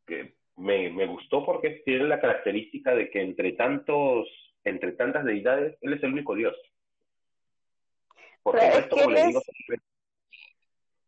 que 0.07 0.35
me, 0.57 0.91
me 0.91 1.07
gustó 1.07 1.47
porque 1.47 1.81
tiene 1.87 2.05
la 2.05 2.21
característica 2.21 2.95
de 2.95 3.09
que 3.09 3.23
entre 3.23 3.53
tantos, 3.53 4.29
entre 4.65 4.93
tantas 4.93 5.25
deidades, 5.25 5.79
él 5.81 5.93
es 5.95 6.03
el 6.03 6.13
único 6.13 6.35
dios. 6.35 6.55
Porque 8.43 8.61
Pero 8.61 8.73
el 8.73 8.79
es 8.79 8.83
resto, 8.83 8.97
que 8.97 9.03
como 9.05 9.15
les 9.15 9.27
digo, 9.29 9.41
es- 9.41 9.81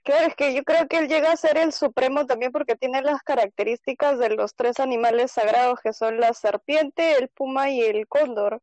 Claro, 0.04 0.26
es 0.26 0.36
que 0.36 0.54
yo 0.54 0.62
creo 0.64 0.86
que 0.86 0.98
él 0.98 1.08
llega 1.08 1.32
a 1.32 1.36
ser 1.36 1.56
el 1.56 1.72
supremo 1.72 2.26
también 2.26 2.52
porque 2.52 2.76
tiene 2.76 3.00
las 3.00 3.22
características 3.22 4.18
de 4.18 4.36
los 4.36 4.54
tres 4.54 4.78
animales 4.78 5.32
sagrados 5.32 5.80
que 5.80 5.94
son 5.94 6.20
la 6.20 6.34
serpiente, 6.34 7.16
el 7.16 7.28
puma 7.30 7.70
y 7.70 7.80
el 7.80 8.06
cóndor. 8.06 8.60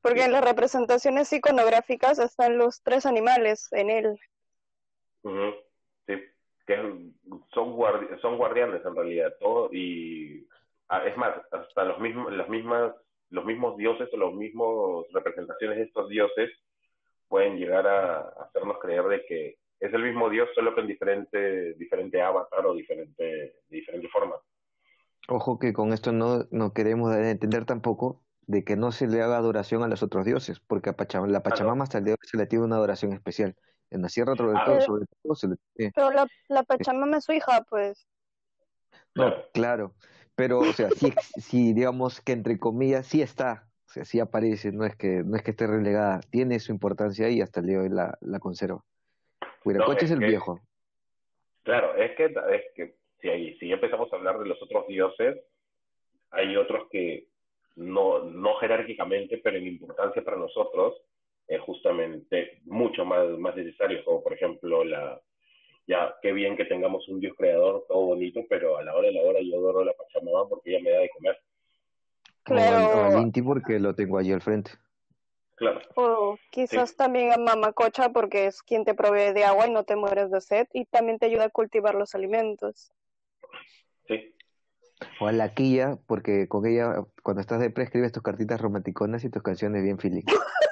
Porque 0.00 0.22
en 0.22 0.32
las 0.32 0.44
representaciones 0.44 1.32
iconográficas 1.32 2.18
están 2.20 2.56
los 2.56 2.82
tres 2.82 3.04
animales 3.04 3.68
en 3.72 3.90
él. 3.90 4.18
Ujú, 5.22 5.54
Sí, 6.06 6.22
que 6.66 6.76
son, 7.52 7.74
guardi- 7.76 8.20
son 8.20 8.36
guardianes 8.36 8.84
en 8.84 8.94
realidad, 8.94 9.34
todo, 9.40 9.70
y 9.72 10.46
ah, 10.88 11.04
es 11.04 11.16
más, 11.16 11.34
hasta 11.50 11.84
los 11.84 11.98
mismos, 11.98 12.32
las 12.32 12.48
mismas, 12.48 12.94
los 13.30 13.44
mismos 13.44 13.76
dioses 13.76 14.08
o 14.12 14.16
los 14.18 14.34
mismos 14.34 15.06
representaciones 15.12 15.78
de 15.78 15.84
estos 15.84 16.08
dioses 16.10 16.50
pueden 17.26 17.56
llegar 17.56 17.86
a 17.88 18.20
hacernos 18.44 18.78
creer 18.78 19.04
de 19.04 19.24
que 19.24 19.63
es 19.80 19.92
el 19.92 20.02
mismo 20.02 20.30
dios, 20.30 20.48
solo 20.54 20.74
que 20.74 20.80
en 20.80 20.86
diferente, 20.86 21.74
diferente 21.74 22.20
avatar 22.22 22.64
o 22.66 22.74
diferente, 22.74 23.22
de 23.24 23.54
diferente 23.68 24.08
forma. 24.08 24.36
Ojo 25.28 25.58
que 25.58 25.72
con 25.72 25.92
esto 25.92 26.12
no, 26.12 26.46
no 26.50 26.72
queremos 26.72 27.10
dar 27.10 27.20
a 27.22 27.30
entender 27.30 27.64
tampoco 27.64 28.22
de 28.46 28.62
que 28.62 28.76
no 28.76 28.92
se 28.92 29.06
le 29.06 29.22
haga 29.22 29.38
adoración 29.38 29.82
a 29.82 29.88
los 29.88 30.02
otros 30.02 30.24
dioses, 30.26 30.60
porque 30.60 30.90
a 30.90 30.96
Pacham- 30.96 31.28
la 31.28 31.42
Pachamama 31.42 31.84
hasta 31.84 31.98
el 31.98 32.04
día 32.04 32.12
de 32.12 32.18
hoy 32.20 32.28
se 32.28 32.36
le 32.36 32.46
tiene 32.46 32.64
una 32.64 32.76
adoración 32.76 33.12
especial. 33.12 33.56
En 33.90 34.02
la 34.02 34.08
Sierra 34.08 34.34
eh. 34.34 34.80
sobre 34.80 35.06
todo 35.22 35.34
se 35.34 35.48
le 35.48 35.56
tiene. 35.74 35.92
Pero 35.94 36.10
la, 36.10 36.26
la 36.48 36.62
Pachamama 36.62 37.18
es 37.18 37.24
su 37.24 37.32
hija, 37.32 37.64
pues. 37.68 38.06
No, 39.14 39.24
Claro. 39.24 39.44
claro, 39.52 39.94
pero 40.34 40.58
o 40.58 40.72
sea, 40.72 40.90
sí, 40.90 41.12
sí, 41.38 41.72
digamos 41.72 42.20
que 42.20 42.32
entre 42.32 42.58
comillas 42.58 43.06
sí 43.06 43.22
está, 43.22 43.68
o 43.86 43.92
sea, 43.92 44.04
sí 44.04 44.18
aparece, 44.20 44.72
no 44.72 44.84
es 44.84 44.96
que 44.96 45.22
no 45.24 45.36
es 45.36 45.42
que 45.42 45.52
esté 45.52 45.66
relegada, 45.66 46.20
tiene 46.30 46.58
su 46.58 46.72
importancia 46.72 47.28
y 47.30 47.40
hasta 47.40 47.60
el 47.60 47.66
día 47.66 47.78
de 47.78 47.84
hoy 47.84 47.88
la, 47.90 48.18
la 48.20 48.40
conserva. 48.40 48.84
Huiracoche 49.64 50.04
es 50.04 50.04
es 50.04 50.10
el 50.12 50.18
que- 50.20 50.26
viejo. 50.26 50.60
Claro, 51.62 51.94
es 51.96 52.14
que, 52.16 52.24
es 52.26 52.62
que 52.74 52.94
si, 53.20 53.28
ahí- 53.30 53.56
si 53.58 53.68
ya 53.68 53.74
empezamos 53.74 54.12
a 54.12 54.16
hablar 54.16 54.38
de 54.38 54.46
los 54.46 54.60
otros 54.62 54.86
dioses, 54.86 55.38
hay 56.30 56.56
otros 56.56 56.88
que 56.90 57.26
no, 57.76 58.20
no 58.24 58.54
jerárquicamente, 58.56 59.38
pero 59.38 59.56
en 59.56 59.66
importancia 59.66 60.22
para 60.22 60.36
nosotros, 60.36 60.94
es 61.48 61.60
justamente 61.60 62.60
mucho 62.64 63.04
más, 63.04 63.26
más 63.38 63.56
necesarios, 63.56 64.04
como 64.04 64.22
por 64.22 64.32
ejemplo 64.34 64.84
la, 64.84 65.20
ya, 65.86 66.14
qué 66.22 66.32
bien 66.32 66.56
que 66.56 66.64
tengamos 66.66 67.08
un 67.08 67.20
Dios 67.20 67.34
creador, 67.36 67.84
todo 67.88 68.06
bonito, 68.06 68.40
pero 68.48 68.76
a 68.78 68.82
la 68.82 68.94
hora 68.94 69.08
de 69.08 69.14
la 69.14 69.22
hora 69.22 69.38
yo 69.42 69.56
adoro 69.56 69.80
a 69.80 69.84
la 69.86 69.92
Pachamama 69.94 70.48
porque 70.48 70.70
ella 70.70 70.82
me 70.82 70.90
da 70.90 71.00
de 71.00 71.10
comer. 71.10 71.38
O 72.46 72.54
al, 72.54 72.60
o 72.60 72.64
al 72.68 72.90
Claro, 72.90 73.20
Inti 73.20 73.42
porque 73.42 73.78
lo 73.78 73.94
tengo 73.94 74.18
allí 74.18 74.32
al 74.32 74.40
frente. 74.42 74.72
Claro, 75.56 75.80
o 75.94 76.36
quizás 76.50 76.96
también 76.96 77.32
a 77.32 77.36
Mamacocha 77.36 78.10
porque 78.10 78.46
es 78.46 78.62
quien 78.62 78.84
te 78.84 78.94
provee 78.94 79.32
de 79.32 79.44
agua 79.44 79.68
y 79.68 79.72
no 79.72 79.84
te 79.84 79.94
mueres 79.94 80.32
de 80.32 80.40
sed 80.40 80.66
y 80.72 80.86
también 80.86 81.18
te 81.18 81.26
ayuda 81.26 81.44
a 81.44 81.50
cultivar 81.50 81.94
los 81.94 82.16
alimentos. 82.16 82.90
sí, 84.08 84.34
O 85.20 85.28
a 85.28 85.32
la 85.32 85.54
Quilla 85.54 85.96
porque 86.06 86.48
con 86.48 86.66
ella 86.66 87.04
cuando 87.22 87.40
estás 87.40 87.60
de 87.60 87.70
pre 87.70 87.84
escribes 87.84 88.10
tus 88.10 88.24
cartitas 88.24 88.60
romanticonas 88.60 89.22
y 89.24 89.30
tus 89.30 89.42
canciones 89.42 89.84
bien 89.84 89.98
feeling. 89.98 90.24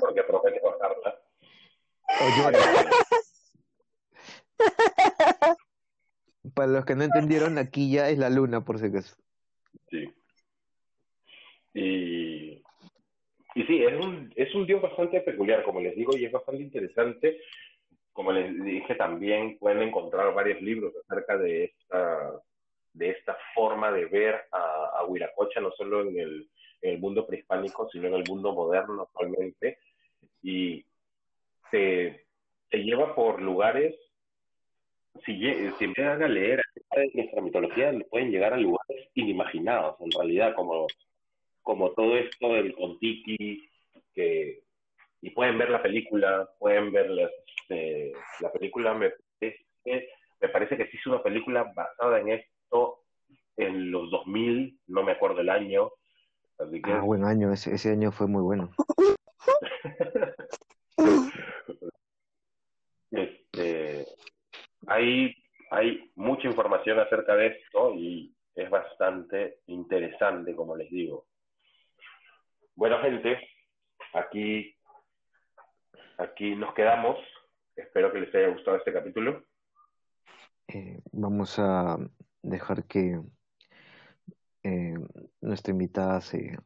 porque. 0.00 0.22
O 2.20 2.28
lloras. 2.38 2.66
Para 6.54 6.68
los 6.68 6.84
que 6.84 6.94
no 6.94 7.02
entendieron, 7.04 7.54
la 7.54 7.70
Quilla 7.70 8.10
es 8.10 8.18
la 8.18 8.30
luna, 8.30 8.64
por 8.64 8.78
si 8.78 8.86
acaso. 8.86 9.16
Sí. 9.90 10.14
Y, 11.74 12.31
y 13.54 13.62
sí, 13.64 13.84
es 13.84 13.94
un, 13.94 14.32
es 14.34 14.54
un 14.54 14.66
dios 14.66 14.80
bastante 14.80 15.20
peculiar, 15.20 15.62
como 15.62 15.80
les 15.80 15.94
digo, 15.94 16.16
y 16.16 16.24
es 16.24 16.32
bastante 16.32 16.62
interesante. 16.62 17.38
Como 18.12 18.32
les 18.32 18.62
dije, 18.64 18.94
también 18.94 19.58
pueden 19.58 19.82
encontrar 19.82 20.34
varios 20.34 20.60
libros 20.60 20.92
acerca 20.96 21.38
de 21.38 21.64
esta, 21.64 22.42
de 22.92 23.10
esta 23.10 23.36
forma 23.54 23.90
de 23.90 24.06
ver 24.06 24.42
a, 24.52 24.98
a 24.98 25.04
Huiracocha, 25.06 25.60
no 25.60 25.70
solo 25.72 26.02
en 26.02 26.18
el, 26.18 26.48
el 26.82 26.98
mundo 26.98 27.26
prehispánico, 27.26 27.88
sino 27.90 28.08
en 28.08 28.14
el 28.14 28.24
mundo 28.28 28.52
moderno 28.52 29.02
actualmente. 29.02 29.78
Y 30.42 30.84
te, 31.70 32.26
te 32.68 32.78
lleva 32.78 33.14
por 33.14 33.40
lugares, 33.40 33.94
si, 35.24 35.38
si 35.78 35.84
empiezan 35.84 36.22
a 36.22 36.28
leer 36.28 36.62
nuestra 37.14 37.40
mitología, 37.40 37.92
pueden 38.10 38.30
llegar 38.30 38.52
a 38.52 38.58
lugares 38.58 39.08
inimaginados, 39.14 40.00
en 40.00 40.10
realidad, 40.10 40.54
como, 40.54 40.86
como 41.62 41.92
todo 41.92 42.16
esto 42.16 42.52
del 42.52 42.74
Contiki, 42.74 43.68
que, 44.14 44.62
y 45.20 45.30
pueden 45.30 45.58
ver 45.58 45.70
la 45.70 45.82
película, 45.82 46.48
pueden 46.58 46.92
ver 46.92 47.10
las, 47.10 47.30
este, 47.46 48.12
la 48.40 48.52
película, 48.52 48.94
me 48.94 49.12
parece, 49.38 50.08
me 50.40 50.48
parece 50.48 50.76
que 50.76 50.86
sí 50.88 50.96
es 50.96 51.06
una 51.06 51.22
película 51.22 51.72
basada 51.74 52.20
en 52.20 52.28
esto 52.30 53.00
en 53.56 53.90
los 53.90 54.10
2000, 54.10 54.78
no 54.88 55.02
me 55.02 55.12
acuerdo 55.12 55.40
el 55.40 55.50
año, 55.50 55.90
así 56.58 56.80
que 56.82 56.92
Ah, 56.92 57.00
buen 57.00 57.24
año, 57.24 57.52
ese, 57.52 57.74
ese 57.74 57.90
año 57.92 58.12
fue 58.12 58.26
muy 58.26 58.42
bueno. 58.42 58.70
Este, 63.12 64.06
hay, 64.86 65.34
hay 65.70 66.10
mucha 66.14 66.48
información 66.48 66.98
acerca 66.98 67.36
de 67.36 67.48
esto 67.48 67.94
y 67.94 68.34
es 68.54 68.70
bastante 68.70 69.58
interesante, 69.66 70.56
como 70.56 70.76
les 70.76 70.90
digo. 70.90 71.26
Bueno, 72.74 73.00
gente, 73.00 73.38
aquí, 74.14 74.74
aquí 76.18 76.54
nos 76.56 76.74
quedamos. 76.74 77.18
Espero 77.76 78.12
que 78.12 78.20
les 78.20 78.34
haya 78.34 78.48
gustado 78.48 78.76
este 78.78 78.92
capítulo. 78.92 79.44
Eh, 80.68 81.00
vamos 81.12 81.58
a 81.58 81.98
dejar 82.42 82.84
que 82.84 83.20
eh, 84.62 84.94
nuestra 85.40 85.72
invitada 85.72 86.20
se 86.20 86.58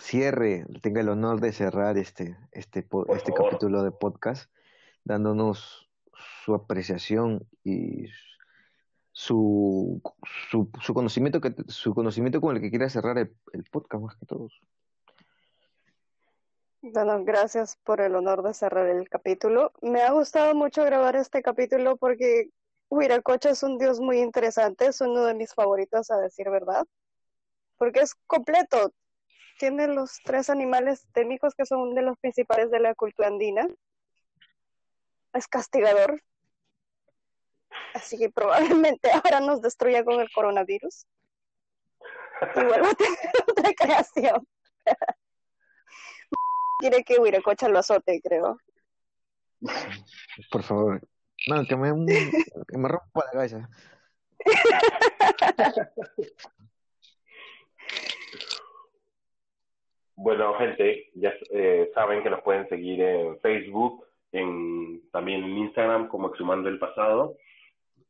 cierre, 0.00 0.64
tenga 0.82 1.00
el 1.00 1.08
honor 1.08 1.40
de 1.40 1.52
cerrar 1.52 1.96
este, 1.98 2.36
este, 2.52 2.82
po- 2.82 3.06
este 3.14 3.32
favor. 3.32 3.50
capítulo 3.50 3.82
de 3.82 3.90
podcast, 3.92 4.50
dándonos 5.04 5.88
su 6.44 6.54
apreciación 6.54 7.46
y 7.64 8.06
su, 9.12 10.02
su, 10.50 10.70
su 10.80 10.94
conocimiento 10.94 11.40
que 11.40 11.54
su 11.68 11.94
conocimiento 11.94 12.40
con 12.40 12.54
el 12.54 12.62
que 12.62 12.70
quiera 12.70 12.88
cerrar 12.90 13.16
el, 13.18 13.34
el 13.52 13.64
podcast 13.64 14.02
más 14.04 14.16
que 14.16 14.26
todos. 14.26 14.60
Bueno, 16.82 17.24
gracias 17.24 17.76
por 17.84 18.00
el 18.00 18.14
honor 18.14 18.42
de 18.42 18.54
cerrar 18.54 18.86
el 18.86 19.08
capítulo. 19.08 19.72
Me 19.80 20.02
ha 20.02 20.12
gustado 20.12 20.54
mucho 20.54 20.84
grabar 20.84 21.16
este 21.16 21.42
capítulo 21.42 21.96
porque 21.96 22.50
Huiracocha 22.90 23.50
es 23.50 23.62
un 23.62 23.78
dios 23.78 23.98
muy 23.98 24.20
interesante, 24.20 24.86
es 24.86 25.00
uno 25.00 25.24
de 25.24 25.34
mis 25.34 25.54
favoritos 25.54 26.10
a 26.10 26.18
decir 26.18 26.48
verdad, 26.50 26.86
porque 27.78 28.00
es 28.00 28.14
completo. 28.26 28.92
Tiene 29.58 29.88
los 29.88 30.18
tres 30.22 30.50
animales 30.50 31.06
técnicos 31.12 31.54
que 31.54 31.64
son 31.66 31.94
de 31.94 32.02
los 32.02 32.18
principales 32.18 32.70
de 32.70 32.80
la 32.80 32.94
cultura 32.94 33.28
andina. 33.28 33.66
Es 35.32 35.48
castigador, 35.48 36.22
así 37.94 38.18
que 38.18 38.30
probablemente 38.30 39.10
ahora 39.24 39.40
nos 39.40 39.62
destruya 39.62 40.04
con 40.04 40.20
el 40.20 40.30
coronavirus 40.30 41.06
y 42.54 42.64
vuelva 42.64 42.90
a 42.90 42.94
tener 42.94 43.18
otra 43.48 43.72
creación. 43.72 44.46
Quiere 46.78 47.02
que 47.04 47.18
Huiracocha 47.18 47.68
lo 47.68 47.78
azote, 47.78 48.20
creo. 48.22 48.58
Por 50.50 50.62
favor, 50.62 51.00
No, 51.48 51.64
que 51.64 51.76
me, 51.76 51.88
que 52.68 52.78
me 52.78 52.88
rompa 52.88 53.24
la 53.26 53.30
cabeza. 53.32 53.68
Bueno, 60.14 60.54
gente, 60.54 61.10
ya 61.14 61.32
eh, 61.50 61.90
saben 61.94 62.22
que 62.22 62.30
nos 62.30 62.42
pueden 62.42 62.68
seguir 62.68 63.00
en 63.02 63.38
Facebook, 63.40 64.04
en, 64.32 65.02
también 65.10 65.44
en 65.44 65.58
Instagram 65.58 66.08
como 66.08 66.28
Exhumando 66.28 66.68
el 66.68 66.78
Pasado. 66.78 67.36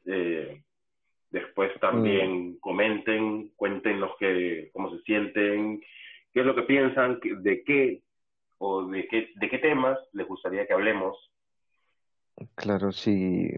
Eh, 0.07 0.62
después 1.31 1.73
también 1.81 2.51
Mm, 2.53 2.57
comenten, 2.61 3.49
cuéntenos 3.57 4.12
que, 4.19 4.71
cómo 4.73 4.91
se 4.97 5.03
sienten, 5.03 5.81
qué 6.33 6.41
es 6.41 6.47
lo 6.47 6.55
que 6.55 6.62
piensan, 6.62 7.19
que- 7.21 7.35
de 7.35 7.64
qué 7.64 8.03
o 8.59 8.87
de 8.87 9.07
qué, 9.09 9.29
de 9.37 9.49
qué 9.51 9.59
temas 9.59 9.99
les 10.13 10.27
gustaría 10.27 10.67
que 10.67 10.73
hablemos. 10.73 11.17
claro, 12.55 12.93
sí. 12.93 13.51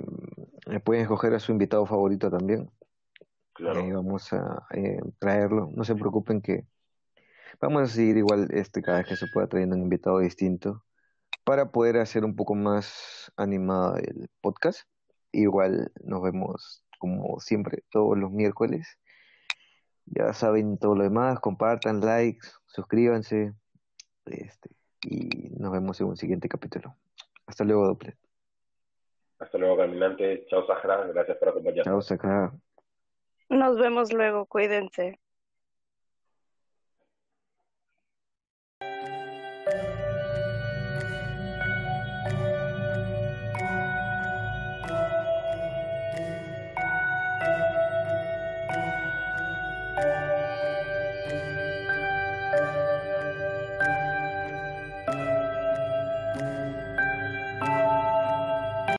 mm, 0.66 0.78
Pueden 0.84 1.02
escoger 1.02 1.34
a 1.34 1.40
su 1.40 1.52
invitado 1.52 1.86
favorito 1.86 2.30
también. 2.30 2.70
Claro, 3.54 3.82
vamos 3.92 4.32
a 4.32 4.66
eh, 4.74 5.00
traerlo. 5.18 5.70
No 5.74 5.82
se 5.84 5.94
preocupen 5.96 6.40
que 6.40 6.64
vamos 7.60 7.82
a 7.82 7.86
seguir 7.86 8.16
igual 8.18 8.48
este 8.52 8.82
cada 8.82 8.98
vez 8.98 9.08
que 9.08 9.16
se 9.16 9.26
pueda 9.26 9.48
trayendo 9.48 9.74
un 9.76 9.82
invitado 9.82 10.20
distinto 10.20 10.84
para 11.44 11.72
poder 11.72 11.96
hacer 11.96 12.24
un 12.24 12.36
poco 12.36 12.54
más 12.54 13.32
animado 13.36 13.96
el 13.96 14.28
podcast. 14.40 14.82
Igual 15.32 15.90
nos 16.04 16.22
vemos 16.22 16.84
como 16.98 17.40
siempre 17.40 17.82
todos 17.90 18.16
los 18.18 18.30
miércoles. 18.30 18.98
Ya 20.06 20.32
saben 20.32 20.78
todo 20.78 20.94
lo 20.94 21.04
demás, 21.04 21.40
compartan, 21.40 22.00
likes, 22.00 22.48
suscríbanse, 22.66 23.54
este, 24.26 24.70
y 25.02 25.50
nos 25.58 25.72
vemos 25.72 26.00
en 26.00 26.08
un 26.08 26.16
siguiente 26.16 26.48
capítulo. 26.48 26.94
Hasta 27.46 27.64
luego, 27.64 27.86
Doppler. 27.86 28.16
hasta 29.38 29.58
luego, 29.58 29.76
caminante. 29.76 30.46
Chao, 30.48 30.66
Sahara. 30.66 31.06
Gracias 31.06 31.36
por 31.38 31.48
acompañarnos. 31.48 31.84
Chao, 31.84 32.00
Sacra. 32.02 32.52
Nos 33.48 33.78
vemos 33.78 34.12
luego, 34.12 34.46
cuídense. 34.46 35.18